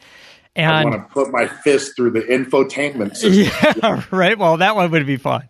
And 0.57 0.67
I 0.73 0.83
want 0.85 0.97
to 1.09 1.15
put 1.15 1.31
my 1.31 1.47
fist 1.47 1.95
through 1.95 2.11
the 2.11 2.23
infotainment 2.23 3.17
system. 3.17 3.77
yeah, 3.83 4.05
right. 4.11 4.37
Well, 4.37 4.57
that 4.57 4.75
one 4.75 4.91
would 4.91 5.07
be 5.07 5.17
fun. 5.17 5.47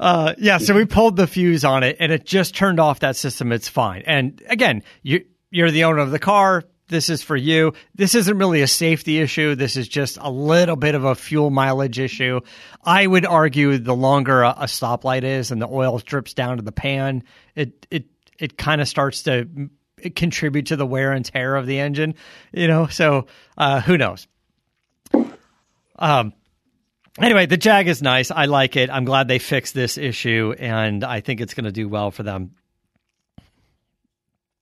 Uh, 0.00 0.32
yeah, 0.38 0.56
so 0.56 0.74
we 0.74 0.86
pulled 0.86 1.16
the 1.16 1.26
fuse 1.26 1.66
on 1.66 1.82
it, 1.82 1.98
and 2.00 2.10
it 2.10 2.24
just 2.24 2.54
turned 2.54 2.80
off 2.80 3.00
that 3.00 3.14
system. 3.16 3.52
It's 3.52 3.68
fine. 3.68 4.04
And 4.06 4.42
again, 4.48 4.84
you 5.02 5.26
you're 5.50 5.70
the 5.70 5.84
owner 5.84 5.98
of 5.98 6.12
the 6.12 6.18
car. 6.18 6.64
This 6.88 7.10
is 7.10 7.22
for 7.22 7.36
you. 7.36 7.74
This 7.94 8.14
isn't 8.14 8.38
really 8.38 8.62
a 8.62 8.66
safety 8.66 9.18
issue. 9.18 9.54
This 9.54 9.76
is 9.76 9.88
just 9.88 10.18
a 10.20 10.30
little 10.30 10.76
bit 10.76 10.94
of 10.94 11.04
a 11.04 11.14
fuel 11.14 11.50
mileage 11.50 11.98
issue. 11.98 12.40
I 12.82 13.06
would 13.06 13.26
argue 13.26 13.78
the 13.78 13.94
longer 13.94 14.42
a, 14.42 14.50
a 14.50 14.64
stoplight 14.64 15.22
is 15.22 15.50
and 15.50 15.60
the 15.60 15.68
oil 15.68 15.98
drips 15.98 16.34
down 16.34 16.56
to 16.56 16.62
the 16.62 16.72
pan, 16.72 17.24
it 17.54 17.86
it 17.90 18.06
it 18.38 18.56
kind 18.56 18.80
of 18.80 18.88
starts 18.88 19.22
to 19.24 19.48
contribute 20.14 20.66
to 20.66 20.76
the 20.76 20.86
wear 20.86 21.12
and 21.12 21.24
tear 21.24 21.56
of 21.56 21.66
the 21.66 21.78
engine. 21.78 22.14
You 22.52 22.68
know, 22.68 22.86
so 22.86 23.26
uh, 23.56 23.80
who 23.80 23.98
knows? 23.98 24.26
Um. 25.98 26.32
Anyway, 27.20 27.46
the 27.46 27.56
Jag 27.56 27.88
is 27.88 28.00
nice. 28.00 28.30
I 28.30 28.44
like 28.44 28.76
it. 28.76 28.90
I'm 28.90 29.04
glad 29.04 29.26
they 29.26 29.40
fixed 29.40 29.74
this 29.74 29.98
issue, 29.98 30.54
and 30.56 31.02
I 31.02 31.20
think 31.20 31.40
it's 31.40 31.52
going 31.52 31.64
to 31.64 31.72
do 31.72 31.88
well 31.88 32.12
for 32.12 32.22
them. 32.22 32.52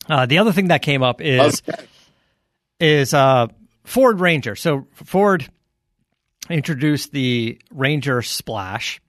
Uh, 0.08 0.24
the 0.24 0.38
other 0.38 0.52
thing 0.52 0.68
that 0.68 0.80
came 0.80 1.02
up 1.02 1.20
is 1.20 1.62
Okay. 1.68 1.84
Is 2.80 3.14
uh, 3.14 3.46
Ford 3.84 4.20
Ranger. 4.20 4.54
So 4.56 4.86
Ford 4.92 5.48
introduced 6.50 7.12
the 7.12 7.60
Ranger 7.70 8.22
Splash. 8.22 9.00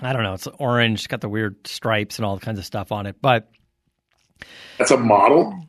I 0.00 0.12
don't 0.12 0.22
know. 0.22 0.34
It's 0.34 0.46
orange, 0.46 1.08
got 1.08 1.20
the 1.20 1.28
weird 1.28 1.66
stripes 1.66 2.18
and 2.18 2.26
all 2.26 2.38
kinds 2.38 2.58
of 2.58 2.64
stuff 2.64 2.92
on 2.92 3.06
it. 3.06 3.16
But 3.20 3.50
That's 4.78 4.92
a 4.92 4.96
model. 4.96 5.64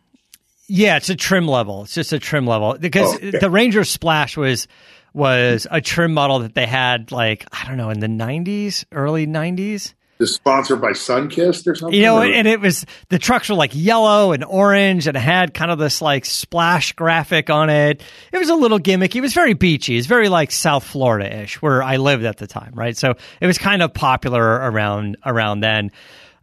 yeah, 0.68 0.98
it's 0.98 1.10
a 1.10 1.16
trim 1.16 1.48
level. 1.48 1.84
It's 1.84 1.96
just 1.96 2.14
a 2.14 2.20
trim 2.20 2.46
level 2.46 2.78
because 2.80 3.12
Oh, 3.14 3.16
okay. 3.16 3.40
the 3.40 3.50
Ranger 3.50 3.84
Splash 3.84 4.38
was 4.38 4.68
was 5.12 5.66
a 5.72 5.82
trim 5.82 6.14
model 6.14 6.40
that 6.40 6.54
they 6.54 6.68
had 6.68 7.12
like 7.12 7.44
I 7.52 7.68
don't 7.68 7.78
know 7.78 7.90
in 7.90 8.00
the 8.00 8.08
'90s, 8.08 8.86
early 8.92 9.26
'90s. 9.26 9.96
Is 10.22 10.36
sponsored 10.36 10.82
by 10.82 10.92
Sunkist 10.92 11.66
or 11.66 11.76
something. 11.76 11.98
You 11.98 12.06
know, 12.06 12.18
or- 12.18 12.26
and 12.26 12.46
it 12.46 12.60
was 12.60 12.86
the 13.08 13.18
trucks 13.18 13.48
were 13.48 13.56
like 13.56 13.72
yellow 13.74 14.34
and 14.34 14.44
orange, 14.44 15.08
and 15.08 15.16
it 15.16 15.22
had 15.22 15.54
kind 15.54 15.72
of 15.72 15.80
this 15.80 16.02
like 16.02 16.26
splash 16.26 16.92
graphic 16.92 17.50
on 17.50 17.70
it. 17.70 18.02
It 18.34 18.38
was 18.38 18.50
a 18.50 18.56
little 18.56 18.80
gimmicky. 18.80 19.16
It 19.16 19.22
was 19.22 19.34
very 19.34 19.54
beachy. 19.54 19.98
It's 19.98 20.08
very 20.08 20.28
like 20.28 20.52
South 20.52 20.84
Florida 20.84 21.44
ish, 21.44 21.62
where 21.62 21.82
I 21.82 21.96
lived 21.96 22.26
at 22.26 22.36
the 22.36 22.48
time, 22.48 22.74
right? 22.74 22.98
So 22.98 23.14
it 23.40 23.48
was 23.48 23.58
kind 23.58 23.82
of 23.82 23.94
popular 23.94 24.44
around 24.46 25.16
around 25.26 25.62
then. 25.62 25.92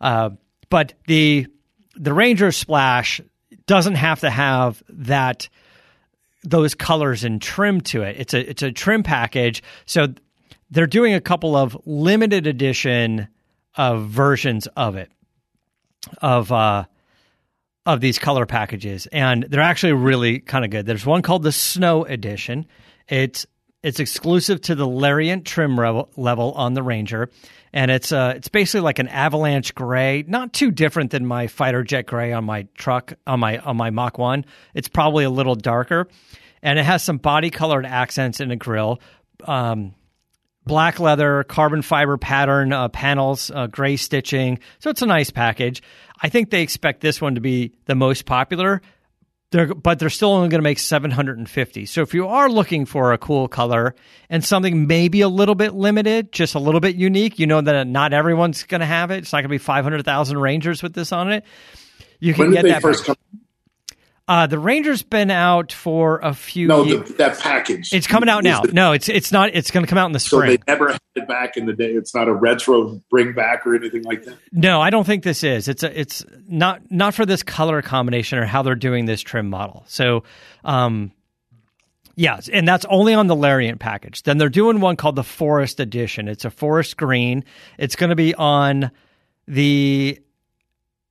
Uh, 0.00 0.30
but 0.70 0.94
the 1.06 1.46
the 1.96 2.14
Ranger 2.14 2.52
Splash 2.52 3.20
doesn't 3.66 3.96
have 3.96 4.20
to 4.20 4.30
have 4.30 4.82
that 4.88 5.50
those 6.44 6.74
colors 6.74 7.24
and 7.24 7.42
trim 7.42 7.82
to 7.82 8.00
it. 8.00 8.16
It's 8.18 8.32
a 8.32 8.50
it's 8.50 8.62
a 8.62 8.72
trim 8.72 9.02
package. 9.02 9.62
So 9.84 10.06
they're 10.70 10.86
doing 10.86 11.12
a 11.12 11.20
couple 11.20 11.54
of 11.54 11.76
limited 11.84 12.46
edition 12.46 13.28
of 13.76 14.08
versions 14.08 14.66
of 14.68 14.96
it 14.96 15.10
of 16.22 16.50
uh 16.52 16.84
of 17.84 18.00
these 18.00 18.18
color 18.18 18.46
packages 18.46 19.06
and 19.06 19.44
they're 19.44 19.60
actually 19.60 19.92
really 19.92 20.40
kind 20.40 20.64
of 20.64 20.70
good. 20.70 20.86
There's 20.86 21.06
one 21.06 21.22
called 21.22 21.44
the 21.44 21.52
Snow 21.52 22.04
Edition. 22.04 22.66
It's 23.08 23.46
it's 23.82 24.00
exclusive 24.00 24.60
to 24.62 24.74
the 24.74 24.86
Lariat 24.86 25.44
trim 25.44 25.76
level, 25.76 26.52
on 26.52 26.74
the 26.74 26.82
Ranger 26.82 27.30
and 27.72 27.90
it's 27.90 28.10
uh 28.10 28.34
it's 28.36 28.48
basically 28.48 28.80
like 28.80 28.98
an 28.98 29.08
avalanche 29.08 29.74
gray, 29.74 30.24
not 30.26 30.52
too 30.52 30.70
different 30.72 31.12
than 31.12 31.24
my 31.24 31.46
fighter 31.46 31.84
jet 31.84 32.06
gray 32.06 32.32
on 32.32 32.44
my 32.44 32.66
truck 32.74 33.14
on 33.26 33.38
my 33.38 33.58
on 33.58 33.76
my 33.76 33.90
Mach 33.90 34.18
1. 34.18 34.44
It's 34.74 34.88
probably 34.88 35.24
a 35.24 35.30
little 35.30 35.54
darker 35.54 36.08
and 36.62 36.78
it 36.78 36.84
has 36.84 37.04
some 37.04 37.18
body 37.18 37.50
colored 37.50 37.86
accents 37.86 38.40
in 38.40 38.48
the 38.48 38.56
grill. 38.56 39.00
Um 39.44 39.94
black 40.66 40.98
leather, 41.00 41.44
carbon 41.44 41.80
fiber 41.80 42.18
pattern 42.18 42.72
uh, 42.72 42.88
panels, 42.88 43.50
uh, 43.50 43.68
gray 43.68 43.96
stitching. 43.96 44.58
So 44.80 44.90
it's 44.90 45.00
a 45.00 45.06
nice 45.06 45.30
package. 45.30 45.82
I 46.20 46.28
think 46.28 46.50
they 46.50 46.62
expect 46.62 47.00
this 47.00 47.20
one 47.20 47.36
to 47.36 47.40
be 47.40 47.72
the 47.86 47.94
most 47.94 48.26
popular. 48.26 48.82
They're, 49.52 49.72
but 49.72 50.00
they're 50.00 50.10
still 50.10 50.32
only 50.32 50.48
going 50.48 50.58
to 50.58 50.64
make 50.64 50.80
750. 50.80 51.86
So 51.86 52.02
if 52.02 52.14
you 52.14 52.26
are 52.26 52.50
looking 52.50 52.84
for 52.84 53.12
a 53.12 53.18
cool 53.18 53.46
color 53.46 53.94
and 54.28 54.44
something 54.44 54.88
maybe 54.88 55.20
a 55.20 55.28
little 55.28 55.54
bit 55.54 55.72
limited, 55.72 56.32
just 56.32 56.56
a 56.56 56.58
little 56.58 56.80
bit 56.80 56.96
unique, 56.96 57.38
you 57.38 57.46
know 57.46 57.60
that 57.60 57.86
not 57.86 58.12
everyone's 58.12 58.64
going 58.64 58.80
to 58.80 58.86
have 58.86 59.12
it. 59.12 59.18
It's 59.18 59.32
not 59.32 59.38
going 59.38 59.44
to 59.44 59.48
be 59.50 59.58
500,000 59.58 60.38
Rangers 60.38 60.82
with 60.82 60.94
this 60.94 61.12
on 61.12 61.30
it. 61.30 61.44
You 62.18 62.34
can 62.34 62.46
when 62.46 62.54
get 62.54 62.64
that. 62.64 62.82
first 62.82 63.04
come? 63.04 63.16
Uh, 64.28 64.48
the 64.48 64.58
Ranger's 64.58 65.02
been 65.02 65.30
out 65.30 65.70
for 65.70 66.18
a 66.18 66.34
few. 66.34 66.66
No, 66.66 66.82
years. 66.82 67.08
the, 67.08 67.14
that 67.14 67.38
package. 67.38 67.92
it's 67.92 68.08
coming 68.08 68.28
out 68.28 68.42
now. 68.42 68.62
No, 68.72 68.90
it's 68.90 69.08
it's 69.08 69.30
not. 69.30 69.50
It's 69.54 69.70
going 69.70 69.86
to 69.86 69.88
come 69.88 69.98
out 69.98 70.06
in 70.06 70.12
the 70.12 70.18
so 70.18 70.38
spring. 70.38 70.50
they 70.50 70.72
never 70.72 70.88
had 70.88 71.00
it 71.14 71.28
back 71.28 71.56
in 71.56 71.66
the 71.66 71.72
day. 71.72 71.92
It's 71.92 72.12
not 72.12 72.26
a 72.26 72.34
retro 72.34 73.00
bring 73.08 73.34
back 73.34 73.64
or 73.64 73.76
anything 73.76 74.02
like 74.02 74.24
that. 74.24 74.36
No, 74.50 74.80
I 74.80 74.90
don't 74.90 75.04
think 75.04 75.22
this 75.22 75.44
is. 75.44 75.68
It's 75.68 75.84
a, 75.84 76.00
it's 76.00 76.24
not 76.48 76.90
not 76.90 77.14
for 77.14 77.24
this 77.24 77.44
color 77.44 77.82
combination 77.82 78.38
or 78.38 78.46
how 78.46 78.62
they're 78.62 78.74
doing 78.74 79.04
this 79.04 79.20
trim 79.20 79.48
model. 79.48 79.84
So, 79.86 80.24
um, 80.64 81.12
yeah, 82.16 82.40
and 82.52 82.66
that's 82.66 82.84
only 82.86 83.14
on 83.14 83.28
the 83.28 83.36
Lariat 83.36 83.78
package. 83.78 84.24
Then 84.24 84.38
they're 84.38 84.48
doing 84.48 84.80
one 84.80 84.96
called 84.96 85.14
the 85.14 85.22
Forest 85.22 85.78
Edition. 85.78 86.26
It's 86.26 86.44
a 86.44 86.50
forest 86.50 86.96
green. 86.96 87.44
It's 87.78 87.94
going 87.94 88.10
to 88.10 88.16
be 88.16 88.34
on 88.34 88.90
the 89.46 90.18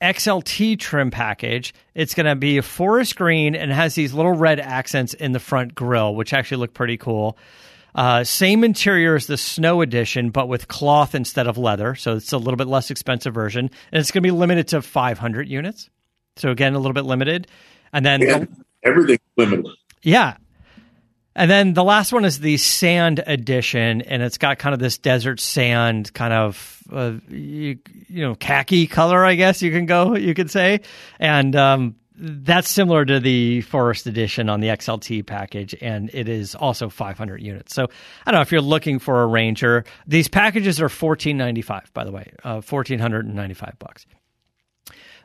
XLT 0.01 0.77
trim 0.79 1.11
package. 1.11 1.73
It's 1.93 2.13
going 2.13 2.25
to 2.25 2.35
be 2.35 2.57
a 2.57 2.61
forest 2.61 3.15
green 3.15 3.55
and 3.55 3.71
has 3.71 3.95
these 3.95 4.13
little 4.13 4.33
red 4.33 4.59
accents 4.59 5.13
in 5.13 5.31
the 5.31 5.39
front 5.39 5.73
grille, 5.75 6.13
which 6.15 6.33
actually 6.33 6.57
look 6.57 6.73
pretty 6.73 6.97
cool. 6.97 7.37
Uh, 7.95 8.23
same 8.25 8.65
interior 8.65 9.15
as 9.15 9.25
the 9.27 9.37
Snow 9.37 9.81
Edition, 9.81 10.29
but 10.29 10.49
with 10.49 10.67
cloth 10.67 11.15
instead 11.15 11.47
of 11.47 11.57
leather. 11.57 11.95
So 11.95 12.17
it's 12.17 12.33
a 12.33 12.37
little 12.37 12.57
bit 12.57 12.67
less 12.67 12.91
expensive 12.91 13.33
version. 13.33 13.69
And 13.91 13.99
it's 14.01 14.11
going 14.11 14.21
to 14.21 14.27
be 14.27 14.31
limited 14.31 14.67
to 14.69 14.81
500 14.81 15.47
units. 15.47 15.89
So 16.35 16.51
again, 16.51 16.73
a 16.73 16.77
little 16.77 16.93
bit 16.93 17.05
limited. 17.05 17.47
And 17.93 18.05
then, 18.05 18.21
Yeah, 18.21 18.43
everything's 18.83 19.19
limited. 19.37 19.67
yeah. 20.03 20.35
And 21.35 21.51
then 21.51 21.73
the 21.73 21.83
last 21.83 22.13
one 22.13 22.23
is 22.23 22.39
the 22.39 22.55
Sand 22.57 23.21
Edition, 23.27 24.01
and 24.01 24.23
it's 24.23 24.37
got 24.37 24.57
kind 24.57 24.73
of 24.73 24.79
this 24.79 24.97
desert 24.97 25.41
sand 25.41 26.13
kind 26.13 26.33
of, 26.33 26.83
uh, 26.91 27.13
you, 27.29 27.77
you 28.07 28.21
know, 28.21 28.35
khaki 28.35 28.87
color, 28.87 29.25
I 29.25 29.35
guess 29.35 29.61
you 29.61 29.71
can 29.71 29.85
go, 29.85 30.15
you 30.15 30.33
could 30.33 30.49
say. 30.49 30.79
And 31.19 31.53
um, 31.57 31.95
that's 32.17 32.69
similar 32.69 33.03
to 33.03 33.19
the 33.19 33.61
Forest 33.61 34.07
Edition 34.07 34.49
on 34.49 34.61
the 34.61 34.67
XLT 34.67 35.25
package, 35.25 35.75
and 35.81 36.09
it 36.13 36.29
is 36.29 36.55
also 36.55 36.87
500 36.87 37.41
units. 37.41 37.75
So 37.75 37.87
I 38.25 38.31
don't 38.31 38.37
know 38.37 38.41
if 38.41 38.53
you're 38.53 38.61
looking 38.61 38.99
for 38.99 39.21
a 39.21 39.27
Ranger. 39.27 39.83
These 40.07 40.29
packages 40.29 40.79
are 40.79 40.85
1495, 40.85 41.93
by 41.93 42.05
the 42.05 42.11
way, 42.11 42.31
uh, 42.45 42.61
1495 42.61 43.77
bucks. 43.77 44.05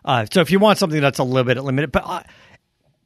Uh, 0.05 0.27
so 0.33 0.41
if 0.41 0.51
you 0.51 0.59
want 0.59 0.79
something 0.79 1.01
that's 1.01 1.21
a 1.21 1.25
little 1.25 1.45
bit 1.45 1.63
limited, 1.63 1.93
but 1.93 2.03
uh, 2.05 2.23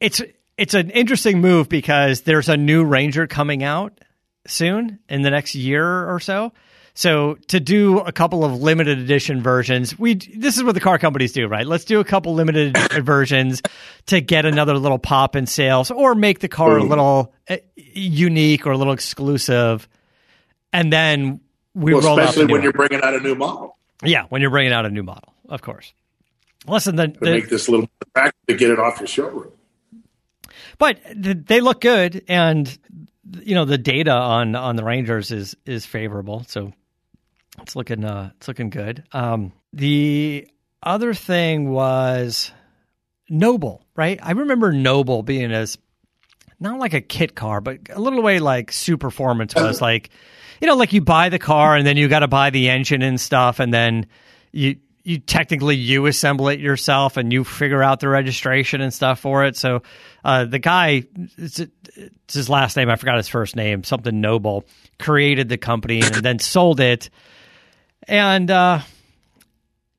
it's 0.00 0.22
it's 0.56 0.74
an 0.74 0.90
interesting 0.90 1.40
move 1.40 1.68
because 1.68 2.22
there's 2.22 2.48
a 2.48 2.56
new 2.56 2.84
Ranger 2.84 3.26
coming 3.26 3.62
out 3.62 3.98
soon 4.46 4.98
in 5.08 5.22
the 5.22 5.30
next 5.30 5.54
year 5.54 6.08
or 6.12 6.20
so. 6.20 6.52
So 6.96 7.34
to 7.48 7.58
do 7.58 7.98
a 7.98 8.12
couple 8.12 8.44
of 8.44 8.62
limited 8.62 8.98
edition 8.98 9.42
versions, 9.42 9.98
we 9.98 10.14
this 10.14 10.56
is 10.56 10.62
what 10.62 10.74
the 10.76 10.80
car 10.80 10.96
companies 10.96 11.32
do, 11.32 11.48
right? 11.48 11.66
Let's 11.66 11.84
do 11.84 11.98
a 11.98 12.04
couple 12.04 12.34
limited 12.34 12.76
versions 13.02 13.62
to 14.06 14.20
get 14.20 14.46
another 14.46 14.78
little 14.78 15.00
pop 15.00 15.34
in 15.34 15.46
sales, 15.46 15.90
or 15.90 16.14
make 16.14 16.38
the 16.38 16.48
car 16.48 16.78
a 16.78 16.84
little 16.84 17.34
uh, 17.50 17.56
unique 17.74 18.64
or 18.64 18.70
a 18.70 18.78
little 18.78 18.92
exclusive, 18.92 19.88
and 20.72 20.92
then 20.92 21.40
we 21.74 21.94
Well, 21.94 22.02
roll 22.02 22.18
especially 22.20 22.44
when 22.44 22.52
one. 22.52 22.62
you're 22.62 22.72
bringing 22.72 23.02
out 23.02 23.14
a 23.14 23.20
new 23.20 23.34
model 23.34 23.76
yeah 24.04 24.26
when 24.28 24.40
you're 24.40 24.50
bringing 24.50 24.72
out 24.72 24.86
a 24.86 24.90
new 24.90 25.02
model, 25.02 25.34
of 25.48 25.62
course. 25.62 25.92
Listen, 26.68 26.94
the, 26.94 27.08
to 27.08 27.18
the, 27.18 27.30
make 27.32 27.48
this 27.48 27.66
a 27.66 27.72
little 27.72 27.88
attractive 28.02 28.46
to 28.46 28.54
get 28.54 28.70
it 28.70 28.78
off 28.78 29.00
your 29.00 29.08
showroom. 29.08 29.50
But 30.78 30.98
they 31.14 31.60
look 31.60 31.80
good 31.80 32.24
and 32.28 32.78
you 33.40 33.54
know 33.54 33.64
the 33.64 33.78
data 33.78 34.12
on 34.12 34.54
on 34.54 34.76
the 34.76 34.84
rangers 34.84 35.30
is 35.30 35.56
is 35.66 35.86
favorable. 35.86 36.44
So 36.48 36.72
it's 37.60 37.76
looking 37.76 38.04
uh 38.04 38.30
it's 38.36 38.48
looking 38.48 38.70
good. 38.70 39.04
Um 39.12 39.52
the 39.72 40.48
other 40.82 41.14
thing 41.14 41.70
was 41.70 42.52
noble 43.28 43.84
right? 43.96 44.18
I 44.22 44.32
remember 44.32 44.72
noble 44.72 45.22
being 45.22 45.52
as 45.52 45.78
not 46.60 46.78
like 46.78 46.94
a 46.94 47.00
kit 47.00 47.34
car 47.34 47.60
but 47.60 47.78
a 47.90 48.00
little 48.00 48.22
way 48.22 48.38
like 48.38 48.72
super 48.72 49.08
performance 49.08 49.54
was 49.54 49.80
like 49.82 50.10
you 50.60 50.66
know 50.66 50.76
like 50.76 50.92
you 50.92 51.00
buy 51.00 51.28
the 51.28 51.38
car 51.38 51.76
and 51.76 51.86
then 51.86 51.96
you 51.96 52.08
got 52.08 52.20
to 52.20 52.28
buy 52.28 52.50
the 52.50 52.68
engine 52.68 53.02
and 53.02 53.20
stuff 53.20 53.60
and 53.60 53.72
then 53.72 54.06
you 54.52 54.76
you 55.04 55.18
technically 55.18 55.76
you 55.76 56.06
assemble 56.06 56.48
it 56.48 56.58
yourself 56.58 57.18
and 57.18 57.30
you 57.30 57.44
figure 57.44 57.82
out 57.82 58.00
the 58.00 58.08
registration 58.08 58.80
and 58.80 58.92
stuff 58.92 59.20
for 59.20 59.44
it. 59.44 59.54
So 59.56 59.82
uh, 60.24 60.46
the 60.46 60.58
guy, 60.58 61.04
it's, 61.36 61.60
it's 61.60 62.34
his 62.34 62.48
last 62.48 62.76
name, 62.76 62.88
I 62.88 62.96
forgot 62.96 63.18
his 63.18 63.28
first 63.28 63.54
name, 63.54 63.84
something 63.84 64.18
Noble, 64.20 64.64
created 64.98 65.50
the 65.50 65.58
company 65.58 66.00
and 66.00 66.14
then 66.14 66.38
sold 66.38 66.80
it. 66.80 67.10
And 68.08 68.50
uh, 68.50 68.80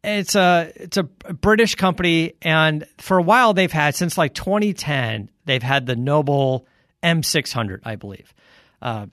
it's 0.04 0.36
a 0.36 0.72
it's 0.76 0.98
a 0.98 1.04
British 1.04 1.74
company, 1.74 2.34
and 2.44 2.86
for 3.00 3.18
a 3.18 3.24
while 3.24 3.54
they've 3.54 3.72
had 3.72 3.96
since 3.96 4.16
like 4.16 4.36
2010 4.36 5.32
they've 5.46 5.64
had 5.64 5.88
the 5.88 5.96
Noble 5.96 6.68
M600, 7.02 7.80
I 7.84 7.96
believe. 7.96 8.34
Uh, 8.82 9.08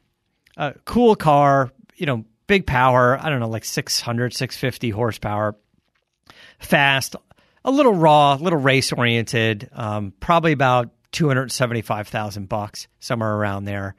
a 0.59 0.75
cool 0.85 1.17
car, 1.17 1.71
you 1.97 2.05
know, 2.05 2.25
big 2.47 2.67
power. 2.67 3.19
I 3.19 3.31
don't 3.31 3.41
know, 3.41 3.49
like 3.49 3.65
600, 3.65 4.35
650 4.35 4.91
horsepower 4.91 5.57
fast, 6.63 7.17
a 7.65 7.71
little 7.71 7.95
raw, 7.95 8.35
a 8.35 8.37
little 8.37 8.59
race 8.59 8.93
oriented, 8.93 9.69
um, 9.73 10.13
probably 10.21 10.53
about 10.53 10.91
two 11.13 11.29
hundred 11.29 11.53
seventy 11.53 11.83
five 11.83 12.09
thousand 12.09 12.49
bucks, 12.49 12.89
somewhere 13.01 13.35
around 13.35 13.65
there, 13.65 13.95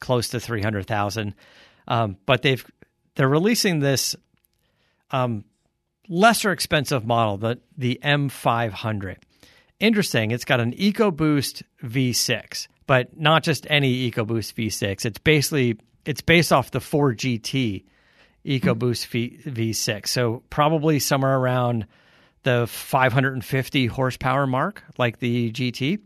close 0.00 0.28
to 0.30 0.40
three 0.40 0.62
hundred 0.62 0.86
thousand. 0.86 1.34
Um, 1.86 2.16
but 2.26 2.42
they've 2.42 2.64
they're 3.14 3.28
releasing 3.28 3.80
this 3.80 4.16
um, 5.10 5.44
lesser 6.08 6.52
expensive 6.52 7.04
model, 7.04 7.36
the 7.36 7.60
the 7.76 8.00
M500. 8.02 9.16
Interesting. 9.80 10.30
It's 10.30 10.44
got 10.44 10.60
an 10.60 10.72
EcoBoost 10.72 11.62
V6, 11.82 12.68
but 12.86 13.18
not 13.18 13.42
just 13.42 13.66
any 13.68 14.10
EcoBoost 14.10 14.54
V6. 14.54 15.04
It's 15.04 15.18
basically 15.18 15.78
it's 16.04 16.20
based 16.20 16.52
off 16.52 16.70
the 16.70 16.80
Ford 16.80 17.18
GT 17.18 17.84
EcoBoost 18.44 19.06
v, 19.06 19.40
V6. 19.44 20.08
So 20.08 20.42
probably 20.50 20.98
somewhere 20.98 21.36
around 21.36 21.86
the 22.42 22.66
550 22.68 23.86
horsepower 23.86 24.46
mark, 24.46 24.82
like 24.98 25.18
the 25.18 25.50
GT. 25.50 26.00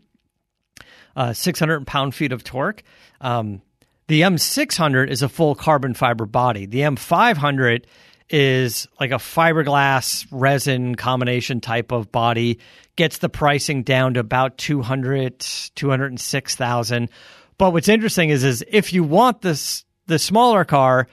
Uh, 1.15 1.33
600 1.33 1.85
pound 1.85 2.15
feet 2.15 2.31
of 2.31 2.43
torque. 2.43 2.83
Um, 3.19 3.61
the 4.07 4.21
M600 4.21 5.09
is 5.09 5.21
a 5.21 5.29
full 5.29 5.53
carbon 5.53 5.93
fiber 5.93 6.25
body. 6.25 6.65
The 6.65 6.81
M500 6.81 7.85
is 8.29 8.87
like 8.99 9.11
a 9.11 9.15
fiberglass 9.15 10.25
resin 10.31 10.95
combination 10.95 11.61
type 11.61 11.91
of 11.91 12.11
body 12.11 12.59
gets 12.95 13.17
the 13.19 13.29
pricing 13.29 13.83
down 13.83 14.13
to 14.13 14.19
about 14.19 14.57
200 14.57 15.39
206,000 15.39 17.09
but 17.57 17.73
what's 17.73 17.89
interesting 17.89 18.29
is 18.29 18.43
is 18.43 18.63
if 18.67 18.93
you 18.93 19.03
want 19.03 19.41
this 19.41 19.83
the 20.05 20.19
smaller 20.19 20.63
car 20.63 21.07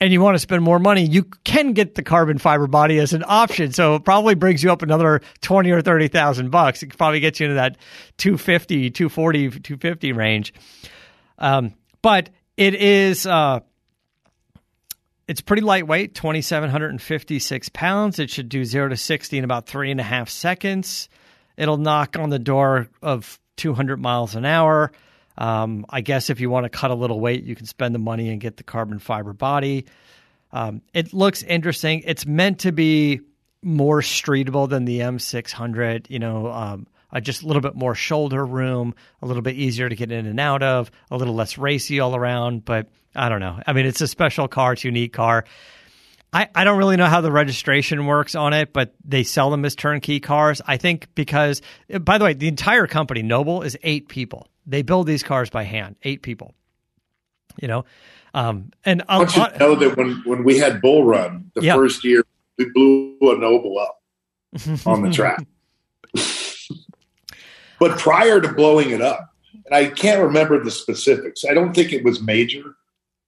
and 0.00 0.12
you 0.12 0.20
want 0.20 0.34
to 0.34 0.38
spend 0.38 0.62
more 0.62 0.78
money 0.78 1.02
you 1.02 1.24
can 1.44 1.72
get 1.72 1.94
the 1.94 2.02
carbon 2.02 2.38
fiber 2.38 2.66
body 2.66 2.98
as 2.98 3.12
an 3.12 3.24
option 3.26 3.72
so 3.72 3.96
it 3.96 4.04
probably 4.04 4.34
brings 4.34 4.62
you 4.62 4.70
up 4.70 4.82
another 4.82 5.20
20 5.40 5.70
or 5.70 5.82
30,000 5.82 6.50
bucks 6.50 6.82
it 6.82 6.96
probably 6.96 7.20
gets 7.20 7.40
you 7.40 7.46
into 7.46 7.56
that 7.56 7.76
250 8.18 8.90
240 8.90 9.50
250 9.50 10.12
range 10.12 10.52
um, 11.38 11.74
but 12.02 12.30
it 12.56 12.74
is 12.74 13.26
uh, 13.26 13.60
it's 15.28 15.42
pretty 15.42 15.62
lightweight, 15.62 16.14
2,756 16.14 17.68
pounds. 17.68 18.18
It 18.18 18.30
should 18.30 18.48
do 18.48 18.64
zero 18.64 18.88
to 18.88 18.96
60 18.96 19.36
in 19.36 19.44
about 19.44 19.66
three 19.66 19.90
and 19.90 20.00
a 20.00 20.04
half 20.04 20.30
seconds. 20.30 21.10
It'll 21.58 21.76
knock 21.76 22.18
on 22.18 22.30
the 22.30 22.38
door 22.38 22.88
of 23.02 23.38
200 23.56 24.00
miles 24.00 24.34
an 24.34 24.46
hour. 24.46 24.90
Um, 25.38 25.86
I 25.88 26.00
guess 26.00 26.30
if 26.30 26.40
you 26.40 26.50
want 26.50 26.64
to 26.64 26.68
cut 26.68 26.90
a 26.90 26.94
little 26.94 27.20
weight, 27.20 27.44
you 27.44 27.54
can 27.54 27.64
spend 27.64 27.94
the 27.94 28.00
money 28.00 28.28
and 28.28 28.40
get 28.40 28.56
the 28.56 28.64
carbon 28.64 28.98
fiber 28.98 29.32
body. 29.32 29.86
Um, 30.52 30.82
it 30.92 31.14
looks 31.14 31.42
interesting. 31.44 32.02
It's 32.04 32.26
meant 32.26 32.60
to 32.60 32.72
be 32.72 33.20
more 33.62 34.00
streetable 34.00 34.68
than 34.68 34.84
the 34.84 35.00
M600. 35.00 36.10
You 36.10 36.18
know, 36.18 36.50
um, 36.50 36.86
uh, 37.12 37.20
just 37.20 37.42
a 37.42 37.46
little 37.46 37.62
bit 37.62 37.76
more 37.76 37.94
shoulder 37.94 38.44
room, 38.44 38.94
a 39.22 39.26
little 39.26 39.42
bit 39.42 39.54
easier 39.54 39.88
to 39.88 39.94
get 39.94 40.10
in 40.10 40.26
and 40.26 40.40
out 40.40 40.62
of, 40.62 40.90
a 41.10 41.16
little 41.16 41.34
less 41.34 41.56
racy 41.56 42.00
all 42.00 42.16
around. 42.16 42.64
But 42.64 42.88
I 43.14 43.28
don't 43.28 43.40
know. 43.40 43.60
I 43.64 43.72
mean, 43.72 43.86
it's 43.86 44.00
a 44.00 44.08
special 44.08 44.48
car, 44.48 44.72
it's 44.72 44.84
a 44.84 44.88
unique 44.88 45.12
car. 45.12 45.44
I, 46.30 46.48
I 46.54 46.64
don't 46.64 46.76
really 46.76 46.96
know 46.96 47.06
how 47.06 47.22
the 47.22 47.32
registration 47.32 48.04
works 48.04 48.34
on 48.34 48.52
it, 48.52 48.72
but 48.74 48.94
they 49.02 49.22
sell 49.22 49.50
them 49.50 49.64
as 49.64 49.74
turnkey 49.74 50.20
cars. 50.20 50.60
I 50.66 50.76
think 50.76 51.08
because, 51.14 51.62
by 52.00 52.18
the 52.18 52.24
way, 52.24 52.34
the 52.34 52.48
entire 52.48 52.86
company, 52.86 53.22
Noble, 53.22 53.62
is 53.62 53.78
eight 53.82 54.08
people. 54.08 54.46
They 54.68 54.82
build 54.82 55.06
these 55.06 55.22
cars 55.22 55.50
by 55.50 55.64
hand, 55.64 55.96
eight 56.02 56.22
people. 56.22 56.54
You 57.60 57.66
know, 57.66 57.84
um, 58.34 58.70
and 58.84 59.02
I 59.08 59.18
want 59.18 59.34
you 59.34 59.48
to 59.48 59.58
know 59.58 59.74
that 59.74 59.96
when, 59.96 60.22
when 60.24 60.44
we 60.44 60.58
had 60.58 60.80
Bull 60.80 61.04
Run 61.04 61.50
the 61.54 61.62
yeah. 61.62 61.74
first 61.74 62.04
year, 62.04 62.22
we 62.56 62.70
blew 62.70 63.16
a 63.22 63.38
Noble 63.38 63.78
up 63.78 64.00
on 64.86 65.02
the 65.02 65.10
track. 65.10 65.44
but 67.80 67.98
prior 67.98 68.40
to 68.40 68.52
blowing 68.52 68.90
it 68.90 69.00
up, 69.00 69.34
and 69.66 69.74
I 69.74 69.86
can't 69.86 70.22
remember 70.22 70.62
the 70.62 70.70
specifics. 70.70 71.44
I 71.44 71.54
don't 71.54 71.74
think 71.74 71.92
it 71.92 72.04
was 72.04 72.20
major, 72.20 72.76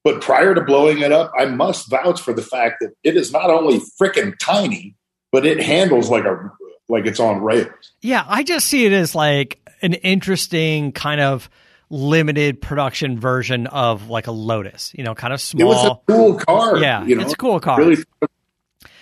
but 0.04 0.20
prior 0.20 0.54
to 0.54 0.60
blowing 0.60 1.00
it 1.00 1.12
up, 1.12 1.32
I 1.36 1.46
must 1.46 1.90
vouch 1.90 2.20
for 2.20 2.32
the 2.32 2.42
fact 2.42 2.76
that 2.80 2.92
it 3.02 3.16
is 3.16 3.32
not 3.32 3.50
only 3.50 3.80
freaking 4.00 4.38
tiny, 4.38 4.94
but 5.32 5.44
it 5.44 5.60
handles 5.60 6.10
like 6.10 6.24
a 6.24 6.50
like 6.88 7.06
it's 7.06 7.20
on 7.20 7.40
rails. 7.42 7.92
Yeah, 8.02 8.24
I 8.26 8.42
just 8.42 8.66
see 8.66 8.84
it 8.84 8.92
as 8.92 9.14
like 9.14 9.59
an 9.82 9.94
interesting 9.94 10.92
kind 10.92 11.20
of 11.20 11.50
limited 11.90 12.62
production 12.62 13.18
version 13.18 13.66
of 13.66 14.08
like 14.08 14.26
a 14.26 14.32
Lotus. 14.32 14.92
You 14.96 15.04
know, 15.04 15.14
kind 15.14 15.32
of 15.32 15.40
small. 15.40 15.62
It 15.62 15.64
was 15.64 15.84
a 15.84 16.12
cool 16.12 16.34
car. 16.38 16.78
Yeah, 16.78 17.04
you 17.04 17.16
know? 17.16 17.22
it's 17.22 17.32
a 17.32 17.36
cool 17.36 17.60
car. 17.60 17.78
Really, 17.78 18.02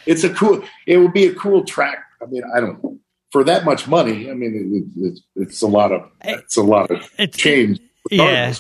it's 0.07 0.25
a 0.25 0.31
cool. 0.31 0.63
It 0.87 0.99
would 0.99 1.13
be 1.13 1.27
a 1.27 1.35
cool 1.35 1.65
track. 1.65 1.99
I 2.23 2.27
mean, 2.27 2.43
I 2.55 2.61
don't 2.61 2.83
know 2.83 2.99
for 3.31 3.45
that 3.45 3.65
much 3.65 3.87
money. 3.87 4.31
I 4.31 4.35
mean, 4.35 4.91
it, 4.97 5.07
it, 5.07 5.21
it's 5.37 5.63
a 5.63 5.67
lot 5.67 5.93
of 5.93 6.11
it's 6.23 6.57
a 6.57 6.63
lot 6.63 6.91
of 6.91 7.09
it's, 7.19 7.37
change. 7.37 7.81
Yeah, 8.11 8.55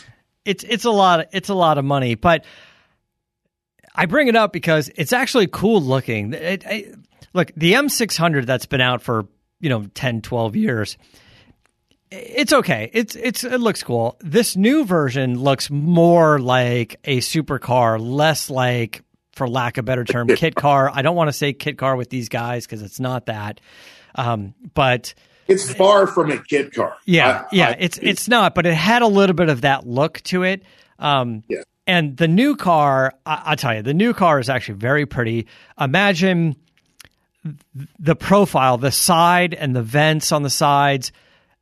it's 0.45 0.65
it's 0.65 0.85
a 0.85 0.91
lot. 0.91 1.21
Of, 1.21 1.27
it's 1.33 1.49
a 1.49 1.55
lot 1.55 1.79
of 1.79 1.85
money, 1.85 2.15
but 2.15 2.45
I 3.95 4.07
bring 4.07 4.29
it 4.29 4.37
up 4.37 4.53
because 4.53 4.91
it's 4.95 5.13
actually 5.13 5.47
cool 5.47 5.81
looking. 5.81 6.35
It, 6.35 6.95
look, 7.33 7.53
the 7.57 7.73
M600 7.73 8.47
that's 8.47 8.67
been 8.67 8.81
out 8.81 9.03
for 9.03 9.27
you 9.61 9.71
know 9.71 9.87
10, 9.95 10.23
12 10.23 10.57
years. 10.57 10.99
It's 12.11 12.53
okay. 12.53 12.91
It's 12.93 13.17
it's 13.17 13.45
it 13.45 13.61
looks 13.61 13.83
cool. 13.83 14.17
This 14.21 14.57
new 14.57 14.85
version 14.85 15.39
looks 15.39 15.71
more 15.71 16.39
like 16.39 16.97
a 17.05 17.19
supercar, 17.19 17.99
less 18.01 18.49
like, 18.49 19.03
for 19.33 19.49
lack 19.49 19.77
of 19.77 19.83
a 19.83 19.87
better 19.87 20.05
term, 20.05 20.29
kit 20.37 20.55
car. 20.55 20.91
I 20.93 21.03
don't 21.03 21.17
want 21.17 21.29
to 21.29 21.33
say 21.33 21.53
kit 21.53 21.77
car 21.77 21.97
with 21.97 22.09
these 22.09 22.29
guys 22.29 22.67
because 22.67 22.83
it's 22.83 22.99
not 22.99 23.27
that. 23.27 23.61
Um, 24.15 24.55
but 24.73 25.13
it's 25.49 25.71
far 25.73 26.07
from 26.07 26.31
a 26.31 26.43
kit 26.43 26.73
car. 26.73 26.97
Yeah, 27.05 27.45
I, 27.45 27.47
yeah, 27.53 27.69
I, 27.69 27.77
it's 27.79 27.99
it's 27.99 28.29
not, 28.29 28.55
but 28.55 28.65
it 28.65 28.75
had 28.75 29.03
a 29.03 29.07
little 29.07 29.35
bit 29.35 29.51
of 29.51 29.61
that 29.63 29.87
look 29.87 30.23
to 30.25 30.45
it. 30.45 30.63
Um, 30.99 31.43
yeah. 31.49 31.63
And 31.87 32.17
the 32.17 32.29
new 32.29 32.57
car, 32.57 33.15
I, 33.25 33.51
will 33.51 33.57
tell 33.57 33.75
you, 33.75 33.83
the 33.83 33.95
new 33.95 34.13
car 34.13 34.39
is 34.39 34.51
actually 34.51 34.75
very 34.75 35.07
pretty. 35.07 35.47
Imagine 35.81 36.57
the 37.99 38.15
profile, 38.17 38.77
the 38.77 38.93
side 38.93 39.55
and 39.55 39.75
the 39.75 39.83
vents 39.83 40.33
on 40.33 40.43
the 40.43 40.51
sides 40.51 41.13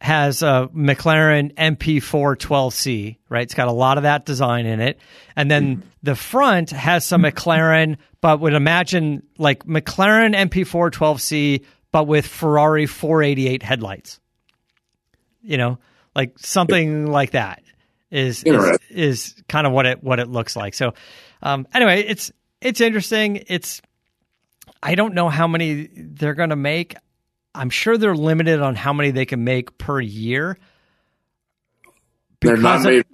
has 0.01 0.43
a 0.43 0.69
McLaren 0.75 1.55
MP4 1.55 2.37
12C, 2.37 3.17
right? 3.29 3.43
It's 3.43 3.55
got 3.55 3.69
a 3.69 3.73
lot 3.73 3.97
of 3.97 4.03
that 4.03 4.27
design 4.27 4.67
in 4.67 4.81
it. 4.81 4.99
And 5.35 5.51
then 5.51 5.83
the 6.03 6.15
front 6.15 6.71
has 6.71 7.05
some 7.05 7.23
McLaren, 7.23 7.97
but 8.21 8.41
would 8.41 8.53
imagine 8.53 9.23
like 9.39 9.65
McLaren 9.65 10.37
MP4 10.37 10.91
12C 10.91 11.65
but 11.97 12.07
with 12.07 12.27
Ferrari 12.27 12.85
488 12.85 13.63
headlights. 13.63 14.21
You 15.41 15.57
know, 15.57 15.79
like 16.15 16.39
something 16.39 17.07
like 17.07 17.31
that 17.31 17.63
is 18.11 18.43
is, 18.43 18.79
is, 18.91 19.35
kind 19.49 19.67
of 19.67 19.73
what 19.73 19.87
it 19.87 20.05
what 20.05 20.19
it 20.19 20.29
looks 20.29 20.57
like. 20.57 20.75
So, 20.75 20.93
um, 21.43 21.67
anyway, 21.73 22.03
it's 22.03 22.33
it's 22.61 22.83
interesting. 22.83 23.45
It's 23.47 23.81
I 24.83 24.95
don't 24.95 25.15
know 25.15 25.31
how 25.31 25.49
many 25.49 25.89
they're 25.97 26.35
going 26.35 26.51
to 26.51 26.57
make. 26.57 26.97
I'm 27.57 27.71
sure 27.71 27.97
they're 27.97 28.14
limited 28.14 28.61
on 28.61 28.75
how 28.75 28.92
many 28.92 29.11
they 29.11 29.27
can 29.27 29.45
make 29.45 29.79
per 29.79 30.01
year. 30.01 30.59
They're 32.40 32.57
not 32.57 32.83
made 32.83 33.05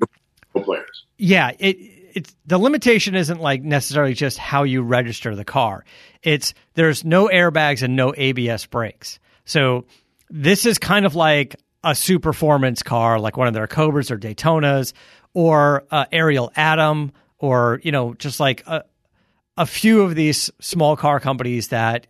for 0.52 0.62
players. 0.62 1.06
Yeah, 1.16 1.52
it 1.58 1.76
it's 2.14 2.34
the 2.46 2.58
limitation 2.58 3.14
isn't 3.14 3.40
like 3.40 3.62
necessarily 3.62 4.14
just 4.14 4.38
how 4.38 4.64
you 4.64 4.82
register 4.82 5.34
the 5.34 5.44
car. 5.44 5.84
It's 6.22 6.54
there's 6.74 7.04
no 7.04 7.28
airbags 7.28 7.82
and 7.82 7.96
no 7.96 8.12
ABS 8.16 8.66
brakes. 8.66 9.18
So 9.44 9.86
this 10.28 10.66
is 10.66 10.78
kind 10.78 11.06
of 11.06 11.14
like 11.14 11.56
a 11.84 11.94
super 11.94 12.30
performance 12.30 12.82
car, 12.82 13.18
like 13.18 13.36
one 13.36 13.48
of 13.48 13.54
their 13.54 13.66
Cobras 13.66 14.10
or 14.10 14.18
Daytonas, 14.18 14.92
or 15.34 15.84
uh, 15.90 16.04
Ariel 16.12 16.52
Atom, 16.56 17.12
or 17.38 17.80
you 17.82 17.92
know, 17.92 18.14
just 18.14 18.40
like 18.40 18.66
a 18.66 18.84
a 19.56 19.66
few 19.66 20.02
of 20.02 20.14
these 20.14 20.50
small 20.60 20.96
car 20.96 21.20
companies 21.20 21.68
that 21.68 22.06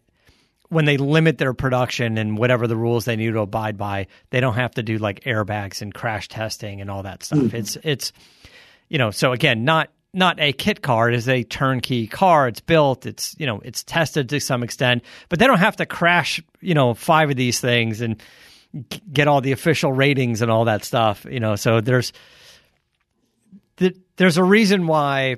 when 0.73 0.87
they 0.87 0.97
limit 0.97 1.37
their 1.37 1.53
production 1.53 2.17
and 2.17 2.39
whatever 2.39 2.67
the 2.67 2.77
rules 2.77 3.05
they 3.05 3.15
need 3.15 3.33
to 3.33 3.41
abide 3.41 3.77
by, 3.77 4.07
they 4.31 4.41
don't 4.41 4.55
have 4.55 4.73
to 4.73 4.83
do 4.83 4.97
like 4.97 5.23
airbags 5.25 5.83
and 5.83 5.93
crash 5.93 6.29
testing 6.29 6.81
and 6.81 6.91
all 6.91 7.03
that 7.03 7.23
stuff. 7.23 7.39
Mm-hmm. 7.41 7.57
It's 7.57 7.77
it's 7.83 8.13
you 8.89 8.97
know, 8.97 9.11
so 9.11 9.33
again, 9.33 9.65
not 9.65 9.91
not 10.15 10.41
a 10.41 10.53
kit 10.53 10.81
car. 10.81 11.11
It 11.11 11.15
is 11.15 11.29
a 11.29 11.43
turnkey 11.45 12.07
car. 12.07 12.49
It's 12.49 12.61
built. 12.61 13.05
It's 13.05 13.37
you 13.39 13.45
know 13.45 13.61
it's 13.63 13.85
tested 13.85 14.31
to 14.31 14.41
some 14.41 14.63
extent, 14.63 15.05
but 15.29 15.39
they 15.39 15.47
don't 15.47 15.59
have 15.59 15.77
to 15.77 15.87
crash 15.87 16.43
you 16.61 16.75
know 16.75 16.95
five 16.95 17.29
of 17.29 17.37
these 17.37 17.61
things 17.61 18.01
and 18.01 18.23
get 19.13 19.29
all 19.29 19.43
the 19.43 19.53
official 19.53 19.93
ratings 19.93 20.41
and 20.41 20.51
all 20.51 20.65
that 20.65 20.85
stuff. 20.85 21.27
You 21.31 21.41
know, 21.41 21.55
so 21.55 21.83
there's 21.83 22.15
there's 24.17 24.39
a 24.39 24.45
reason 24.45 24.87
why 24.87 25.37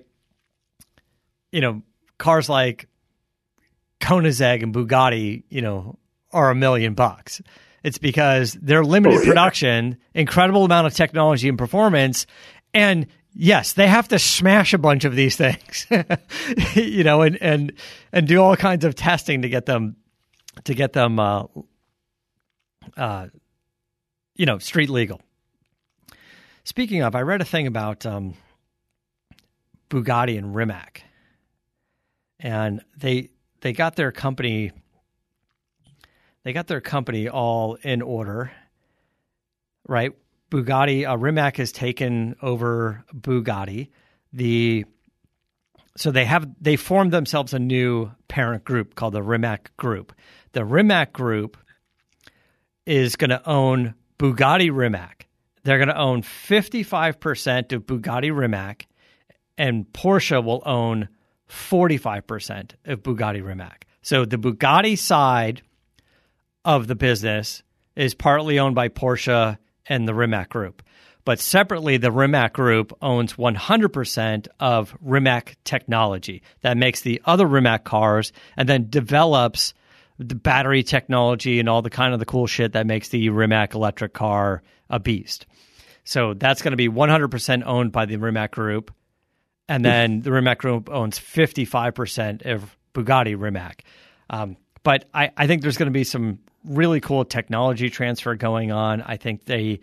you 1.51 1.61
know 1.61 1.83
cars 2.19 2.49
like 2.49 2.87
Koenigsegg 4.05 4.63
and 4.63 4.75
Bugatti, 4.75 5.45
you 5.49 5.63
know, 5.63 5.99
are 6.31 6.51
a 6.51 6.55
million 6.55 6.93
bucks. 6.93 7.41
It's 7.83 7.99
because 7.99 8.53
they're 8.61 8.85
limited 8.85 9.19
oh, 9.19 9.21
yeah. 9.23 9.29
production, 9.29 9.99
incredible 10.13 10.65
amount 10.65 10.87
of 10.87 10.95
technology 10.95 11.49
and 11.49 11.57
performance, 11.57 12.27
and 12.75 13.07
yes, 13.35 13.73
they 13.73 13.87
have 13.87 14.09
to 14.09 14.19
smash 14.19 14.75
a 14.75 14.79
bunch 14.79 15.05
of 15.05 15.17
these 15.17 15.37
things, 15.45 15.87
you 16.75 17.05
know, 17.05 17.23
and 17.23 17.39
and 17.41 17.73
and 18.13 18.29
do 18.29 18.43
all 18.43 18.57
kinds 18.57 18.85
of 18.85 18.95
testing 18.95 19.43
to 19.43 19.49
get 19.49 19.67
them 19.67 19.97
to 20.65 20.75
get 20.75 20.93
them 20.93 21.19
uh, 21.19 21.45
uh, 22.97 23.29
you 24.37 24.47
know, 24.47 24.59
street 24.59 24.91
legal. 24.91 25.21
Speaking 26.65 27.03
of, 27.03 27.15
I 27.15 27.23
read 27.23 27.41
a 27.41 27.45
thing 27.45 27.67
about 27.67 28.05
um, 28.07 28.35
Bugatti 29.91 30.37
and 30.39 30.55
Rimac, 30.55 31.03
and 32.41 32.83
they 32.97 33.31
they 33.65 33.73
got 33.73 33.97
their 33.97 34.13
company 34.13 34.71
they 36.45 36.53
got 36.53 36.67
their 36.67 36.83
company 36.83 37.27
all 37.31 37.77
in 37.77 38.03
order, 38.03 38.53
right? 39.89 40.13
Bugatti, 40.51 41.09
uh, 41.09 41.17
Rimac 41.17 41.57
has 41.57 41.73
taken 41.73 42.37
over 42.43 43.03
Bugatti. 43.15 43.89
The 44.35 44.85
so 45.97 46.11
they 46.11 46.27
have 46.27 46.47
they 46.61 46.77
formed 46.77 47.13
themselves 47.13 47.55
a 47.55 47.59
new 47.59 48.11
parent 48.29 48.65
group 48.65 48.95
called 48.95 49.15
the 49.15 49.23
Rimac 49.23 49.75
Group. 49.79 50.13
The 50.53 50.67
Rimac 50.67 51.15
Group 51.15 51.57
is 52.85 53.17
going 53.17 53.31
to 53.31 53.49
own 53.49 53.95
Bugatti 54.19 54.71
Rimac. 54.71 55.27
They're 55.63 55.79
going 55.79 55.89
to 55.89 55.99
own 55.99 56.21
55% 56.21 57.73
of 57.73 57.87
Bugatti 57.87 58.37
Rimac, 58.37 58.87
and 59.57 59.87
Porsche 59.95 60.45
will 60.45 60.63
own 60.67 61.09
45% 61.49 62.73
of 62.85 63.03
Bugatti 63.03 63.45
Rimac. 63.45 63.87
So 64.03 64.25
the 64.25 64.39
Bugatti 64.39 64.99
side 64.99 65.63
of 66.65 66.87
the 66.87 66.95
business 66.95 67.63
is 67.97 68.15
partly 68.15 68.59
owned 68.59 68.75
by 68.75 68.89
Porsche 68.89 69.59
and 69.87 70.09
the 70.09 70.15
Rimac 70.15 70.49
Group. 70.49 70.83
But 71.25 71.41
separately, 71.41 71.97
the 71.97 72.13
Rimac 72.13 72.53
Group 72.53 72.97
owns 73.01 73.35
100% 73.35 74.49
of 74.61 74.95
Rimac 75.01 75.57
technology 75.65 76.43
that 76.61 76.77
makes 76.77 77.01
the 77.01 77.23
other 77.25 77.47
Rimac 77.47 77.85
cars 77.85 78.33
and 78.57 78.69
then 78.69 78.91
develops 78.91 79.73
the 80.19 80.35
battery 80.35 80.83
technology 80.83 81.61
and 81.61 81.69
all 81.69 81.83
the 81.83 81.91
kind 81.91 82.13
of 82.13 82.21
the 82.21 82.27
cool 82.27 82.47
shit 82.47 82.73
that 82.73 82.87
makes 82.87 83.09
the 83.09 83.31
Rimac 83.31 83.75
electric 83.75 84.13
car 84.13 84.63
a 84.91 85.01
beast. 85.01 85.47
So 86.05 86.35
that's 86.35 86.61
going 86.61 86.73
to 86.73 86.77
be 86.77 86.91
100% 86.91 87.63
owned 87.65 87.91
by 87.91 88.05
the 88.05 88.17
Rimac 88.17 88.53
Group. 88.53 88.93
And 89.69 89.85
then 89.85 90.21
the 90.21 90.31
Rimac 90.31 90.59
Group 90.59 90.91
owns 90.91 91.19
55% 91.19 92.45
of 92.45 92.77
Bugatti 92.93 93.39
Rimac. 93.39 93.85
Um, 94.29 94.57
but 94.83 95.07
I, 95.15 95.31
I 95.37 95.47
think 95.47 95.63
there's 95.63 95.79
going 95.79 95.87
to 95.87 95.93
be 95.93 96.05
some 96.05 96.39
really 96.65 97.01
cool 97.01 97.25
technology 97.25 97.91
transfer 97.91 98.35
going 98.35 98.73
on. 98.73 99.03
I 99.03 99.17
think 99.17 99.45
they 99.45 99.81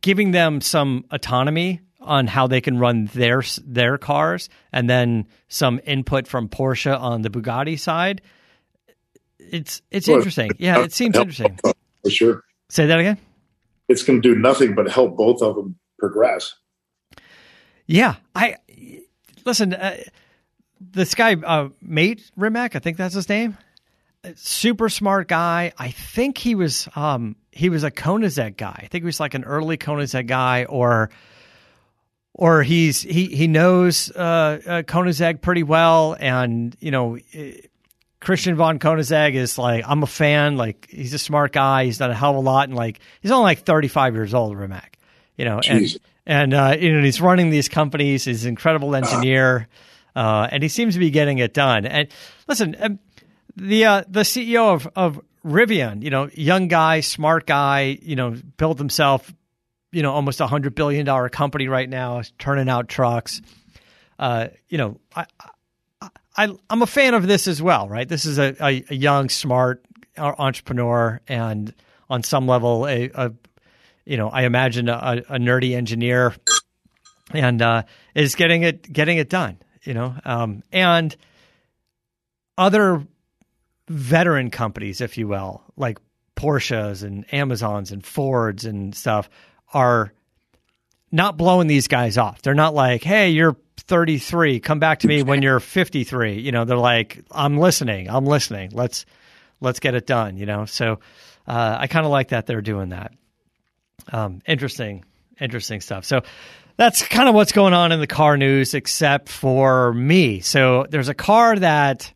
giving 0.00 0.32
them 0.32 0.60
some 0.60 1.04
autonomy 1.10 1.80
on 2.00 2.26
how 2.26 2.46
they 2.46 2.60
can 2.60 2.78
run 2.78 3.06
their 3.06 3.42
their 3.64 3.98
cars, 3.98 4.48
and 4.72 4.88
then 4.88 5.26
some 5.48 5.80
input 5.84 6.26
from 6.26 6.48
Porsche 6.48 6.98
on 6.98 7.22
the 7.22 7.30
Bugatti 7.30 7.78
side. 7.78 8.22
It's 9.38 9.82
it's 9.90 10.08
well, 10.08 10.16
interesting. 10.16 10.50
Yeah, 10.58 10.82
it 10.82 10.92
seems 10.92 11.16
interesting 11.16 11.58
for 12.02 12.10
sure. 12.10 12.42
Say 12.68 12.86
that 12.86 12.98
again. 12.98 13.18
It's 13.88 14.02
going 14.02 14.22
to 14.22 14.34
do 14.34 14.38
nothing 14.38 14.74
but 14.74 14.90
help 14.90 15.16
both 15.16 15.42
of 15.42 15.56
them 15.56 15.76
progress. 15.98 16.54
Yeah, 17.90 18.16
I 18.34 18.56
listen. 19.44 19.74
Uh, 19.74 19.96
this 20.80 21.14
guy, 21.14 21.34
uh, 21.34 21.68
Mate 21.82 22.30
Rimac, 22.36 22.76
I 22.76 22.78
think 22.78 22.96
that's 22.96 23.14
his 23.14 23.28
name 23.28 23.56
super 24.36 24.88
smart 24.88 25.28
guy. 25.28 25.72
I 25.78 25.90
think 25.90 26.38
he 26.38 26.54
was 26.54 26.88
um, 26.94 27.36
he 27.52 27.68
was 27.68 27.84
a 27.84 27.90
Koenigsegg 27.90 28.56
guy. 28.56 28.80
I 28.84 28.86
think 28.86 29.02
he 29.02 29.06
was 29.06 29.20
like 29.20 29.34
an 29.34 29.44
early 29.44 29.78
Koenigsegg 29.78 30.26
guy, 30.26 30.64
or 30.64 31.10
or 32.34 32.62
he's 32.62 33.02
he 33.02 33.26
he 33.26 33.46
knows 33.46 34.10
uh, 34.10 34.60
uh, 34.66 34.82
Koenigsegg 34.82 35.40
pretty 35.40 35.62
well, 35.62 36.16
and 36.18 36.76
you 36.80 36.90
know. 36.90 37.18
Christian 38.20 38.54
von 38.54 38.78
Koenigsegg 38.78 39.32
is 39.32 39.56
like 39.56 39.82
I'm 39.88 40.02
a 40.02 40.06
fan. 40.06 40.58
Like 40.58 40.86
he's 40.90 41.14
a 41.14 41.18
smart 41.18 41.52
guy. 41.52 41.86
He's 41.86 41.96
done 41.96 42.10
a 42.10 42.14
hell 42.14 42.32
of 42.32 42.36
a 42.36 42.40
lot, 42.40 42.68
and 42.68 42.76
like 42.76 43.00
he's 43.22 43.30
only 43.30 43.44
like 43.44 43.60
35 43.60 44.14
years 44.14 44.34
old, 44.34 44.58
Rimac. 44.58 44.98
You 45.38 45.46
know, 45.46 45.56
Jeez. 45.60 45.94
and 45.94 46.00
and 46.26 46.54
uh, 46.54 46.76
you 46.78 46.92
know 46.92 47.02
he's 47.02 47.20
running 47.20 47.50
these 47.50 47.68
companies. 47.68 48.24
He's 48.24 48.44
an 48.44 48.50
incredible 48.50 48.94
engineer, 48.94 49.68
uh, 50.14 50.48
and 50.50 50.62
he 50.62 50.68
seems 50.68 50.94
to 50.94 51.00
be 51.00 51.10
getting 51.10 51.38
it 51.38 51.54
done. 51.54 51.86
And 51.86 52.08
listen, 52.46 52.76
um, 52.80 52.98
the 53.56 53.84
uh, 53.84 54.04
the 54.08 54.20
CEO 54.20 54.74
of 54.74 54.88
of 54.96 55.20
Rivian, 55.44 56.02
you 56.02 56.10
know, 56.10 56.28
young 56.34 56.68
guy, 56.68 57.00
smart 57.00 57.46
guy, 57.46 57.98
you 58.02 58.16
know, 58.16 58.36
built 58.56 58.78
himself, 58.78 59.32
you 59.92 60.02
know, 60.02 60.12
almost 60.12 60.40
a 60.40 60.46
hundred 60.46 60.74
billion 60.74 61.06
dollar 61.06 61.28
company 61.28 61.68
right 61.68 61.88
now, 61.88 62.22
turning 62.38 62.68
out 62.68 62.88
trucks. 62.88 63.40
Uh, 64.18 64.48
you 64.68 64.76
know, 64.76 65.00
I, 65.16 65.26
I 66.36 66.54
I'm 66.68 66.82
a 66.82 66.86
fan 66.86 67.14
of 67.14 67.26
this 67.26 67.48
as 67.48 67.62
well, 67.62 67.88
right? 67.88 68.08
This 68.08 68.26
is 68.26 68.38
a, 68.38 68.54
a, 68.60 68.84
a 68.90 68.94
young, 68.94 69.30
smart 69.30 69.82
entrepreneur, 70.18 71.20
and 71.26 71.74
on 72.10 72.22
some 72.22 72.46
level, 72.46 72.86
a, 72.86 73.10
a 73.14 73.32
you 74.04 74.16
know, 74.16 74.28
I 74.28 74.42
imagine 74.42 74.88
a, 74.88 75.22
a 75.28 75.38
nerdy 75.38 75.74
engineer, 75.74 76.34
and 77.32 77.60
uh, 77.62 77.82
is 78.14 78.34
getting 78.34 78.62
it 78.62 78.90
getting 78.92 79.18
it 79.18 79.28
done. 79.28 79.58
You 79.82 79.94
know, 79.94 80.14
um, 80.24 80.62
and 80.72 81.16
other 82.58 83.06
veteran 83.88 84.50
companies, 84.50 85.00
if 85.00 85.18
you 85.18 85.26
will, 85.26 85.62
like 85.76 85.98
Porsches 86.36 87.02
and 87.02 87.24
Amazons 87.32 87.92
and 87.92 88.04
Fords 88.04 88.64
and 88.64 88.94
stuff, 88.94 89.28
are 89.72 90.12
not 91.10 91.36
blowing 91.36 91.66
these 91.66 91.88
guys 91.88 92.18
off. 92.18 92.42
They're 92.42 92.54
not 92.54 92.74
like, 92.74 93.02
hey, 93.02 93.30
you're 93.30 93.56
33, 93.78 94.60
come 94.60 94.78
back 94.78 95.00
to 95.00 95.08
me 95.08 95.22
when 95.22 95.42
you're 95.42 95.60
53. 95.60 96.40
You 96.40 96.52
know, 96.52 96.64
they're 96.64 96.76
like, 96.76 97.24
I'm 97.30 97.58
listening, 97.58 98.08
I'm 98.08 98.26
listening. 98.26 98.70
Let's 98.72 99.06
let's 99.60 99.80
get 99.80 99.94
it 99.94 100.06
done. 100.06 100.36
You 100.36 100.46
know, 100.46 100.66
so 100.66 101.00
uh, 101.46 101.76
I 101.80 101.86
kind 101.88 102.06
of 102.06 102.12
like 102.12 102.28
that 102.28 102.46
they're 102.46 102.62
doing 102.62 102.90
that. 102.90 103.12
Um, 104.12 104.42
interesting, 104.46 105.04
interesting 105.40 105.80
stuff. 105.80 106.04
So 106.04 106.22
that's 106.76 107.06
kind 107.06 107.28
of 107.28 107.34
what's 107.34 107.52
going 107.52 107.74
on 107.74 107.92
in 107.92 108.00
the 108.00 108.06
car 108.06 108.36
news, 108.36 108.74
except 108.74 109.28
for 109.28 109.92
me. 109.92 110.40
So 110.40 110.86
there's 110.88 111.08
a 111.08 111.14
car 111.14 111.56
that 111.56 112.12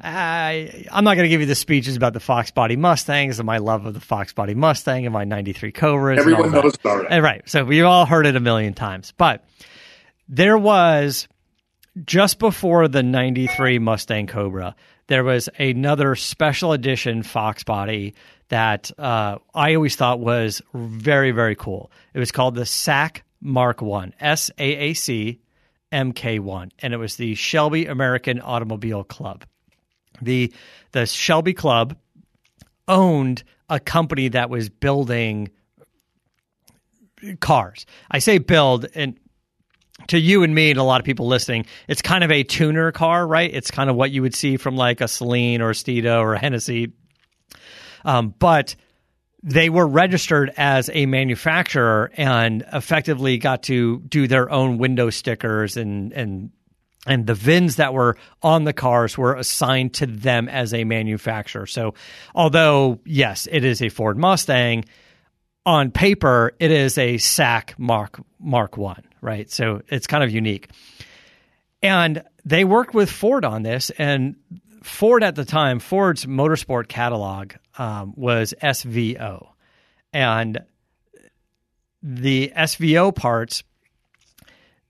I, 0.00 0.86
I'm 0.90 1.04
not 1.04 1.14
going 1.14 1.24
to 1.24 1.28
give 1.28 1.40
you 1.40 1.46
the 1.46 1.54
speeches 1.54 1.96
about 1.96 2.14
the 2.14 2.20
Fox 2.20 2.50
Body 2.50 2.76
Mustangs 2.76 3.38
and 3.38 3.46
my 3.46 3.58
love 3.58 3.86
of 3.86 3.94
the 3.94 4.00
Fox 4.00 4.32
Body 4.32 4.54
Mustang 4.54 5.04
and 5.04 5.12
my 5.12 5.24
93 5.24 5.72
Cobras. 5.72 6.18
Everyone 6.18 6.52
knows 6.52 6.74
about 6.76 7.12
it. 7.12 7.20
Right. 7.20 7.42
So 7.48 7.64
we've 7.64 7.84
all 7.84 8.06
heard 8.06 8.26
it 8.26 8.34
a 8.34 8.40
million 8.40 8.72
times. 8.72 9.12
But 9.16 9.44
there 10.28 10.56
was, 10.56 11.28
just 12.04 12.38
before 12.38 12.88
the 12.88 13.02
93 13.02 13.78
Mustang 13.78 14.26
Cobra, 14.26 14.74
there 15.08 15.24
was 15.24 15.48
another 15.58 16.14
special 16.14 16.72
edition 16.72 17.22
Fox 17.22 17.62
Body 17.62 18.14
that 18.50 18.90
uh, 18.98 19.38
I 19.54 19.74
always 19.74 19.96
thought 19.96 20.20
was 20.20 20.62
very, 20.74 21.32
very 21.32 21.56
cool. 21.56 21.90
It 22.14 22.20
was 22.20 22.30
called 22.30 22.54
the 22.54 22.62
SAAC 22.62 23.22
Mark 23.40 23.82
One, 23.82 24.14
S 24.20 24.50
A 24.58 24.90
A 24.90 24.94
C 24.94 25.40
M 25.90 26.12
K 26.12 26.38
One, 26.38 26.70
And 26.78 26.92
it 26.92 26.98
was 26.98 27.16
the 27.16 27.34
Shelby 27.34 27.86
American 27.86 28.40
Automobile 28.40 29.02
Club 29.02 29.44
the 30.22 30.52
the 30.92 31.06
Shelby 31.06 31.54
Club 31.54 31.96
owned 32.88 33.42
a 33.68 33.78
company 33.78 34.28
that 34.28 34.50
was 34.50 34.68
building 34.68 35.50
cars. 37.40 37.86
I 38.10 38.18
say 38.18 38.38
build 38.38 38.86
and 38.94 39.18
to 40.08 40.18
you 40.18 40.42
and 40.42 40.54
me 40.54 40.70
and 40.70 40.78
a 40.78 40.82
lot 40.82 41.00
of 41.00 41.04
people 41.04 41.26
listening, 41.26 41.66
it's 41.86 42.00
kind 42.00 42.24
of 42.24 42.30
a 42.30 42.42
tuner 42.42 42.90
car, 42.90 43.26
right? 43.26 43.52
It's 43.52 43.70
kind 43.70 43.90
of 43.90 43.96
what 43.96 44.10
you 44.10 44.22
would 44.22 44.34
see 44.34 44.56
from 44.56 44.76
like 44.76 45.00
a 45.00 45.04
Saleen 45.04 45.60
or 45.60 45.70
a 45.70 45.74
Steeda 45.74 46.20
or 46.20 46.34
a 46.34 46.38
Hennessy. 46.38 46.92
Um, 48.04 48.34
but 48.38 48.76
they 49.42 49.70
were 49.70 49.86
registered 49.86 50.52
as 50.56 50.90
a 50.92 51.06
manufacturer 51.06 52.10
and 52.16 52.64
effectively 52.72 53.38
got 53.38 53.62
to 53.64 54.00
do 54.00 54.26
their 54.26 54.50
own 54.50 54.78
window 54.78 55.10
stickers 55.10 55.76
and 55.76 56.12
and 56.12 56.50
and 57.06 57.26
the 57.26 57.34
VINs 57.34 57.76
that 57.76 57.94
were 57.94 58.18
on 58.42 58.64
the 58.64 58.74
cars 58.74 59.16
were 59.16 59.34
assigned 59.34 59.94
to 59.94 60.06
them 60.06 60.50
as 60.50 60.74
a 60.74 60.84
manufacturer. 60.84 61.66
So, 61.66 61.94
although 62.34 63.00
yes, 63.06 63.48
it 63.50 63.64
is 63.64 63.80
a 63.80 63.88
Ford 63.88 64.18
Mustang, 64.18 64.84
on 65.64 65.90
paper 65.90 66.52
it 66.58 66.70
is 66.70 66.98
a 66.98 67.14
SAAC 67.14 67.78
Mark 67.78 68.20
Mark 68.38 68.76
One, 68.76 69.04
right? 69.22 69.50
So 69.50 69.80
it's 69.88 70.06
kind 70.06 70.22
of 70.22 70.30
unique. 70.30 70.68
And 71.82 72.22
they 72.44 72.64
worked 72.64 72.92
with 72.94 73.10
Ford 73.10 73.46
on 73.46 73.62
this, 73.62 73.90
and 73.90 74.36
Ford 74.82 75.22
at 75.22 75.34
the 75.34 75.44
time, 75.44 75.78
Ford's 75.78 76.26
motorsport 76.26 76.88
catalog 76.88 77.52
um, 77.78 78.14
was 78.16 78.54
SVO, 78.62 79.48
and 80.12 80.60
the 82.02 82.52
SVO 82.56 83.14
parts 83.14 83.62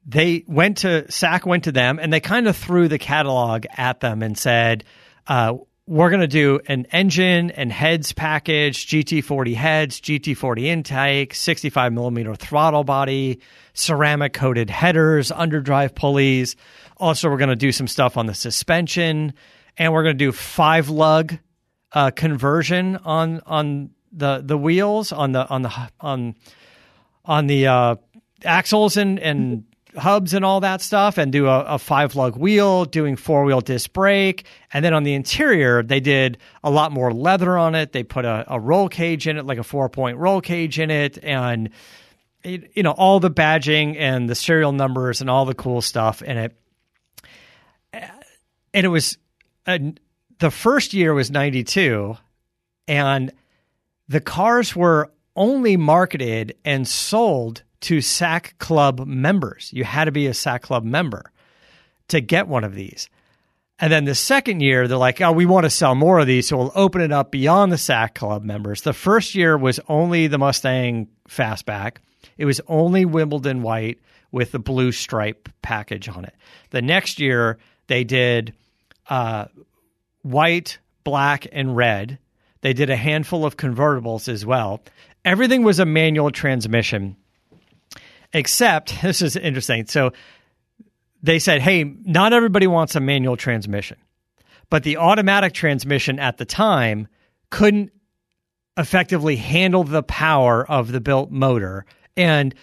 they 0.07 0.45
went 0.47 0.79
to 0.79 1.05
SAAC 1.09 1.45
went 1.45 1.65
to 1.65 1.73
them 1.73 1.99
and 2.01 2.13
they 2.13 2.21
kind 2.21 2.49
of 2.49 2.57
threw 2.57 2.89
the 2.89 2.99
catalog 2.99 3.67
at 3.77 4.01
them 4.01 4.23
and 4.23 4.37
said, 4.37 4.85
uh, 5.27 5.55
"We're 5.87 6.11
going 6.11 6.23
to 6.23 6.27
do 6.27 6.61
an 6.67 6.87
engine 6.91 7.51
and 7.51 7.71
heads 7.71 8.13
package, 8.13 8.87
GT40 8.87 9.55
heads, 9.55 10.01
GT40 10.01 10.63
intake, 10.65 11.35
65 11.35 11.93
millimeter 11.93 12.35
throttle 12.35 12.83
body, 12.83 13.41
ceramic 13.75 14.33
coated 14.33 14.71
headers, 14.71 15.31
underdrive 15.31 15.95
pulleys. 15.95 16.57
Also, 16.97 17.29
we're 17.29 17.39
going 17.39 17.51
to 17.51 17.57
do 17.57 17.73
some 17.73 17.87
stuff 17.87 18.17
on 18.17 18.27
the 18.27 18.35
suspension, 18.35 19.33
and 19.81 19.95
we're 19.95 20.03
going 20.03 20.17
to 20.17 20.25
do 20.25 20.31
five 20.31 20.91
lug 20.91 21.39
uh, 21.93 22.11
conversion 22.11 22.97
on 22.99 23.41
on 23.47 23.91
the 24.13 24.43
the 24.45 24.59
wheels 24.59 25.11
on 25.11 25.33
the 25.33 25.49
on 25.49 25.63
the 25.63 25.91
on 26.01 26.37
on 27.25 27.47
the 27.47 27.67
uh, 27.67 27.97
axles 28.45 28.99
and 28.99 29.19
and 29.19 29.65
hubs 29.97 30.35
and 30.35 30.45
all 30.45 30.61
that 30.61 30.83
stuff 30.83 31.19
and 31.19 31.33
do 31.33 31.47
a, 31.47 31.61
a 31.63 31.79
five 31.79 32.15
lug 32.15 32.37
wheel, 32.37 32.85
doing 32.85 33.17
four 33.17 33.45
wheel 33.45 33.61
disc 33.61 33.93
brake. 33.93 34.45
And 34.73 34.85
then 34.85 34.93
on 34.95 35.03
the 35.03 35.15
interior, 35.15 35.83
they 35.83 35.99
did 35.99 36.39
a 36.63 36.71
lot 36.71 36.93
more 36.93 37.13
leather 37.13 37.57
on 37.57 37.75
it. 37.75 37.93
They 37.93 38.05
put 38.05 38.25
a, 38.25 38.45
a 38.49 38.61
roll 38.61 38.89
cage 38.89 39.27
in 39.27 39.39
it, 39.39 39.47
like 39.47 39.59
a 39.59 39.65
four 39.65 39.89
point 39.89 40.19
roll 40.19 40.41
cage 40.43 40.79
in 40.79 40.91
it. 40.91 41.19
And, 41.25 41.71
it, 42.45 42.71
you 42.75 42.83
know, 42.83 42.93
all 42.93 43.19
the 43.19 43.31
badging 43.31 43.97
and 43.99 44.29
the 44.29 44.35
serial 44.35 44.73
numbers 44.73 45.23
and 45.23 45.29
all 45.29 45.45
the 45.45 45.55
cool 45.55 45.81
stuff 45.81 46.23
in 46.23 46.37
it. 46.37 46.57
And 47.93 48.87
it 48.87 48.89
was 48.89 49.19
uh, 49.67 49.79
the 50.39 50.51
first 50.51 50.93
year 50.95 51.15
was 51.15 51.31
92. 51.31 52.17
And 52.89 53.33
the 54.09 54.21
cars 54.21 54.75
were 54.75 55.11
only 55.37 55.77
marketed 55.77 56.57
and 56.65 56.87
sold 56.87 57.63
to 57.83 57.99
SAAC 57.99 58.59
Club 58.59 59.07
members. 59.07 59.71
You 59.73 59.85
had 59.85 60.05
to 60.05 60.13
be 60.13 60.27
a 60.27 60.33
SAAC 60.33 60.63
Club 60.63 60.85
member 60.85 61.31
to 62.09 62.21
get 62.21 62.49
one 62.49 62.65
of 62.65 62.75
these. 62.75 63.09
And 63.79 63.91
then 63.91 64.05
the 64.05 64.15
second 64.15 64.61
year, 64.61 64.87
they're 64.87 64.99
like, 64.99 65.23
oh, 65.23 65.33
we 65.33 65.47
want 65.47 65.65
to 65.65 65.71
sell 65.71 65.95
more 65.95 66.19
of 66.19 66.27
these, 66.27 66.49
so 66.49 66.59
we'll 66.59 66.73
open 66.75 67.01
it 67.01 67.13
up 67.13 67.31
beyond 67.31 67.73
the 67.73 67.77
SAAC 67.77 68.15
Club 68.15 68.45
members. 68.45 68.83
The 68.83 68.93
first 68.93 69.35
year 69.35 69.57
was 69.57 69.81
only 69.89 70.27
the 70.27 70.37
Mustang 70.37 71.09
Fastback. 71.29 71.97
It 72.37 72.45
was 72.45 72.61
only 72.67 73.07
Wimbledon 73.07 73.63
white 73.63 73.99
with 74.33 74.53
the 74.53 74.59
blue 74.59 74.93
stripe 74.93 75.49
package 75.63 76.09
on 76.09 76.25
it. 76.25 76.35
The 76.71 76.83
next 76.83 77.19
year, 77.19 77.59
they 77.87 78.05
did 78.05 78.53
uh, 79.11 79.47
white, 80.23 80.79
black, 81.05 81.47
and 81.53 81.77
red. 81.77 82.19
They 82.63 82.73
did 82.73 82.89
a 82.89 82.97
handful 82.97 83.45
of 83.45 83.59
convertibles 83.59 84.29
as 84.29 84.47
well. 84.47 84.81
Everything 85.25 85.63
was 85.63 85.79
a 85.79 85.87
manual 85.87 86.31
transmission 86.31 87.17
Except, 88.33 88.95
this 89.03 89.23
is 89.23 89.37
interesting. 89.37 89.87
So 89.87 90.13
they 91.23 91.39
said, 91.39 91.61
hey, 91.61 91.85
not 91.85 92.33
everybody 92.33 92.67
wants 92.67 92.95
a 92.95 93.01
manual 93.01 93.37
transmission, 93.37 93.99
but 94.69 94.83
the 94.83 94.97
automatic 94.97 95.53
transmission 95.53 96.19
at 96.19 96.39
the 96.39 96.45
time 96.45 97.09
couldn't 97.51 97.93
effectively 98.77 99.37
handle 99.37 99.85
the 99.85 100.03
power 100.03 100.69
of 100.71 100.93
the 100.93 101.01
built 101.01 101.31
motor 101.31 101.85
and 102.17 102.55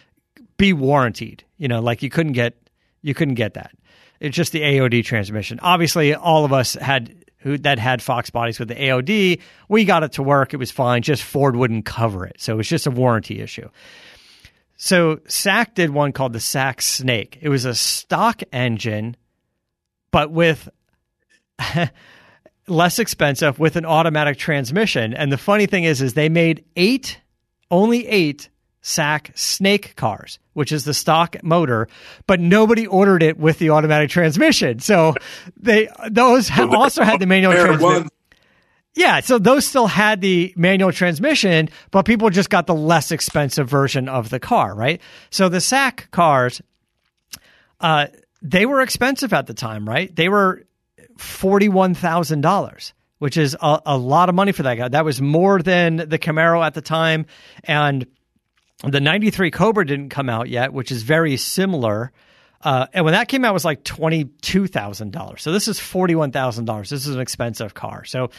be 0.58 0.74
warranted. 0.74 1.44
You 1.58 1.68
know, 1.68 1.82
like 1.82 2.02
you 2.02 2.10
couldn't 2.10 2.34
get 2.34 2.56
you 3.02 3.14
couldn't 3.14 3.36
get 3.36 3.54
that. 3.54 3.72
It's 4.20 4.36
just 4.36 4.52
the 4.52 4.62
AOD 4.62 5.04
transmission. 5.06 5.60
Obviously, 5.62 6.14
all 6.14 6.46
of 6.46 6.54
us 6.54 6.74
had 6.74 7.26
who 7.40 7.58
that 7.60 7.80
had 7.80 8.02
Fox 8.02 8.30
bodies 8.30 8.60
with 8.60 8.68
the 8.68 8.76
AOD. 8.76 9.40
We 9.70 9.86
got 9.86 10.04
it 10.04 10.14
to 10.14 10.24
work. 10.24 10.54
It 10.54 10.58
was 10.58 10.72
fine. 10.72 11.02
Just 11.02 11.24
Ford 11.24 11.56
wouldn't 11.56 11.86
cover 11.86 12.26
it, 12.26 12.38
so 12.40 12.54
it 12.54 12.58
was 12.58 12.68
just 12.68 12.88
a 12.88 12.92
warranty 12.92 13.42
issue. 13.42 13.70
So 14.76 15.18
SAAC 15.28 15.74
did 15.74 15.90
one 15.90 16.12
called 16.12 16.34
the 16.34 16.40
SAAC 16.40 16.82
Snake. 16.82 17.40
It 17.42 17.50
was 17.50 17.66
a 17.66 17.74
stock 17.74 18.44
engine, 18.52 19.16
but 20.12 20.32
with 20.32 20.70
less 22.68 23.00
expensive 23.00 23.60
with 23.60 23.76
an 23.76 23.86
automatic 23.86 24.38
transmission. 24.38 25.14
And 25.14 25.32
the 25.32 25.38
funny 25.38 25.66
thing 25.66 25.84
is, 25.84 26.02
is 26.02 26.14
they 26.14 26.30
made 26.30 26.64
eight, 26.76 27.20
only 27.72 28.08
eight 28.08 28.50
SAAC 28.88 29.38
Snake 29.38 29.96
cars, 29.98 30.40
which 30.54 30.72
is 30.72 30.86
the 30.86 30.94
stock 30.94 31.36
motor, 31.44 31.90
but 32.26 32.40
nobody 32.40 32.88
ordered 32.88 33.22
it 33.22 33.38
with 33.38 33.60
the 33.60 33.72
automatic 33.72 34.10
transmission. 34.10 34.80
So 34.80 35.14
they 35.58 35.90
those 36.10 36.48
have 36.48 36.74
also 36.74 37.04
had 37.04 37.20
the 37.20 37.26
manual 37.26 37.52
transmission. 37.52 38.08
Yeah, 38.96 39.20
so 39.20 39.38
those 39.40 39.68
still 39.68 39.88
had 39.88 40.22
the 40.22 40.54
manual 40.56 40.94
transmission, 40.94 41.70
but 41.92 42.06
people 42.06 42.30
just 42.30 42.50
got 42.50 42.66
the 42.66 42.74
less 42.74 43.12
expensive 43.12 43.70
version 43.70 44.08
of 44.08 44.30
the 44.30 44.40
car, 44.40 44.74
right? 44.74 45.02
So 45.30 45.50
the 45.50 45.58
SAAC 45.60 46.10
cars, 46.10 46.62
uh, 47.82 48.08
they 48.42 48.66
were 48.66 48.82
expensive 48.82 49.34
at 49.34 49.48
the 49.48 49.54
time, 49.54 49.88
right? 49.88 50.16
They 50.16 50.30
were 50.30 50.64
forty-one 51.18 51.94
thousand 51.94 52.40
dollars, 52.40 52.94
which 53.20 53.36
is 53.36 53.56
a, 53.62 53.82
a 53.86 53.98
lot 53.98 54.30
of 54.30 54.36
money 54.36 54.54
for 54.54 54.64
that 54.64 54.76
guy. 54.76 54.88
That 54.88 55.04
was 55.04 55.22
more 55.22 55.62
than 55.62 55.98
the 55.98 56.18
Camaro 56.18 56.66
at 56.66 56.74
the 56.74 56.82
time, 56.82 57.26
and 57.66 58.08
the 58.84 59.02
'93 59.02 59.52
Cobra 59.52 59.86
didn't 59.86 60.10
come 60.10 60.30
out 60.30 60.50
yet, 60.50 60.74
which 60.74 60.92
is 60.92 61.04
very 61.04 61.38
similar. 61.38 62.12
Uh, 62.62 62.88
and 62.94 63.06
when 63.06 63.14
that 63.14 63.28
came 63.28 63.46
out, 63.46 63.52
it 63.52 63.54
was 63.54 63.66
like 63.66 63.84
twenty 63.84 64.26
two 64.42 64.68
thousand 64.68 65.12
dollars. 65.12 65.42
So 65.42 65.52
this 65.52 65.68
is 65.68 65.80
forty 65.80 66.16
one 66.16 66.32
thousand 66.32 66.66
dollars. 66.66 66.90
This 66.90 67.08
is 67.08 67.16
an 67.16 67.22
expensive 67.22 67.74
car. 67.74 68.06
So 68.06 68.30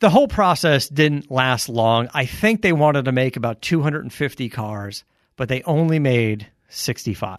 the 0.00 0.10
whole 0.10 0.28
process 0.28 0.88
didn't 0.88 1.30
last 1.30 1.68
long. 1.68 2.08
I 2.14 2.24
think 2.24 2.62
they 2.62 2.72
wanted 2.72 3.04
to 3.04 3.12
make 3.12 3.36
about 3.36 3.60
250 3.60 4.48
cars, 4.48 5.04
but 5.36 5.48
they 5.48 5.62
only 5.62 5.98
made 5.98 6.48
65. 6.70 7.38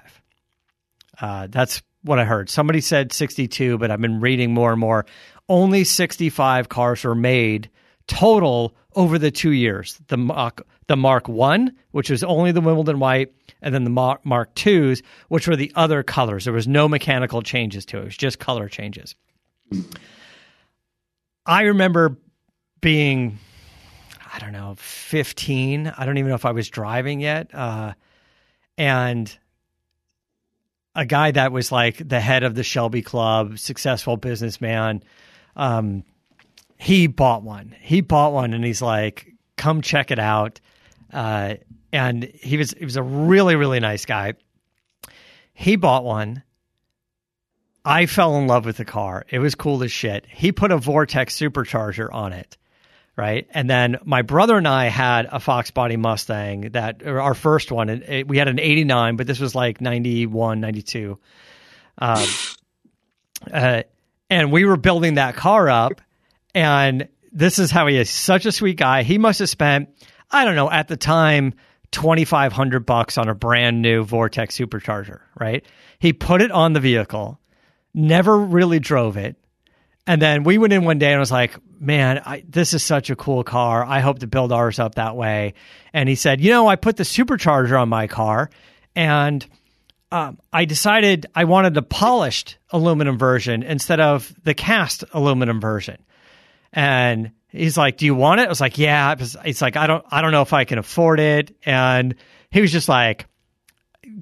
Uh, 1.19 1.47
that's 1.49 1.81
what 2.03 2.19
I 2.19 2.23
heard. 2.23 2.49
Somebody 2.49 2.81
said 2.81 3.11
62, 3.11 3.79
but 3.79 3.89
I've 3.89 3.99
been 3.99 4.21
reading 4.21 4.53
more 4.53 4.71
and 4.71 4.79
more. 4.79 5.05
Only 5.49 5.83
65 5.83 6.69
cars 6.69 7.03
were 7.03 7.15
made 7.15 7.69
total 8.07 8.75
over 8.95 9.17
the 9.17 9.31
two 9.31 9.51
years. 9.51 9.99
The 10.07 10.17
Mark, 10.17 10.65
the 10.91 10.97
Mark 10.97 11.29
One, 11.29 11.73
which 11.91 12.09
was 12.09 12.21
only 12.21 12.51
the 12.51 12.59
Wimbledon 12.59 12.99
white, 12.99 13.33
and 13.61 13.73
then 13.73 13.85
the 13.85 13.89
Mark, 13.89 14.25
Mark 14.25 14.53
Twos, 14.55 15.01
which 15.29 15.47
were 15.47 15.55
the 15.55 15.71
other 15.73 16.03
colors. 16.03 16.43
There 16.43 16.53
was 16.53 16.67
no 16.67 16.89
mechanical 16.89 17.41
changes 17.41 17.85
to 17.85 17.99
it. 17.99 18.01
It 18.01 18.03
was 18.03 18.17
just 18.17 18.39
color 18.39 18.67
changes. 18.67 19.15
I 21.45 21.61
remember 21.61 22.17
being, 22.81 23.39
I 24.33 24.39
don't 24.39 24.51
know, 24.51 24.75
15. 24.79 25.93
I 25.97 26.05
don't 26.05 26.17
even 26.17 26.27
know 26.27 26.35
if 26.35 26.43
I 26.45 26.51
was 26.51 26.67
driving 26.67 27.21
yet. 27.21 27.55
Uh, 27.55 27.93
and 28.77 29.33
a 30.93 31.05
guy 31.05 31.31
that 31.31 31.53
was 31.53 31.71
like 31.71 32.05
the 32.05 32.19
head 32.19 32.43
of 32.43 32.53
the 32.53 32.63
Shelby 32.63 33.01
Club, 33.01 33.59
successful 33.59 34.17
businessman, 34.17 35.03
um, 35.55 36.03
he 36.77 37.07
bought 37.07 37.43
one. 37.43 37.77
He 37.79 38.01
bought 38.01 38.33
one 38.33 38.53
and 38.53 38.65
he's 38.65 38.81
like, 38.81 39.31
come 39.55 39.81
check 39.81 40.11
it 40.11 40.19
out. 40.19 40.59
Uh, 41.11 41.55
and 41.91 42.23
he 42.23 42.57
was 42.57 42.71
he 42.77 42.85
was 42.85 42.95
a 42.95 43.03
really 43.03 43.55
really 43.55 43.79
nice 43.79 44.05
guy. 44.05 44.33
He 45.53 45.75
bought 45.75 46.03
one. 46.03 46.43
I 47.83 48.05
fell 48.05 48.37
in 48.37 48.47
love 48.47 48.65
with 48.65 48.77
the 48.77 48.85
car. 48.85 49.25
It 49.29 49.39
was 49.39 49.55
cool 49.55 49.83
as 49.83 49.91
shit. 49.91 50.25
He 50.27 50.51
put 50.51 50.71
a 50.71 50.77
Vortech 50.77 51.27
supercharger 51.27 52.13
on 52.13 52.31
it 52.31 52.57
right? 53.15 53.47
And 53.51 53.69
then 53.69 53.97
my 54.03 54.21
brother 54.21 54.57
and 54.57 54.67
I 54.67 54.85
had 54.85 55.27
a 55.31 55.39
Fox 55.39 55.71
Body 55.71 55.97
Mustang 55.97 56.71
that 56.71 57.05
our 57.05 57.33
first 57.33 57.71
one. 57.71 57.89
And 57.89 58.29
we 58.29 58.37
had 58.37 58.47
an 58.47 58.59
89, 58.59 59.15
but 59.15 59.27
this 59.27 59.39
was 59.39 59.53
like 59.53 59.81
91, 59.81 60.59
92. 60.59 61.19
Um, 61.97 62.27
uh, 63.51 63.83
and 64.29 64.51
we 64.51 64.65
were 64.65 64.77
building 64.77 65.15
that 65.15 65.35
car 65.35 65.69
up. 65.69 66.01
And 66.55 67.09
this 67.31 67.59
is 67.59 67.71
how 67.71 67.87
he 67.87 67.97
is 67.97 68.09
such 68.09 68.45
a 68.45 68.51
sweet 68.51 68.77
guy. 68.77 69.03
He 69.03 69.17
must 69.17 69.39
have 69.39 69.49
spent, 69.49 69.89
I 70.31 70.45
don't 70.45 70.55
know, 70.55 70.71
at 70.71 70.87
the 70.87 70.97
time, 70.97 71.53
2500 71.91 72.85
bucks 72.85 73.17
on 73.17 73.27
a 73.27 73.35
brand 73.35 73.81
new 73.81 74.05
Vortech 74.05 74.47
supercharger, 74.47 75.19
right? 75.39 75.65
He 75.99 76.13
put 76.13 76.41
it 76.41 76.51
on 76.51 76.73
the 76.73 76.79
vehicle, 76.79 77.39
never 77.93 78.37
really 78.37 78.79
drove 78.79 79.17
it. 79.17 79.35
And 80.07 80.21
then 80.21 80.43
we 80.43 80.57
went 80.57 80.73
in 80.73 80.83
one 80.83 80.97
day 80.97 81.11
and 81.11 81.19
was 81.19 81.31
like, 81.31 81.55
man, 81.79 82.21
I, 82.25 82.43
this 82.47 82.73
is 82.73 82.83
such 82.83 83.09
a 83.09 83.15
cool 83.15 83.43
car. 83.43 83.85
I 83.85 83.99
hope 83.99 84.19
to 84.19 84.27
build 84.27 84.51
ours 84.51 84.79
up 84.79 84.95
that 84.95 85.15
way. 85.15 85.53
And 85.93 86.09
he 86.09 86.15
said, 86.15 86.41
you 86.41 86.49
know, 86.49 86.67
I 86.67 86.75
put 86.75 86.97
the 86.97 87.03
supercharger 87.03 87.79
on 87.79 87.89
my 87.89 88.07
car 88.07 88.49
and 88.95 89.45
um, 90.11 90.39
I 90.51 90.65
decided 90.65 91.27
I 91.35 91.45
wanted 91.45 91.73
the 91.73 91.81
polished 91.81 92.57
aluminum 92.71 93.17
version 93.17 93.63
instead 93.63 93.99
of 93.99 94.33
the 94.43 94.53
cast 94.53 95.03
aluminum 95.13 95.61
version. 95.61 95.97
And 96.73 97.31
he's 97.51 97.77
like, 97.77 97.97
do 97.97 98.05
you 98.05 98.15
want 98.15 98.41
it? 98.41 98.45
I 98.45 98.49
was 98.49 98.61
like, 98.61 98.77
yeah. 98.77 99.15
It's 99.17 99.61
like, 99.61 99.75
I 99.75 99.87
don't, 99.87 100.03
I 100.09 100.21
don't 100.21 100.31
know 100.31 100.41
if 100.41 100.53
I 100.53 100.65
can 100.65 100.77
afford 100.77 101.19
it. 101.19 101.55
And 101.65 102.15
he 102.49 102.61
was 102.61 102.71
just 102.71 102.89
like, 102.89 103.25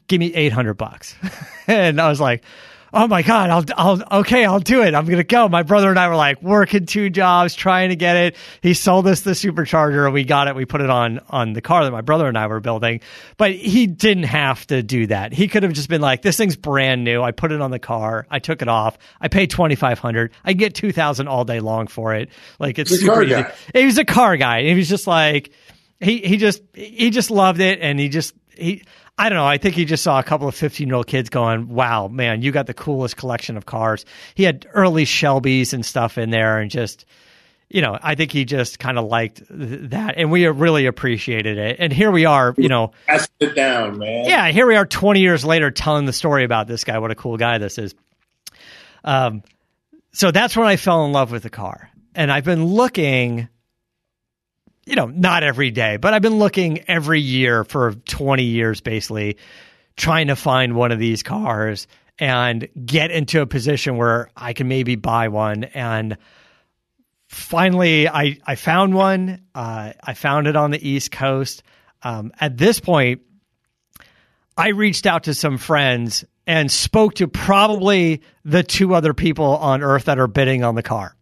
give 0.08 0.20
me 0.20 0.34
800 0.34 0.74
bucks. 0.76 1.16
and 1.68 2.00
I 2.02 2.10
was 2.10 2.20
like, 2.20 2.44
oh 2.94 3.08
my 3.08 3.22
god, 3.22 3.50
I'll, 3.50 3.66
I'll, 3.78 4.20
okay, 4.22 4.46
I'll 4.46 4.60
do 4.60 4.84
it. 4.84 4.96
I'm 4.96 5.06
gonna 5.06 5.24
go. 5.24 5.48
My 5.50 5.64
brother 5.64 5.90
and 5.90 6.00
I 6.00 6.08
were 6.08 6.16
like 6.16 6.42
working 6.42 6.86
two 6.86 7.10
jobs 7.10 7.56
trying 7.56 7.90
to 7.90 7.96
get 7.96 8.16
it. 8.16 8.36
He 8.62 8.74
sold 8.74 9.08
us 9.08 9.22
the 9.22 9.32
supercharger, 9.32 10.06
and 10.06 10.14
we 10.14 10.24
got 10.24 10.48
it. 10.48 10.56
We 10.56 10.66
put 10.66 10.82
it 10.82 10.90
on 10.90 11.20
on 11.30 11.54
the 11.54 11.62
car 11.62 11.84
that 11.84 11.92
my 11.92 12.02
brother 12.02 12.28
and 12.28 12.38
I 12.38 12.48
were 12.48 12.60
building. 12.60 13.02
But 13.38 13.54
he 13.54 13.88
didn't 13.88 14.24
have 14.24 14.66
to 14.68 14.84
do 14.84 15.08
that. 15.08 15.34
He 15.34 15.48
could 15.48 15.64
have 15.64 15.74
just 15.74 15.90
been 15.90 16.02
like, 16.02 16.22
this 16.22 16.38
thing's 16.38 16.56
brand 16.56 17.04
new. 17.04 17.22
I 17.22 17.32
put 17.32 17.52
it 17.52 17.62
on 17.62 17.72
the 17.72 17.80
car. 17.80 18.28
I 18.30 18.40
took 18.40 18.62
it 18.62 18.68
off. 18.68 18.98
I 19.20 19.28
paid 19.28 19.50
twenty 19.50 19.76
five 19.76 20.00
hundred. 20.00 20.32
I 20.44 20.54
get 20.54 20.76
two 20.76 20.92
thousand 20.92 21.28
all 21.28 21.46
day 21.46 21.60
long 21.60 21.88
for 21.88 22.16
it. 22.16 22.30
Like 22.60 22.80
it's 22.80 22.92
super 22.92 23.24
easy. 23.24 23.34
Guy. 23.34 23.54
He 23.74 23.86
was 23.86 23.98
a 23.98 24.06
car 24.06 24.38
guy. 24.38 24.64
He 24.64 24.76
was 24.76 24.90
just 24.90 25.08
like 25.08 25.52
he 26.00 26.20
he 26.20 26.38
just 26.38 26.62
he 26.74 27.10
just 27.10 27.32
loved 27.32 27.60
it, 27.60 27.80
and 27.82 28.00
he 28.00 28.10
just 28.10 28.34
he 28.56 28.84
I 29.20 29.30
don't 29.30 29.38
know. 29.38 29.46
I 29.46 29.58
think 29.58 29.76
he 29.76 29.86
just 29.86 30.02
saw 30.04 30.18
a 30.20 30.24
couple 30.24 30.48
of 30.48 30.56
15 30.56 30.88
year 30.88 30.96
old 30.96 31.08
kids 31.08 31.30
going, 31.30 31.68
wow, 31.70 32.08
man, 32.08 32.42
you 32.42 32.52
got 32.52 32.68
the 32.68 32.74
coolest 32.74 33.18
collection 33.18 33.58
of 33.58 33.66
cars. 33.66 34.06
He 34.34 34.44
had 34.44 34.66
early 34.74 35.04
Shelbys 35.06 35.74
and 35.74 35.86
stuff 35.86 36.18
in 36.18 36.30
there 36.30 36.58
and 36.60 36.72
just, 36.72 37.06
you 37.70 37.82
know, 37.82 38.00
I 38.02 38.16
think 38.16 38.32
he 38.32 38.46
just 38.46 38.80
kind 38.80 38.98
of 38.98 39.06
liked 39.06 39.46
th- 39.48 39.90
that, 39.92 40.16
and 40.18 40.32
we 40.32 40.48
really 40.48 40.86
appreciated 40.88 41.58
it. 41.58 41.76
And 41.80 41.94
here 41.94 42.10
we 42.12 42.26
are, 42.26 42.56
you 42.58 42.70
know, 42.70 42.94
Pass 43.08 43.28
it 43.40 43.54
down, 43.56 43.98
man. 44.00 44.26
yeah, 44.26 44.50
here 44.52 44.66
we 44.66 44.76
are 44.76 44.86
20 44.86 45.20
years 45.20 45.44
later 45.46 45.70
telling 45.70 46.06
the 46.06 46.14
story 46.14 46.44
about 46.46 46.68
this 46.68 46.84
guy. 46.84 46.98
What 46.98 47.12
a 47.12 47.16
cool 47.16 47.38
guy 47.38 47.58
this 47.60 47.78
is. 47.78 47.94
Um, 49.04 49.44
so 50.14 50.32
that's 50.32 50.56
when 50.58 50.66
I 50.68 50.78
fell 50.78 51.06
in 51.06 51.12
love 51.12 51.32
with 51.32 51.44
the 51.44 51.50
car. 51.50 51.90
And 52.16 52.32
I've 52.32 52.44
been 52.46 52.66
looking, 52.66 53.50
you 54.90 54.96
know, 54.96 55.06
not 55.06 55.44
every 55.44 55.70
day, 55.70 55.98
but 55.98 56.16
I've 56.16 56.24
been 56.24 56.40
looking 56.40 56.84
every 56.90 57.22
year 57.22 57.64
for 57.64 57.94
20 57.94 58.44
years, 58.44 58.82
basically, 58.82 59.38
trying 59.96 60.28
to 60.28 60.36
find 60.36 60.74
one 60.74 60.92
of 60.92 60.98
these 60.98 61.22
cars 61.22 61.86
and 62.18 62.68
get 62.86 63.12
into 63.12 63.42
a 63.42 63.46
position 63.46 63.98
where 63.98 64.32
I 64.36 64.54
can 64.54 64.68
maybe 64.68 64.96
buy 64.96 65.28
one. 65.28 65.64
And 65.64 66.18
finally, 67.28 68.10
I, 68.10 68.40
I 68.44 68.56
found 68.56 68.96
one. 68.96 69.44
Uh, 69.54 69.94
I 70.04 70.16
found 70.16 70.48
it 70.48 70.56
on 70.56 70.72
the 70.72 70.90
East 70.90 71.12
Coast. 71.12 71.62
Um, 72.02 72.32
at 72.40 72.58
this 72.58 72.80
point, 72.80 73.22
I 74.58 74.70
reached 74.70 75.06
out 75.06 75.26
to 75.26 75.36
some 75.36 75.60
friends 75.60 76.26
and 76.48 76.72
spoke 76.72 77.14
to 77.16 77.28
probably 77.28 78.24
the 78.44 78.64
two 78.64 78.96
other 78.96 79.14
people 79.14 79.56
on 79.58 79.84
earth 79.84 80.06
that 80.06 80.18
are 80.18 80.28
bidding 80.28 80.64
on 80.64 80.74
the 80.74 80.84
car. 80.84 81.16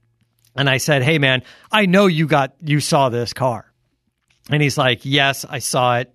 And 0.57 0.69
I 0.69 0.77
said, 0.77 1.03
"Hey 1.03 1.19
man, 1.19 1.43
I 1.71 1.85
know 1.85 2.07
you 2.07 2.27
got 2.27 2.55
you 2.61 2.79
saw 2.79 3.09
this 3.09 3.33
car." 3.33 3.71
And 4.49 4.61
he's 4.61 4.77
like, 4.77 5.01
"Yes, 5.03 5.45
I 5.45 5.59
saw 5.59 5.97
it. 5.99 6.13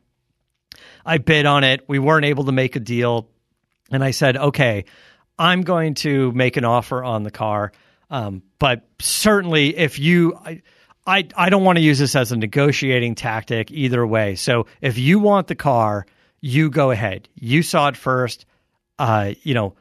I 1.05 1.19
bid 1.19 1.47
on 1.47 1.65
it. 1.65 1.85
We 1.89 1.99
weren't 1.99 2.25
able 2.25 2.45
to 2.45 2.53
make 2.53 2.77
a 2.77 2.81
deal." 2.81 3.29
And 3.91 4.03
I 4.03 4.11
said, 4.11 4.37
"Okay, 4.37 4.85
I'm 5.39 5.63
going 5.63 5.95
to 5.95 6.33
make 6.33 6.57
an 6.57 6.65
offer 6.65 7.03
on 7.03 7.23
the 7.23 7.31
car, 7.31 7.73
um, 8.11 8.43
but 8.59 8.87
certainly 9.01 9.77
if 9.77 9.99
you." 9.99 10.35
I, 10.37 10.63
I, 11.05 11.27
I 11.37 11.51
don't 11.51 11.65
want 11.65 11.79
to 11.79 11.83
use 11.83 11.99
this 11.99 12.15
as 12.15 12.31
a 12.31 12.37
negotiating 12.37 13.17
tactic 13.17 13.73
either 13.73 14.07
way. 14.07 14.37
So 14.37 14.67
if 14.81 14.99
you 14.99 15.19
want 15.19 15.49
the 15.49 15.57
car, 15.57 16.07
you 16.41 16.71
go 16.71 16.93
ahead. 16.93 17.29
You 17.35 17.65
saw 17.65 17.89
it 17.89 17.97
first. 17.97 18.47
Uh, 19.01 19.33
you 19.43 19.55
know, 19.55 19.75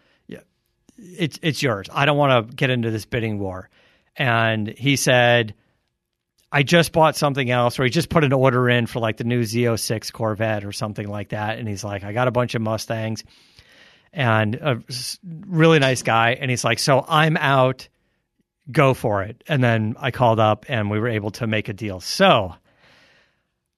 it's 0.97 1.39
it's 1.41 1.61
yours. 1.61 1.87
I 1.91 2.05
don't 2.05 2.17
want 2.17 2.49
to 2.49 2.55
get 2.55 2.69
into 2.69 2.91
this 2.91 3.05
bidding 3.05 3.39
war. 3.39 3.69
And 4.15 4.67
he 4.67 4.95
said, 4.95 5.53
I 6.51 6.63
just 6.63 6.91
bought 6.91 7.15
something 7.15 7.49
else, 7.49 7.79
or 7.79 7.85
he 7.85 7.89
just 7.89 8.09
put 8.09 8.23
an 8.25 8.33
order 8.33 8.69
in 8.69 8.85
for 8.85 8.99
like 8.99 9.17
the 9.17 9.23
new 9.23 9.41
Z06 9.41 10.11
Corvette 10.11 10.65
or 10.65 10.71
something 10.73 11.07
like 11.07 11.29
that. 11.29 11.57
And 11.59 11.67
he's 11.67 11.83
like, 11.83 12.03
I 12.03 12.11
got 12.11 12.27
a 12.27 12.31
bunch 12.31 12.55
of 12.55 12.61
Mustangs 12.61 13.23
and 14.11 14.55
a 14.55 14.81
really 15.47 15.79
nice 15.79 16.01
guy. 16.03 16.31
And 16.39 16.51
he's 16.51 16.65
like, 16.65 16.79
So 16.79 17.05
I'm 17.07 17.37
out, 17.37 17.87
go 18.69 18.93
for 18.93 19.23
it. 19.23 19.43
And 19.47 19.63
then 19.63 19.95
I 19.97 20.11
called 20.11 20.41
up 20.41 20.65
and 20.67 20.91
we 20.91 20.99
were 20.99 21.07
able 21.07 21.31
to 21.31 21.47
make 21.47 21.69
a 21.69 21.73
deal. 21.73 22.01
So 22.01 22.53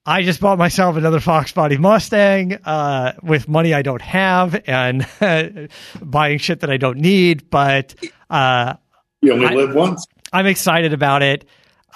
I 0.04 0.22
just 0.22 0.40
bought 0.40 0.58
myself 0.58 0.96
another 0.96 1.20
Fox 1.20 1.52
Body 1.52 1.78
Mustang 1.78 2.54
uh, 2.64 3.12
with 3.22 3.48
money 3.48 3.72
I 3.72 3.82
don't 3.82 4.02
have 4.02 4.60
and 4.66 5.06
buying 6.02 6.38
shit 6.38 6.60
that 6.60 6.70
I 6.70 6.76
don't 6.76 6.98
need. 6.98 7.48
But 7.48 7.94
uh, 8.28 8.74
You 9.22 9.34
only 9.34 9.46
I- 9.46 9.54
live 9.54 9.74
once. 9.76 10.04
I'm 10.34 10.46
excited 10.46 10.92
about 10.92 11.22
it. 11.22 11.46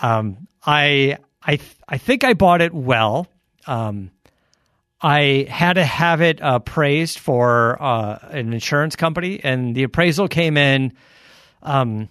Um, 0.00 0.46
I 0.64 1.18
I 1.42 1.56
th- 1.56 1.76
I 1.88 1.98
think 1.98 2.22
I 2.22 2.34
bought 2.34 2.62
it 2.62 2.72
well. 2.72 3.26
Um, 3.66 4.12
I 5.00 5.46
had 5.50 5.72
to 5.74 5.84
have 5.84 6.20
it 6.20 6.38
appraised 6.40 7.18
for 7.18 7.82
uh, 7.82 8.18
an 8.30 8.52
insurance 8.52 8.94
company, 8.94 9.40
and 9.42 9.74
the 9.74 9.82
appraisal 9.82 10.28
came 10.28 10.56
in 10.56 10.92
um, 11.64 12.08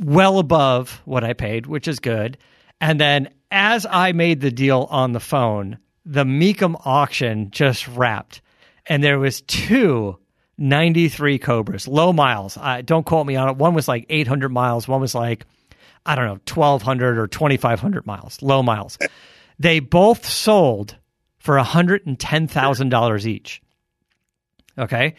well 0.00 0.38
above 0.38 1.02
what 1.04 1.24
I 1.24 1.32
paid, 1.32 1.66
which 1.66 1.88
is 1.88 1.98
good. 1.98 2.38
And 2.80 3.00
then 3.00 3.30
as 3.50 3.86
I 3.90 4.12
made 4.12 4.40
the 4.40 4.52
deal 4.52 4.86
on 4.90 5.10
the 5.10 5.20
phone, 5.20 5.78
the 6.04 6.24
Mecum 6.24 6.80
auction 6.84 7.50
just 7.50 7.88
wrapped, 7.88 8.42
and 8.86 9.02
there 9.02 9.18
was 9.18 9.40
two 9.40 10.18
93 10.60 11.38
Cobras, 11.38 11.88
low 11.88 12.12
miles. 12.12 12.56
Uh, 12.56 12.82
don't 12.84 13.04
quote 13.04 13.26
me 13.26 13.34
on 13.34 13.48
it. 13.48 13.56
One 13.56 13.74
was 13.74 13.88
like 13.88 14.06
800 14.08 14.50
miles. 14.50 14.86
One 14.86 15.00
was 15.00 15.14
like, 15.14 15.46
I 16.06 16.14
don't 16.14 16.26
know, 16.26 16.32
1,200 16.32 17.18
or 17.18 17.26
2,500 17.26 18.06
miles, 18.06 18.40
low 18.42 18.62
miles. 18.62 18.96
They 19.60 19.80
both 19.80 20.24
sold 20.24 20.96
for 21.38 21.58
$110,000 21.58 23.26
each. 23.26 23.62
Okay. 24.78 25.14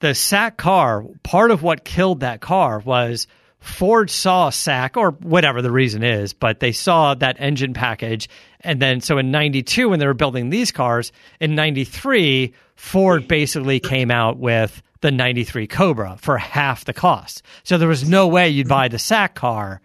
The 0.00 0.08
SAAC 0.08 0.56
car, 0.56 1.04
part 1.22 1.52
of 1.52 1.62
what 1.62 1.84
killed 1.84 2.20
that 2.20 2.40
car 2.40 2.80
was 2.80 3.28
Ford 3.62 4.10
saw 4.10 4.48
a 4.48 4.50
SAAC 4.50 4.96
or 4.96 5.12
whatever 5.12 5.62
the 5.62 5.70
reason 5.70 6.02
is, 6.02 6.32
but 6.32 6.60
they 6.60 6.72
saw 6.72 7.14
that 7.14 7.36
engine 7.38 7.74
package. 7.74 8.28
And 8.60 8.80
then, 8.80 9.00
so 9.00 9.18
in 9.18 9.30
92, 9.30 9.88
when 9.88 9.98
they 10.00 10.06
were 10.06 10.14
building 10.14 10.50
these 10.50 10.72
cars, 10.72 11.12
in 11.40 11.54
93, 11.54 12.52
Ford 12.74 13.28
basically 13.28 13.78
came 13.80 14.10
out 14.10 14.38
with 14.38 14.82
the 15.00 15.10
93 15.12 15.66
Cobra 15.68 16.16
for 16.20 16.38
half 16.38 16.84
the 16.84 16.92
cost. 16.92 17.42
So 17.62 17.78
there 17.78 17.88
was 17.88 18.08
no 18.08 18.28
way 18.28 18.48
you'd 18.48 18.68
buy 18.68 18.88
the 18.88 18.96
SAAC 18.98 19.34
car, 19.34 19.80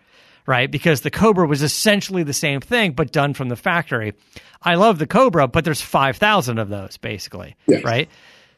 right? 0.45 0.69
Because 0.69 1.01
the 1.01 1.11
Cobra 1.11 1.47
was 1.47 1.61
essentially 1.61 2.23
the 2.23 2.33
same 2.33 2.61
thing, 2.61 2.91
but 2.93 3.11
done 3.11 3.33
from 3.33 3.49
the 3.49 3.55
factory. 3.55 4.13
I 4.61 4.75
love 4.75 4.97
the 4.97 5.07
Cobra, 5.07 5.47
but 5.47 5.63
there's 5.65 5.81
5,000 5.81 6.57
of 6.57 6.69
those 6.69 6.97
basically, 6.97 7.55
Yes. 7.67 7.83
right? 7.83 8.09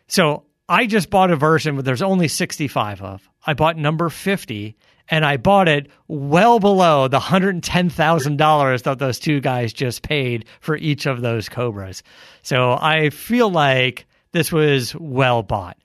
So 0.08 0.44
I 0.68 0.86
just 0.86 1.10
bought 1.10 1.32
a 1.32 1.36
version 1.36 1.76
where 1.76 1.84
there's 1.84 2.02
only 2.02 2.28
65 2.30 3.02
of. 3.02 3.30
I 3.46 3.54
bought 3.54 3.78
number 3.78 4.10
50 4.10 4.76
and 5.10 5.26
I 5.26 5.38
bought 5.38 5.68
it 5.68 5.88
well 6.08 6.60
below 6.60 7.08
the 7.08 7.20
$110,000 7.20 8.84
that 8.84 9.00
those 9.00 9.20
two 9.20 9.40
guys 9.40 9.74
just 9.74 10.04
paid 10.04 10.46
for 10.62 10.78
each 10.78 11.06
of 11.06 11.22
those 11.22 11.50
Cobras. 11.50 12.04
So 12.44 12.78
I 12.80 13.10
feel 13.10 13.50
like 13.50 14.06
this 14.32 14.52
was 14.52 14.96
well 14.96 15.44
bought. 15.44 15.78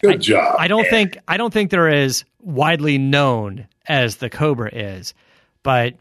Good 0.00 0.14
I, 0.14 0.16
job. 0.16 0.56
I 0.58 0.68
don't 0.68 0.88
think 0.88 1.18
I 1.28 1.36
don't 1.36 1.52
think 1.52 1.70
they're 1.70 1.88
as 1.88 2.24
widely 2.40 2.98
known 2.98 3.68
as 3.86 4.16
the 4.16 4.30
Cobra 4.30 4.70
is, 4.74 5.14
but 5.62 5.94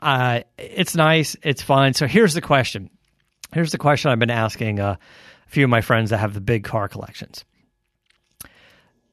uh, 0.00 0.40
it's 0.58 0.94
nice, 0.94 1.36
it's 1.42 1.62
fun. 1.62 1.94
So 1.94 2.06
here's 2.06 2.34
the 2.34 2.40
question. 2.40 2.90
Here's 3.52 3.72
the 3.72 3.78
question 3.78 4.10
I've 4.10 4.18
been 4.18 4.30
asking 4.30 4.78
uh, 4.78 4.96
a 5.46 5.50
few 5.50 5.64
of 5.64 5.70
my 5.70 5.80
friends 5.80 6.10
that 6.10 6.18
have 6.18 6.34
the 6.34 6.40
big 6.40 6.64
car 6.64 6.88
collections. 6.88 7.44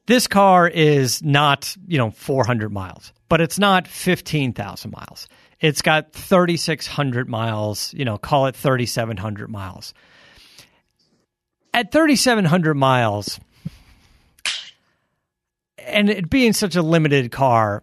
This 0.08 0.26
car 0.26 0.66
is 0.66 1.22
not, 1.22 1.76
you 1.86 1.98
know, 1.98 2.10
400 2.10 2.72
miles, 2.72 3.12
but 3.28 3.42
it's 3.42 3.58
not 3.58 3.86
15,000 3.86 4.90
miles. 4.90 5.28
It's 5.60 5.82
got 5.82 6.14
3,600 6.14 7.28
miles, 7.28 7.92
you 7.92 8.06
know, 8.06 8.16
call 8.16 8.46
it 8.46 8.56
3,700 8.56 9.50
miles. 9.50 9.92
At 11.74 11.92
3,700 11.92 12.74
miles, 12.74 13.38
and 15.76 16.08
it 16.08 16.30
being 16.30 16.54
such 16.54 16.74
a 16.74 16.80
limited 16.80 17.30
car, 17.30 17.82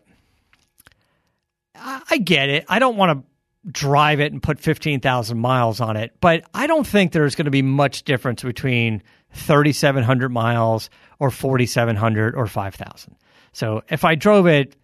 I, 1.75 2.17
get 2.17 2.49
it. 2.49 2.65
I 2.67 2.79
don't 2.79 2.97
want 2.97 3.19
to 3.19 3.71
drive 3.71 4.19
it 4.19 4.33
and 4.33 4.41
put 4.41 4.59
15,000 4.59 5.37
miles 5.37 5.79
on 5.79 5.95
it, 5.95 6.15
but 6.21 6.43
I 6.55 6.65
don't 6.65 6.87
think 6.87 7.11
there's 7.11 7.35
going 7.35 7.45
to 7.45 7.51
be 7.51 7.61
much 7.61 8.01
difference 8.01 8.41
between 8.41 9.03
3,700 9.35 10.29
miles 10.29 10.89
or 11.19 11.29
4,700 11.29 12.35
or 12.35 12.47
5,000. 12.47 13.15
So 13.53 13.83
if 13.89 14.03
I 14.03 14.15
drove 14.15 14.47
it 14.47 14.75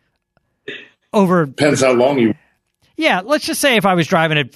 over 1.13 1.45
Depends 1.45 1.81
how 1.81 1.91
long 1.93 2.19
you. 2.19 2.33
yeah, 2.95 3.21
let's 3.23 3.45
just 3.45 3.59
say 3.59 3.75
if 3.75 3.85
I 3.85 3.95
was 3.95 4.07
driving 4.07 4.37
it 4.37 4.55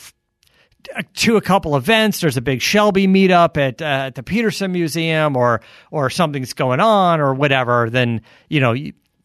to 1.15 1.35
a 1.35 1.41
couple 1.41 1.75
events, 1.75 2.19
there's 2.19 2.37
a 2.37 2.41
big 2.41 2.61
Shelby 2.61 3.07
meetup 3.07 3.57
at, 3.57 3.81
uh, 3.81 3.85
at 4.07 4.15
the 4.15 4.23
Peterson 4.23 4.71
Museum, 4.71 5.35
or 5.35 5.61
or 5.91 6.09
something's 6.09 6.53
going 6.53 6.79
on, 6.79 7.19
or 7.19 7.33
whatever. 7.33 7.89
Then 7.89 8.21
you 8.47 8.59
know 8.59 8.75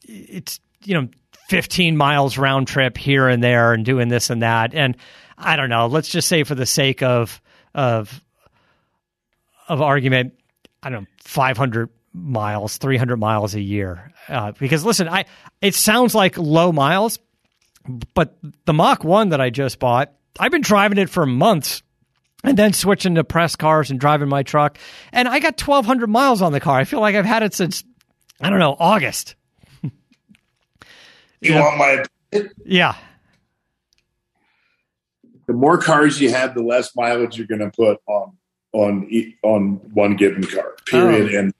it's 0.02 0.58
you 0.84 0.94
know 0.94 1.08
15 1.50 1.96
miles 1.96 2.38
round 2.38 2.66
trip 2.66 2.96
here 2.96 3.28
and 3.28 3.44
there, 3.44 3.72
and 3.74 3.84
doing 3.84 4.08
this 4.08 4.30
and 4.30 4.42
that. 4.42 4.74
And 4.74 4.96
I 5.36 5.56
don't 5.56 5.68
know. 5.68 5.86
Let's 5.86 6.08
just 6.08 6.28
say 6.28 6.42
for 6.44 6.54
the 6.54 6.66
sake 6.66 7.02
of 7.02 7.40
of 7.74 8.20
of 9.68 9.82
argument, 9.82 10.34
I 10.82 10.90
don't 10.90 11.02
know 11.02 11.08
500 11.24 11.88
miles, 12.12 12.78
300 12.78 13.16
miles 13.16 13.54
a 13.54 13.60
year. 13.60 14.12
Uh, 14.28 14.52
because 14.52 14.84
listen, 14.84 15.08
I 15.08 15.26
it 15.60 15.74
sounds 15.74 16.14
like 16.14 16.38
low 16.38 16.72
miles, 16.72 17.18
but 18.14 18.36
the 18.64 18.72
Mach 18.72 19.04
1 19.04 19.30
that 19.30 19.40
I 19.40 19.50
just 19.50 19.78
bought, 19.78 20.12
I've 20.38 20.50
been 20.50 20.62
driving 20.62 20.98
it 20.98 21.10
for 21.10 21.26
months 21.26 21.82
and 22.42 22.56
then 22.56 22.72
switching 22.72 23.16
to 23.16 23.24
press 23.24 23.56
cars 23.56 23.90
and 23.90 24.00
driving 24.00 24.28
my 24.28 24.42
truck. 24.42 24.78
And 25.12 25.28
I 25.28 25.40
got 25.40 25.60
1,200 25.60 26.08
miles 26.08 26.42
on 26.42 26.52
the 26.52 26.60
car. 26.60 26.78
I 26.78 26.84
feel 26.84 27.00
like 27.00 27.14
I've 27.14 27.26
had 27.26 27.42
it 27.42 27.54
since, 27.54 27.84
I 28.40 28.50
don't 28.50 28.58
know, 28.58 28.76
August. 28.78 29.34
You 31.42 31.54
want 31.54 31.78
my? 31.78 32.04
Yeah. 32.66 32.96
The 35.46 35.54
more 35.54 35.78
cars 35.78 36.20
you 36.20 36.30
have, 36.30 36.54
the 36.54 36.62
less 36.62 36.94
mileage 36.94 37.38
you're 37.38 37.46
going 37.46 37.60
to 37.60 37.70
put 37.70 37.98
on 38.06 38.36
on 38.72 39.08
on 39.42 39.80
one 39.92 40.16
given 40.16 40.44
car. 40.44 40.74
Period. 40.86 41.34
Oh. 41.34 41.38
And 41.38 41.54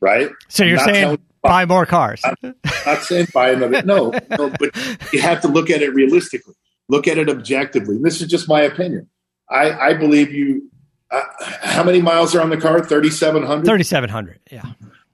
right. 0.00 0.30
So 0.48 0.64
you're 0.64 0.76
Not 0.76 0.84
saying- 0.86 1.10
you 1.12 1.18
buy 1.42 1.66
more 1.66 1.84
cars. 1.86 2.22
I'm 2.24 2.54
not 2.86 3.02
saying 3.02 3.26
buy 3.34 3.50
another. 3.50 3.82
No, 3.82 4.12
no, 4.38 4.50
but 4.58 4.70
you 5.12 5.20
have 5.20 5.40
to 5.42 5.48
look 5.48 5.68
at 5.70 5.82
it 5.82 5.90
realistically. 5.94 6.54
Look 6.88 7.06
at 7.08 7.18
it 7.18 7.28
objectively. 7.28 7.98
This 8.02 8.20
is 8.22 8.28
just 8.28 8.48
my 8.48 8.60
opinion. 8.62 9.08
I, 9.50 9.72
I 9.90 9.94
believe 9.94 10.32
you. 10.32 10.70
Uh, 11.10 11.20
how 11.62 11.84
many 11.84 12.00
miles 12.02 12.34
are 12.34 12.40
on 12.40 12.50
the 12.50 12.56
car? 12.56 12.82
Thirty 12.84 13.10
seven 13.10 13.42
hundred. 13.42 13.66
Thirty 13.66 13.84
seven 13.84 14.08
hundred. 14.10 14.40
Yeah. 14.50 14.64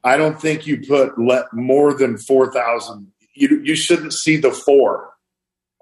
I 0.04 0.16
don't 0.16 0.40
think 0.40 0.66
you 0.66 0.80
put 0.86 1.18
let 1.18 1.52
more 1.52 1.92
than 1.94 2.16
four 2.16 2.52
thousand. 2.52 3.10
You 3.34 3.60
you 3.64 3.74
shouldn't 3.74 4.12
see 4.12 4.36
the 4.36 4.50
four 4.50 5.10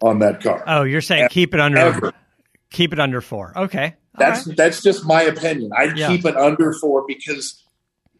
on 0.02 0.18
that 0.20 0.42
car. 0.42 0.64
Oh, 0.66 0.82
you're 0.82 1.00
saying 1.02 1.22
Ever. 1.24 1.28
keep 1.30 1.54
it 1.54 1.60
under 1.60 1.78
Ever. 1.78 2.12
keep 2.70 2.92
it 2.92 2.98
under 3.00 3.20
four. 3.20 3.52
Okay. 3.56 3.94
That's 4.18 4.46
right. 4.46 4.56
that's 4.56 4.82
just 4.82 5.04
my 5.04 5.22
opinion. 5.22 5.70
I 5.76 5.84
Yeah. 5.94 6.08
keep 6.08 6.24
it 6.24 6.36
under 6.36 6.72
four 6.74 7.04
because 7.06 7.62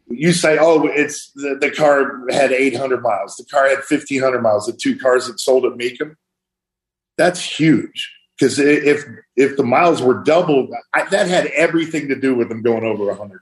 you 0.09 0.33
say, 0.33 0.57
oh, 0.59 0.87
it's 0.87 1.31
the, 1.35 1.57
the 1.59 1.69
car 1.71 2.23
had 2.31 2.51
800 2.51 3.01
miles, 3.01 3.35
the 3.35 3.45
car 3.45 3.67
had 3.67 3.79
1500 3.87 4.41
miles, 4.41 4.65
the 4.65 4.73
two 4.73 4.97
cars 4.97 5.27
that 5.27 5.39
sold 5.39 5.65
at 5.65 5.73
Mecum. 5.73 6.15
That's 7.17 7.41
huge 7.41 8.11
because 8.37 8.57
if 8.59 9.03
if 9.35 9.57
the 9.57 9.63
miles 9.63 10.01
were 10.01 10.23
doubled, 10.23 10.71
I, 10.93 11.03
that 11.09 11.27
had 11.27 11.47
everything 11.47 12.07
to 12.07 12.15
do 12.15 12.33
with 12.33 12.49
them 12.49 12.61
going 12.61 12.83
over 12.83 13.05
100. 13.05 13.41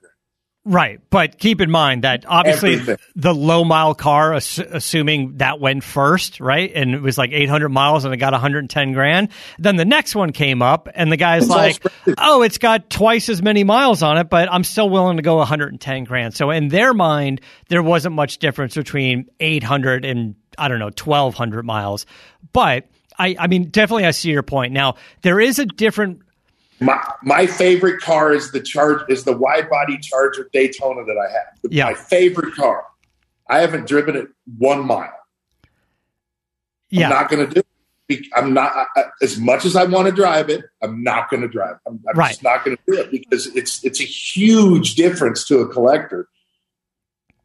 Right, 0.70 1.00
but 1.10 1.40
keep 1.40 1.62
in 1.62 1.72
mind 1.72 2.04
that 2.04 2.26
obviously 2.28 2.74
Everything. 2.74 2.98
the 3.16 3.34
low 3.34 3.64
mile 3.64 3.96
car, 3.96 4.34
ass- 4.34 4.60
assuming 4.60 5.38
that 5.38 5.62
went 5.62 5.82
first, 5.82 6.42
right, 6.42 6.70
and 6.76 6.94
it 6.94 7.02
was 7.02 7.18
like 7.18 7.32
800 7.32 7.70
miles 7.70 8.04
and 8.04 8.14
it 8.14 8.18
got 8.18 8.34
110 8.34 8.92
grand. 8.92 9.30
Then 9.58 9.78
the 9.78 9.86
next 9.86 10.14
one 10.14 10.34
came 10.34 10.62
up, 10.62 10.90
and 10.94 11.10
the 11.10 11.16
guy's 11.16 11.44
It's 11.44 11.50
like, 11.50 11.82
"Oh, 12.18 12.42
it's 12.42 12.58
got 12.58 12.90
twice 12.90 13.30
as 13.30 13.42
many 13.42 13.64
miles 13.64 14.04
on 14.04 14.18
it, 14.18 14.30
but 14.30 14.52
I'm 14.52 14.66
still 14.66 14.90
willing 14.90 15.16
to 15.16 15.24
go 15.24 15.38
110 15.38 16.04
grand." 16.04 16.34
So 16.36 16.52
in 16.52 16.68
their 16.68 16.94
mind, 16.94 17.40
there 17.70 17.82
wasn't 17.82 18.16
much 18.16 18.40
difference 18.40 18.76
between 18.76 19.30
800 19.40 20.04
and 20.04 20.36
I 20.58 20.68
don't 20.68 20.80
know 20.80 20.92
1200 20.92 21.64
miles, 21.66 22.06
but. 22.52 22.88
I, 23.20 23.36
I 23.40 23.48
mean, 23.48 23.72
definitely, 23.72 24.06
I 24.06 24.12
see 24.12 24.30
your 24.30 24.44
point. 24.44 24.74
Now, 24.74 24.94
there 25.24 25.40
is 25.40 25.58
a 25.58 25.66
different 25.66 26.22
My 26.80 27.02
my 27.24 27.48
favorite 27.48 28.02
car 28.02 28.34
is 28.34 28.52
the 28.52 28.60
charge 28.62 29.02
is 29.10 29.24
the 29.24 29.36
wide 29.36 29.70
body 29.70 29.98
Charger 29.98 30.48
Daytona 30.54 31.04
that 31.06 31.18
I 31.18 31.32
have. 31.32 31.72
Yeah. 31.72 31.86
My 31.86 31.94
favorite 31.96 32.54
car. 32.56 32.86
I 33.50 33.60
haven't 33.60 33.88
driven 33.88 34.16
it 34.16 34.28
one 34.58 34.86
mile. 34.86 35.10
yeah. 36.90 37.06
I'm 37.06 37.10
not 37.10 37.30
going 37.30 37.48
to 37.48 37.54
do 37.56 37.60
it. 38.10 38.26
I'm 38.36 38.54
not 38.54 38.88
I, 38.96 39.06
as 39.22 39.38
much 39.38 39.66
as 39.66 39.76
I 39.76 39.84
want 39.86 40.08
to 40.08 40.14
drive 40.14 40.50
it. 40.50 40.64
I'm 40.82 41.04
not 41.04 41.30
going 41.30 41.42
to 41.42 41.48
drive. 41.50 41.72
it. 41.76 41.90
I'm, 41.90 42.00
I'm 42.10 42.18
Right. 42.18 42.30
just 42.30 42.44
not 42.44 42.64
going 42.64 42.78
to 42.78 42.84
do 42.88 43.00
it 43.02 43.12
because 43.12 43.48
it's 43.56 43.84
it's 43.84 44.00
a 44.00 44.06
huge 44.06 44.96
difference 44.96 45.46
to 45.48 45.60
a 45.60 45.68
collector. 45.68 46.28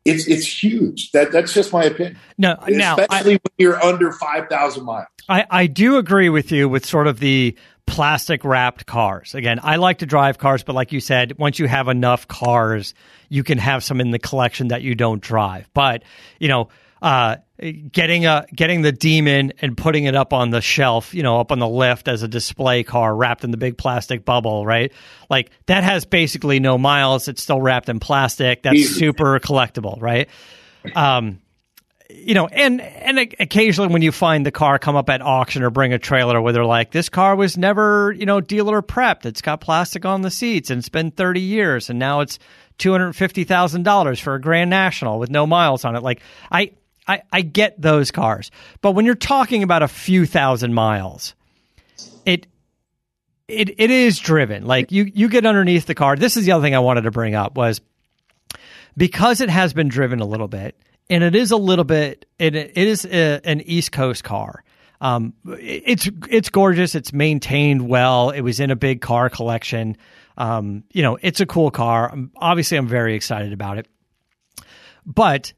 It's 0.05 0.27
it's 0.29 0.47
huge. 0.63 1.11
That 1.13 1.33
that's 1.33 1.53
just 1.55 1.73
my 1.73 1.85
opinion. 1.85 2.19
no, 2.39 2.57
now 2.69 2.97
I- 2.97 3.03
Especially 3.03 3.33
when 3.35 3.53
you're 3.59 3.83
under 3.83 4.13
five 4.13 4.49
thousand 4.49 4.85
miles. 4.85 5.07
I, 5.29 5.47
I 5.51 5.67
do 5.69 5.97
agree 5.99 6.29
with 6.29 6.51
you 6.51 6.69
with 6.69 6.85
sort 6.85 7.07
of 7.07 7.21
the 7.21 7.57
plastic 7.87 8.45
wrapped 8.45 8.87
cars. 8.87 9.35
Again, 9.35 9.61
I 9.63 9.77
like 9.77 9.99
to 9.99 10.07
drive 10.07 10.39
cars, 10.39 10.63
but 10.63 10.75
like 10.75 10.93
you 10.93 11.01
said, 11.01 11.39
once 11.39 11.59
you 11.59 11.67
have 11.67 11.89
enough 11.89 12.29
cars, 12.29 12.95
you 13.29 13.45
can 13.45 13.59
have 13.59 13.85
some 13.85 14.01
in 14.01 14.11
the 14.11 14.19
collection 14.19 14.69
that 14.69 14.83
you 14.83 14.95
don't 14.95 15.21
drive. 15.21 15.69
But 15.75 16.03
you 16.39 16.49
know, 16.49 16.69
uh, 17.03 17.37
getting 17.91 18.27
a 18.27 18.47
getting 18.55 18.83
the 18.83 18.93
demon 18.93 19.53
and 19.61 19.77
putting 19.77 20.05
it 20.05 20.15
up 20.15 20.33
on 20.33 20.51
the 20.51 20.61
shelf, 20.61 21.13
you 21.15 21.23
know, 21.25 21.41
up 21.41 21.51
on 21.51 21.59
the 21.59 21.69
lift 21.69 22.07
as 22.07 22.23
a 22.23 22.29
display 22.29 22.85
car 22.85 23.15
wrapped 23.15 23.43
in 23.43 23.51
the 23.51 23.57
big 23.57 23.77
plastic 23.77 24.25
bubble, 24.25 24.65
right? 24.65 24.93
Like 25.29 25.51
that 25.67 25.83
has 25.83 26.05
basically 26.05 26.61
no 26.61 26.79
miles. 26.79 27.27
It's 27.27 27.43
still 27.43 27.61
wrapped 27.61 27.89
in 27.89 27.99
plastic. 27.99 28.63
That's 28.63 28.89
super 28.89 29.39
collectible, 29.41 30.01
right? 30.01 30.29
Um, 30.95 31.42
you 32.11 32.35
know, 32.35 32.47
and 32.47 32.81
and 32.81 33.19
occasionally 33.19 33.93
when 33.93 34.03
you 34.03 34.13
find 34.13 34.45
the 34.45 34.51
car 34.51 34.79
come 34.79 34.97
up 34.97 35.09
at 35.11 35.23
auction 35.23 35.63
or 35.63 35.71
bring 35.71 35.93
a 35.93 35.99
trailer 35.99 36.41
where 36.41 36.53
they're 36.53 36.65
like, 36.65 36.91
this 36.91 37.09
car 37.09 37.37
was 37.37 37.57
never, 37.57 38.13
you 38.13 38.27
know, 38.27 38.41
dealer 38.41 38.83
prepped. 38.83 39.27
It's 39.27 39.41
got 39.41 39.61
plastic 39.61 40.05
on 40.05 40.23
the 40.23 40.31
seats 40.31 40.71
and 40.71 40.79
it's 40.79 40.89
been 40.89 41.11
30 41.11 41.41
years 41.41 41.91
and 41.91 41.99
now 41.99 42.21
it's 42.21 42.39
$250,000 42.79 44.21
for 44.21 44.35
a 44.35 44.41
Grand 44.41 44.71
National 44.71 45.19
with 45.19 45.31
no 45.31 45.47
miles 45.47 45.85
on 45.85 45.97
it. 45.97 46.03
Like, 46.03 46.21
I, 46.51 46.73
I, 47.07 47.23
I 47.33 47.43
get 47.43 47.81
those 47.81 48.11
cars. 48.11 48.51
But 48.81 48.93
when 48.93 49.05
you're 49.05 49.15
talking 49.15 49.63
about 49.63 49.83
a 49.83 49.89
few 49.89 50.27
thousand 50.27 50.75
miles, 50.75 51.35
it, 52.25 52.47
it, 53.49 53.79
it 53.79 53.91
is 53.91 54.19
driven. 54.19 54.67
Like 54.67 54.93
you, 54.93 55.11
you 55.13 55.29
get 55.29 55.47
underneath 55.47 55.87
the 55.87 55.95
car. 55.95 56.17
This 56.17 56.37
is 56.37 56.45
the 56.45 56.53
other 56.53 56.63
thing 56.63 56.75
I 56.75 56.81
wanted 56.81 57.03
to 57.03 57.11
bring 57.11 57.35
up 57.35 57.57
was 57.57 57.81
because 58.97 59.41
it 59.41 59.51
has 59.51 59.73
been 59.73 59.89
driven 59.89 60.21
a 60.21 60.27
little 60.27 60.49
bit, 60.49 60.77
and 61.11 61.23
it 61.25 61.35
is 61.35 61.51
a 61.51 61.57
little 61.57 61.85
bit. 61.85 62.27
It, 62.39 62.55
it 62.55 62.77
is 62.77 63.05
a, 63.05 63.41
an 63.45 63.61
East 63.63 63.93
Coast 63.93 64.25
car. 64.25 64.65
Um, 65.01 65.35
it- 65.47 65.83
it's 65.87 66.11
it's 66.31 66.49
gorgeous. 66.49 66.95
It's 66.95 67.13
maintained 67.13 67.89
well. 67.89 68.31
It 68.31 68.41
was 68.43 68.61
in 68.61 68.71
a 68.71 68.77
big 68.77 69.01
car 69.01 69.29
collection. 69.29 69.97
Um, 70.39 70.85
you 70.93 71.03
know, 71.03 71.19
it's 71.21 71.41
a 71.41 71.47
cool 71.47 71.71
car. 71.71 72.11
Um, 72.13 72.31
obviously, 72.37 72.77
I'm 72.79 72.89
very 72.89 73.15
excited 73.15 73.53
about 73.53 73.79
it. 73.79 73.87
But 75.05 75.53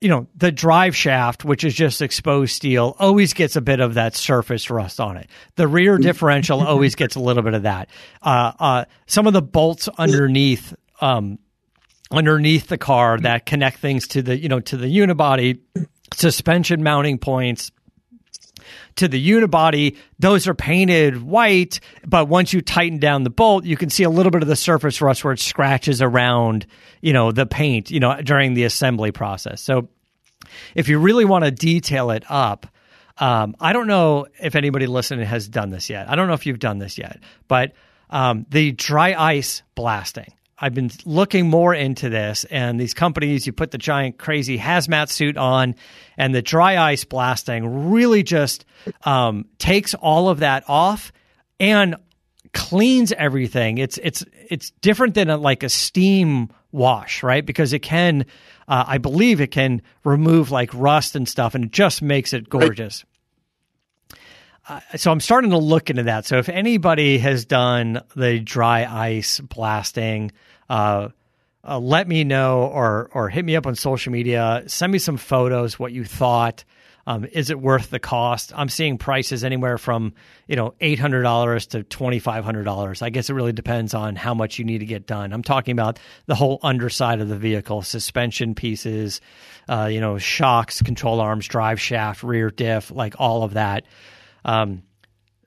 you 0.00 0.10
know, 0.10 0.26
the 0.36 0.52
drive 0.52 0.94
shaft, 0.94 1.42
which 1.44 1.64
is 1.64 1.74
just 1.74 2.02
exposed 2.02 2.54
steel, 2.54 2.94
always 2.98 3.32
gets 3.32 3.56
a 3.56 3.60
bit 3.62 3.80
of 3.80 3.94
that 3.94 4.14
surface 4.14 4.68
rust 4.68 5.00
on 5.00 5.16
it. 5.16 5.28
The 5.56 5.66
rear 5.66 5.96
differential 5.96 6.60
always 6.62 6.94
gets 6.94 7.16
a 7.16 7.20
little 7.20 7.42
bit 7.42 7.54
of 7.54 7.62
that. 7.62 7.88
Uh, 8.22 8.52
uh, 8.58 8.84
some 9.06 9.26
of 9.26 9.32
the 9.32 9.40
bolts 9.42 9.88
underneath, 9.88 10.74
um, 11.00 11.38
underneath 12.10 12.68
the 12.68 12.78
car 12.78 13.18
that 13.18 13.46
connect 13.46 13.78
things 13.78 14.08
to 14.08 14.22
the, 14.22 14.36
you 14.36 14.48
know, 14.48 14.60
to 14.60 14.76
the 14.76 14.86
unibody, 14.86 15.60
suspension 16.14 16.82
mounting 16.82 17.18
points, 17.18 17.70
to 18.96 19.08
the 19.08 19.30
unibody, 19.30 19.96
those 20.18 20.48
are 20.48 20.54
painted 20.54 21.22
white, 21.22 21.80
but 22.06 22.28
once 22.28 22.52
you 22.52 22.62
tighten 22.62 22.98
down 22.98 23.24
the 23.24 23.30
bolt, 23.30 23.64
you 23.64 23.76
can 23.76 23.90
see 23.90 24.04
a 24.04 24.10
little 24.10 24.32
bit 24.32 24.42
of 24.42 24.48
the 24.48 24.56
surface 24.56 25.00
rust 25.00 25.22
where 25.22 25.32
it 25.32 25.40
scratches 25.40 26.00
around, 26.00 26.66
you 27.00 27.12
know, 27.12 27.30
the 27.30 27.46
paint, 27.46 27.90
you 27.90 28.00
know, 28.00 28.20
during 28.22 28.54
the 28.54 28.64
assembly 28.64 29.12
process. 29.12 29.60
So 29.60 29.88
if 30.74 30.88
you 30.88 30.98
really 30.98 31.24
want 31.24 31.44
to 31.44 31.50
detail 31.50 32.10
it 32.10 32.24
up, 32.28 32.66
um, 33.18 33.56
I 33.60 33.72
don't 33.72 33.86
know 33.86 34.26
if 34.40 34.54
anybody 34.54 34.86
listening 34.86 35.26
has 35.26 35.48
done 35.48 35.70
this 35.70 35.88
yet. 35.88 36.10
I 36.10 36.16
don't 36.16 36.28
know 36.28 36.34
if 36.34 36.46
you've 36.46 36.58
done 36.58 36.78
this 36.78 36.98
yet, 36.98 37.20
but 37.48 37.72
um, 38.10 38.46
the 38.50 38.72
dry 38.72 39.14
ice 39.14 39.62
blasting. 39.74 40.32
I've 40.58 40.72
been 40.72 40.90
looking 41.04 41.50
more 41.50 41.74
into 41.74 42.08
this, 42.08 42.44
and 42.44 42.80
these 42.80 42.94
companies, 42.94 43.46
you 43.46 43.52
put 43.52 43.72
the 43.72 43.78
giant 43.78 44.16
crazy 44.16 44.58
hazmat 44.58 45.10
suit 45.10 45.36
on, 45.36 45.74
and 46.16 46.34
the 46.34 46.40
dry 46.40 46.78
ice 46.78 47.04
blasting 47.04 47.90
really 47.90 48.22
just 48.22 48.64
um, 49.04 49.46
takes 49.58 49.92
all 49.94 50.30
of 50.30 50.40
that 50.40 50.64
off 50.66 51.12
and 51.60 51.96
cleans 52.54 53.12
everything. 53.12 53.76
It's 53.76 53.98
it's 53.98 54.24
it's 54.48 54.70
different 54.80 55.14
than 55.14 55.28
a, 55.28 55.36
like 55.36 55.62
a 55.62 55.68
steam 55.68 56.48
wash, 56.72 57.22
right? 57.22 57.44
Because 57.44 57.74
it 57.74 57.80
can, 57.80 58.24
uh, 58.66 58.84
I 58.86 58.98
believe, 58.98 59.42
it 59.42 59.50
can 59.50 59.82
remove 60.04 60.50
like 60.50 60.70
rust 60.72 61.16
and 61.16 61.28
stuff, 61.28 61.54
and 61.54 61.64
it 61.64 61.70
just 61.70 62.00
makes 62.00 62.32
it 62.32 62.48
gorgeous. 62.48 63.04
Uh, 64.68 64.80
so 64.96 65.12
I'm 65.12 65.20
starting 65.20 65.50
to 65.50 65.58
look 65.58 65.90
into 65.90 66.04
that. 66.04 66.26
So 66.26 66.38
if 66.38 66.48
anybody 66.48 67.18
has 67.18 67.44
done 67.44 68.00
the 68.16 68.40
dry 68.40 68.84
ice 68.84 69.38
blasting, 69.40 70.32
uh, 70.68 71.08
uh, 71.62 71.78
let 71.78 72.06
me 72.08 72.24
know 72.24 72.62
or 72.62 73.10
or 73.12 73.28
hit 73.28 73.44
me 73.44 73.56
up 73.56 73.66
on 73.66 73.74
social 73.74 74.12
media. 74.12 74.64
Send 74.66 74.92
me 74.92 74.98
some 74.98 75.16
photos. 75.16 75.78
What 75.78 75.92
you 75.92 76.04
thought. 76.04 76.64
Um, 77.08 77.24
is 77.24 77.50
it 77.50 77.60
worth 77.60 77.90
the 77.90 78.00
cost? 78.00 78.52
I'm 78.56 78.68
seeing 78.68 78.98
prices 78.98 79.44
anywhere 79.44 79.78
from 79.78 80.14
you 80.48 80.56
know 80.56 80.74
eight 80.80 80.98
hundred 80.98 81.22
dollars 81.22 81.68
to 81.68 81.84
twenty 81.84 82.18
five 82.18 82.44
hundred 82.44 82.64
dollars. 82.64 83.02
I 83.02 83.10
guess 83.10 83.30
it 83.30 83.34
really 83.34 83.52
depends 83.52 83.94
on 83.94 84.16
how 84.16 84.34
much 84.34 84.58
you 84.58 84.64
need 84.64 84.78
to 84.78 84.86
get 84.86 85.06
done. 85.06 85.32
I'm 85.32 85.44
talking 85.44 85.70
about 85.70 86.00
the 86.26 86.34
whole 86.34 86.58
underside 86.64 87.20
of 87.20 87.28
the 87.28 87.36
vehicle, 87.36 87.82
suspension 87.82 88.56
pieces, 88.56 89.20
uh, 89.68 89.88
you 89.90 90.00
know, 90.00 90.18
shocks, 90.18 90.82
control 90.82 91.20
arms, 91.20 91.46
drive 91.46 91.80
shaft, 91.80 92.24
rear 92.24 92.50
diff, 92.50 92.90
like 92.90 93.14
all 93.20 93.44
of 93.44 93.54
that. 93.54 93.84
Um, 94.46 94.84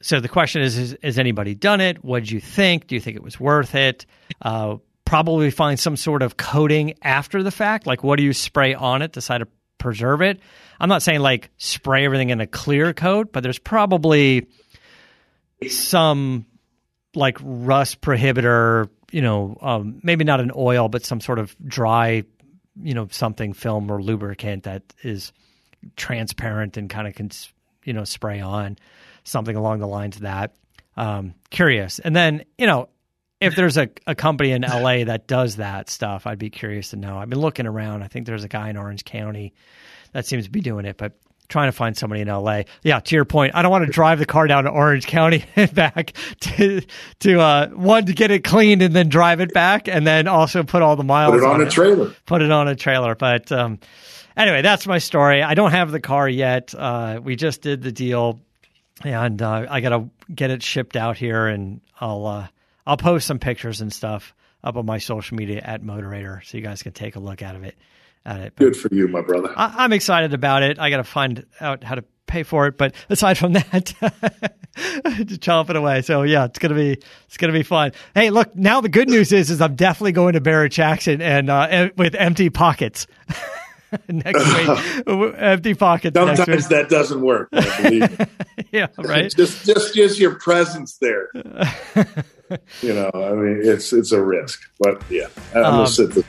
so 0.02 0.20
the 0.20 0.30
question 0.30 0.62
is, 0.62 0.78
is, 0.78 0.98
has 1.02 1.18
anybody 1.18 1.56
done 1.56 1.82
it? 1.82 2.04
What 2.04 2.20
did 2.20 2.32
you 2.32 2.40
think? 2.40 2.88
Do 2.88 2.96
you 2.96 3.02
think 3.02 3.16
it 3.18 3.24
was 3.24 3.40
worth 3.40 3.74
it? 3.74 4.06
Uh, 4.42 4.78
probably 5.06 5.50
find 5.50 5.80
some 5.80 5.98
sort 5.98 6.22
of 6.22 6.38
coating 6.38 6.94
after 7.02 7.42
the 7.42 7.52
fact. 7.52 7.88
Like, 7.88 8.04
what 8.04 8.18
do 8.18 8.24
you 8.24 8.34
spray 8.34 8.76
on 8.76 9.02
it 9.02 9.14
to 9.14 9.22
try 9.22 9.40
to 9.40 9.48
preserve 9.80 10.22
it? 10.22 10.40
I'm 10.80 10.90
not 10.90 11.02
saying 11.02 11.22
like 11.22 11.50
spray 11.58 12.06
everything 12.06 12.30
in 12.30 12.42
a 12.42 12.48
clear 12.48 12.94
coat, 12.94 13.34
but 13.34 13.42
there's 13.42 13.60
probably 13.60 14.48
some 15.68 16.46
like 17.16 17.38
rust 17.42 18.02
prohibitor, 18.02 18.90
you 19.12 19.22
know, 19.22 19.58
um, 19.62 20.00
maybe 20.04 20.24
not 20.24 20.40
an 20.40 20.52
oil, 20.56 20.88
but 20.90 21.04
some 21.04 21.20
sort 21.20 21.40
of 21.40 21.56
dry, 21.66 22.24
you 22.82 22.94
know, 22.94 23.08
something 23.12 23.54
film 23.54 23.92
or 23.92 24.02
lubricant 24.02 24.64
that 24.64 24.84
is 25.04 25.34
transparent 25.96 26.78
and 26.78 26.90
kind 26.90 27.08
of 27.08 27.16
can, 27.16 27.32
you 27.84 27.94
know, 27.94 28.04
spray 28.04 28.40
on 28.40 28.78
something 29.24 29.56
along 29.56 29.80
the 29.80 29.88
lines 29.88 30.18
of 30.18 30.24
that. 30.24 30.56
Um, 30.98 31.36
curious. 31.50 32.00
And 32.00 32.16
then, 32.16 32.44
you 32.58 32.68
know, 32.68 32.90
if 33.40 33.56
there's 33.56 33.78
a, 33.78 33.90
a 34.06 34.16
company 34.16 34.52
in 34.52 34.64
LA 34.64 35.06
that 35.06 35.28
does 35.28 35.58
that 35.58 35.90
stuff, 35.90 36.28
I'd 36.28 36.40
be 36.40 36.50
curious 36.50 36.90
to 36.90 36.98
know. 36.98 37.18
I've 37.18 37.30
been 37.30 37.40
looking 37.40 37.68
around. 37.68 38.04
I 38.04 38.08
think 38.08 38.26
there's 38.26 38.44
a 38.44 38.50
guy 38.50 38.70
in 38.70 38.78
Orange 38.78 39.06
County 39.06 39.54
that 40.12 40.26
seems 40.26 40.46
to 40.46 40.50
be 40.50 40.62
doing 40.62 40.86
it, 40.86 40.98
but 40.98 41.14
trying 41.48 41.68
to 41.68 41.72
find 41.72 41.98
somebody 41.98 42.22
in 42.22 42.28
LA. 42.28 42.64
Yeah, 42.84 43.00
to 43.00 43.16
your 43.16 43.26
point, 43.26 43.56
I 43.56 43.62
don't 43.62 43.72
want 43.72 43.86
to 43.86 43.92
drive 43.92 44.20
the 44.20 44.26
car 44.26 44.48
down 44.48 44.66
to 44.66 44.70
Orange 44.70 45.08
County 45.08 45.46
and 45.56 45.74
back 45.74 46.14
to 46.42 46.82
to 47.20 47.40
uh, 47.40 47.68
one 47.70 48.06
to 48.06 48.14
get 48.14 48.32
it 48.32 48.44
cleaned 48.44 48.82
and 48.82 48.96
then 48.96 49.10
drive 49.10 49.40
it 49.40 49.54
back, 49.54 49.88
and 49.88 50.06
then 50.06 50.28
also 50.28 50.64
put 50.64 50.82
all 50.82 50.96
the 50.96 51.04
miles. 51.04 51.32
Put 51.32 51.44
it 51.44 51.46
on, 51.46 51.62
on 51.62 51.68
a 51.68 51.70
trailer. 51.70 52.14
Put 52.26 52.42
it 52.42 52.52
on 52.52 52.68
a 52.68 52.76
trailer, 52.76 53.16
but. 53.16 53.52
Um, 53.52 53.80
anyway, 54.40 54.62
that's 54.62 54.88
my 54.88 54.98
story. 54.98 55.44
I 55.44 55.54
don't 55.54 55.72
have 55.72 55.92
the 55.92 56.00
car 56.00 56.28
yet. 56.28 56.74
Uh, 56.76 57.20
we 57.24 57.36
just 57.36 57.62
did 57.62 57.84
the 57.84 57.92
deal, 57.92 58.40
and 59.04 59.42
uh, 59.42 59.68
I 59.70 59.82
got 59.82 59.90
to 59.90 60.10
get 60.34 60.50
it 60.50 60.64
shipped 60.64 60.96
out 60.96 61.18
here, 61.18 61.48
and 61.48 61.82
I'll 62.00 62.26
uh, 62.26 62.48
I'll 62.88 62.98
post 62.98 63.28
some 63.28 63.40
pictures 63.40 63.82
and 63.82 63.94
stuff 63.94 64.34
up 64.64 64.78
on 64.78 64.86
my 64.86 64.98
social 64.98 65.38
media 65.38 65.62
at 65.64 65.84
Moderator, 65.84 66.42
so 66.46 66.58
you 66.58 66.64
guys 66.64 66.82
can 66.82 66.94
take 66.94 67.16
a 67.16 67.20
look 67.20 67.42
out 67.42 67.56
of 67.56 67.64
it. 67.64 67.78
At 68.26 68.42
it. 68.42 68.54
But 68.56 68.66
Good 68.66 68.78
for 68.78 68.94
you, 68.94 69.08
my 69.08 69.22
brother. 69.22 69.54
I, 69.56 69.86
am 69.86 69.94
excited 69.94 70.34
about 70.34 70.62
it. 70.62 70.78
I 70.78 70.90
got 70.90 70.98
to 70.98 71.06
find 71.06 71.46
out 71.62 71.86
how 71.86 71.96
to 71.96 72.04
pay 72.28 72.44
for 72.44 72.68
it, 72.68 72.78
but 72.78 72.94
aside 73.10 73.38
from 73.38 73.54
that, 73.54 73.86
to 73.96 75.38
chomp 75.38 75.70
it 75.70 75.76
away. 75.78 76.02
So 76.02 76.24
yeah, 76.24 76.46
it's 76.46 76.60
gonna 76.60 76.76
be 76.76 77.00
it's 77.26 77.38
gonna 77.38 77.54
be 77.54 77.64
fun. 77.64 77.94
Hey, 78.14 78.30
look, 78.30 78.56
now 78.56 78.82
the 78.82 78.90
good 78.90 79.10
news 79.10 79.32
is 79.32 79.50
is 79.50 79.62
I'm 79.62 79.76
definitely 79.76 80.12
going 80.12 80.34
to 80.34 80.42
Barrett 80.42 80.74
Jackson 80.74 81.22
and 81.22 81.50
uh, 81.50 81.90
with 81.98 82.14
empty 82.16 82.50
pockets. 82.50 83.08
next 84.08 84.46
week. 84.56 85.34
Empty 85.38 85.74
pockets. 85.76 86.16
Sometimes 86.16 86.68
that 86.70 86.90
doesn't 86.90 87.22
work. 87.22 87.50
yeah, 88.72 88.88
right. 88.98 89.34
just 89.36 89.66
just 89.66 89.94
just 89.94 90.20
your 90.20 90.36
presence 90.36 90.98
there. 90.98 91.30
you 91.34 92.94
know, 92.94 93.12
I 93.14 93.34
mean, 93.34 93.62
it's 93.64 93.94
it's 93.94 94.12
a 94.12 94.22
risk, 94.22 94.62
but 94.80 95.02
yeah, 95.10 95.28
I'm 95.54 95.66
um, 95.66 95.72
gonna 95.72 95.88
sit. 95.88 96.12
The- 96.12 96.26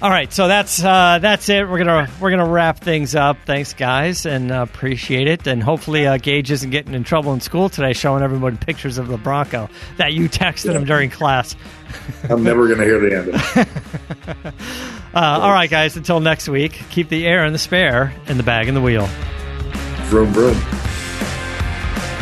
all 0.00 0.10
right, 0.10 0.32
so 0.32 0.46
that's 0.46 0.82
uh, 0.82 1.18
that's 1.20 1.48
it. 1.48 1.68
We're 1.68 1.78
gonna 1.78 2.08
we're 2.20 2.30
gonna 2.30 2.48
wrap 2.48 2.78
things 2.78 3.16
up. 3.16 3.36
Thanks, 3.44 3.74
guys, 3.74 4.26
and 4.26 4.52
uh, 4.52 4.62
appreciate 4.62 5.26
it. 5.26 5.46
And 5.48 5.60
hopefully, 5.60 6.06
uh, 6.06 6.18
Gage 6.18 6.52
isn't 6.52 6.70
getting 6.70 6.94
in 6.94 7.02
trouble 7.02 7.32
in 7.32 7.40
school 7.40 7.68
today, 7.68 7.94
showing 7.94 8.22
everyone 8.22 8.58
pictures 8.58 8.98
of 8.98 9.08
the 9.08 9.18
Bronco 9.18 9.68
that 9.96 10.12
you 10.12 10.28
texted 10.28 10.66
yeah. 10.72 10.78
him 10.78 10.84
during 10.84 11.10
class. 11.10 11.56
I'm 12.30 12.44
never 12.44 12.68
gonna 12.68 12.84
hear 12.84 13.00
the 13.00 13.16
end 13.16 13.28
of 13.28 14.46
it. 14.46 14.54
Uh, 15.14 15.40
all 15.40 15.50
right, 15.50 15.70
guys. 15.70 15.96
Until 15.96 16.20
next 16.20 16.48
week, 16.48 16.72
keep 16.90 17.08
the 17.08 17.26
air 17.26 17.44
and 17.44 17.54
the 17.54 17.58
spare 17.58 18.12
in 18.26 18.36
the 18.36 18.42
bag 18.42 18.68
and 18.68 18.76
the 18.76 18.80
wheel. 18.80 19.08
Vroom 20.04 20.32
vroom. 20.32 20.54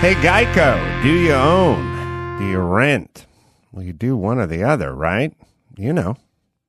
Hey, 0.00 0.12
Geico, 0.16 1.02
do 1.02 1.08
you 1.08 1.32
own? 1.32 2.38
Do 2.38 2.44
you 2.44 2.58
rent? 2.58 3.26
Well, 3.72 3.82
you 3.82 3.94
do 3.94 4.14
one 4.14 4.38
or 4.38 4.46
the 4.46 4.62
other, 4.62 4.94
right? 4.94 5.32
You 5.78 5.94
know, 5.94 6.16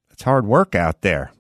it's 0.10 0.24
hard 0.24 0.48
work 0.48 0.76
out 0.76 1.02
there. 1.02 1.34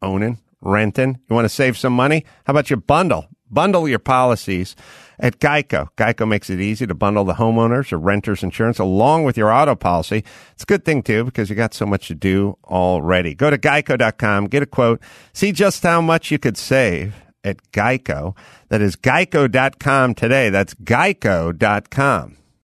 Owning, 0.00 0.38
renting. 0.60 1.18
You 1.28 1.34
want 1.34 1.44
to 1.44 1.50
save 1.50 1.76
some 1.76 1.94
money? 1.94 2.24
How 2.46 2.52
about 2.52 2.70
you 2.70 2.76
bundle? 2.76 3.26
Bundle 3.50 3.88
your 3.88 3.98
policies 3.98 4.76
at 5.18 5.40
Geico. 5.40 5.88
Geico 5.96 6.28
makes 6.28 6.48
it 6.48 6.60
easy 6.60 6.86
to 6.86 6.94
bundle 6.94 7.24
the 7.24 7.34
homeowners 7.34 7.92
or 7.92 7.98
renters 7.98 8.44
insurance 8.44 8.78
along 8.78 9.24
with 9.24 9.36
your 9.36 9.52
auto 9.52 9.74
policy. 9.74 10.24
It's 10.52 10.62
a 10.62 10.66
good 10.66 10.84
thing 10.84 11.02
too 11.02 11.24
because 11.24 11.50
you 11.50 11.56
got 11.56 11.74
so 11.74 11.84
much 11.84 12.06
to 12.06 12.14
do 12.14 12.56
already. 12.64 13.34
Go 13.34 13.50
to 13.50 13.58
geico.com, 13.58 14.46
get 14.46 14.62
a 14.62 14.66
quote, 14.66 15.02
see 15.32 15.50
just 15.50 15.82
how 15.82 16.00
much 16.00 16.30
you 16.30 16.38
could 16.38 16.56
save 16.56 17.14
at 17.44 17.70
Geico. 17.72 18.36
That 18.68 18.80
is 18.80 18.96
geico.com 18.96 20.14
today. 20.14 20.50
That's 20.50 20.74
geico.com. 20.74 22.36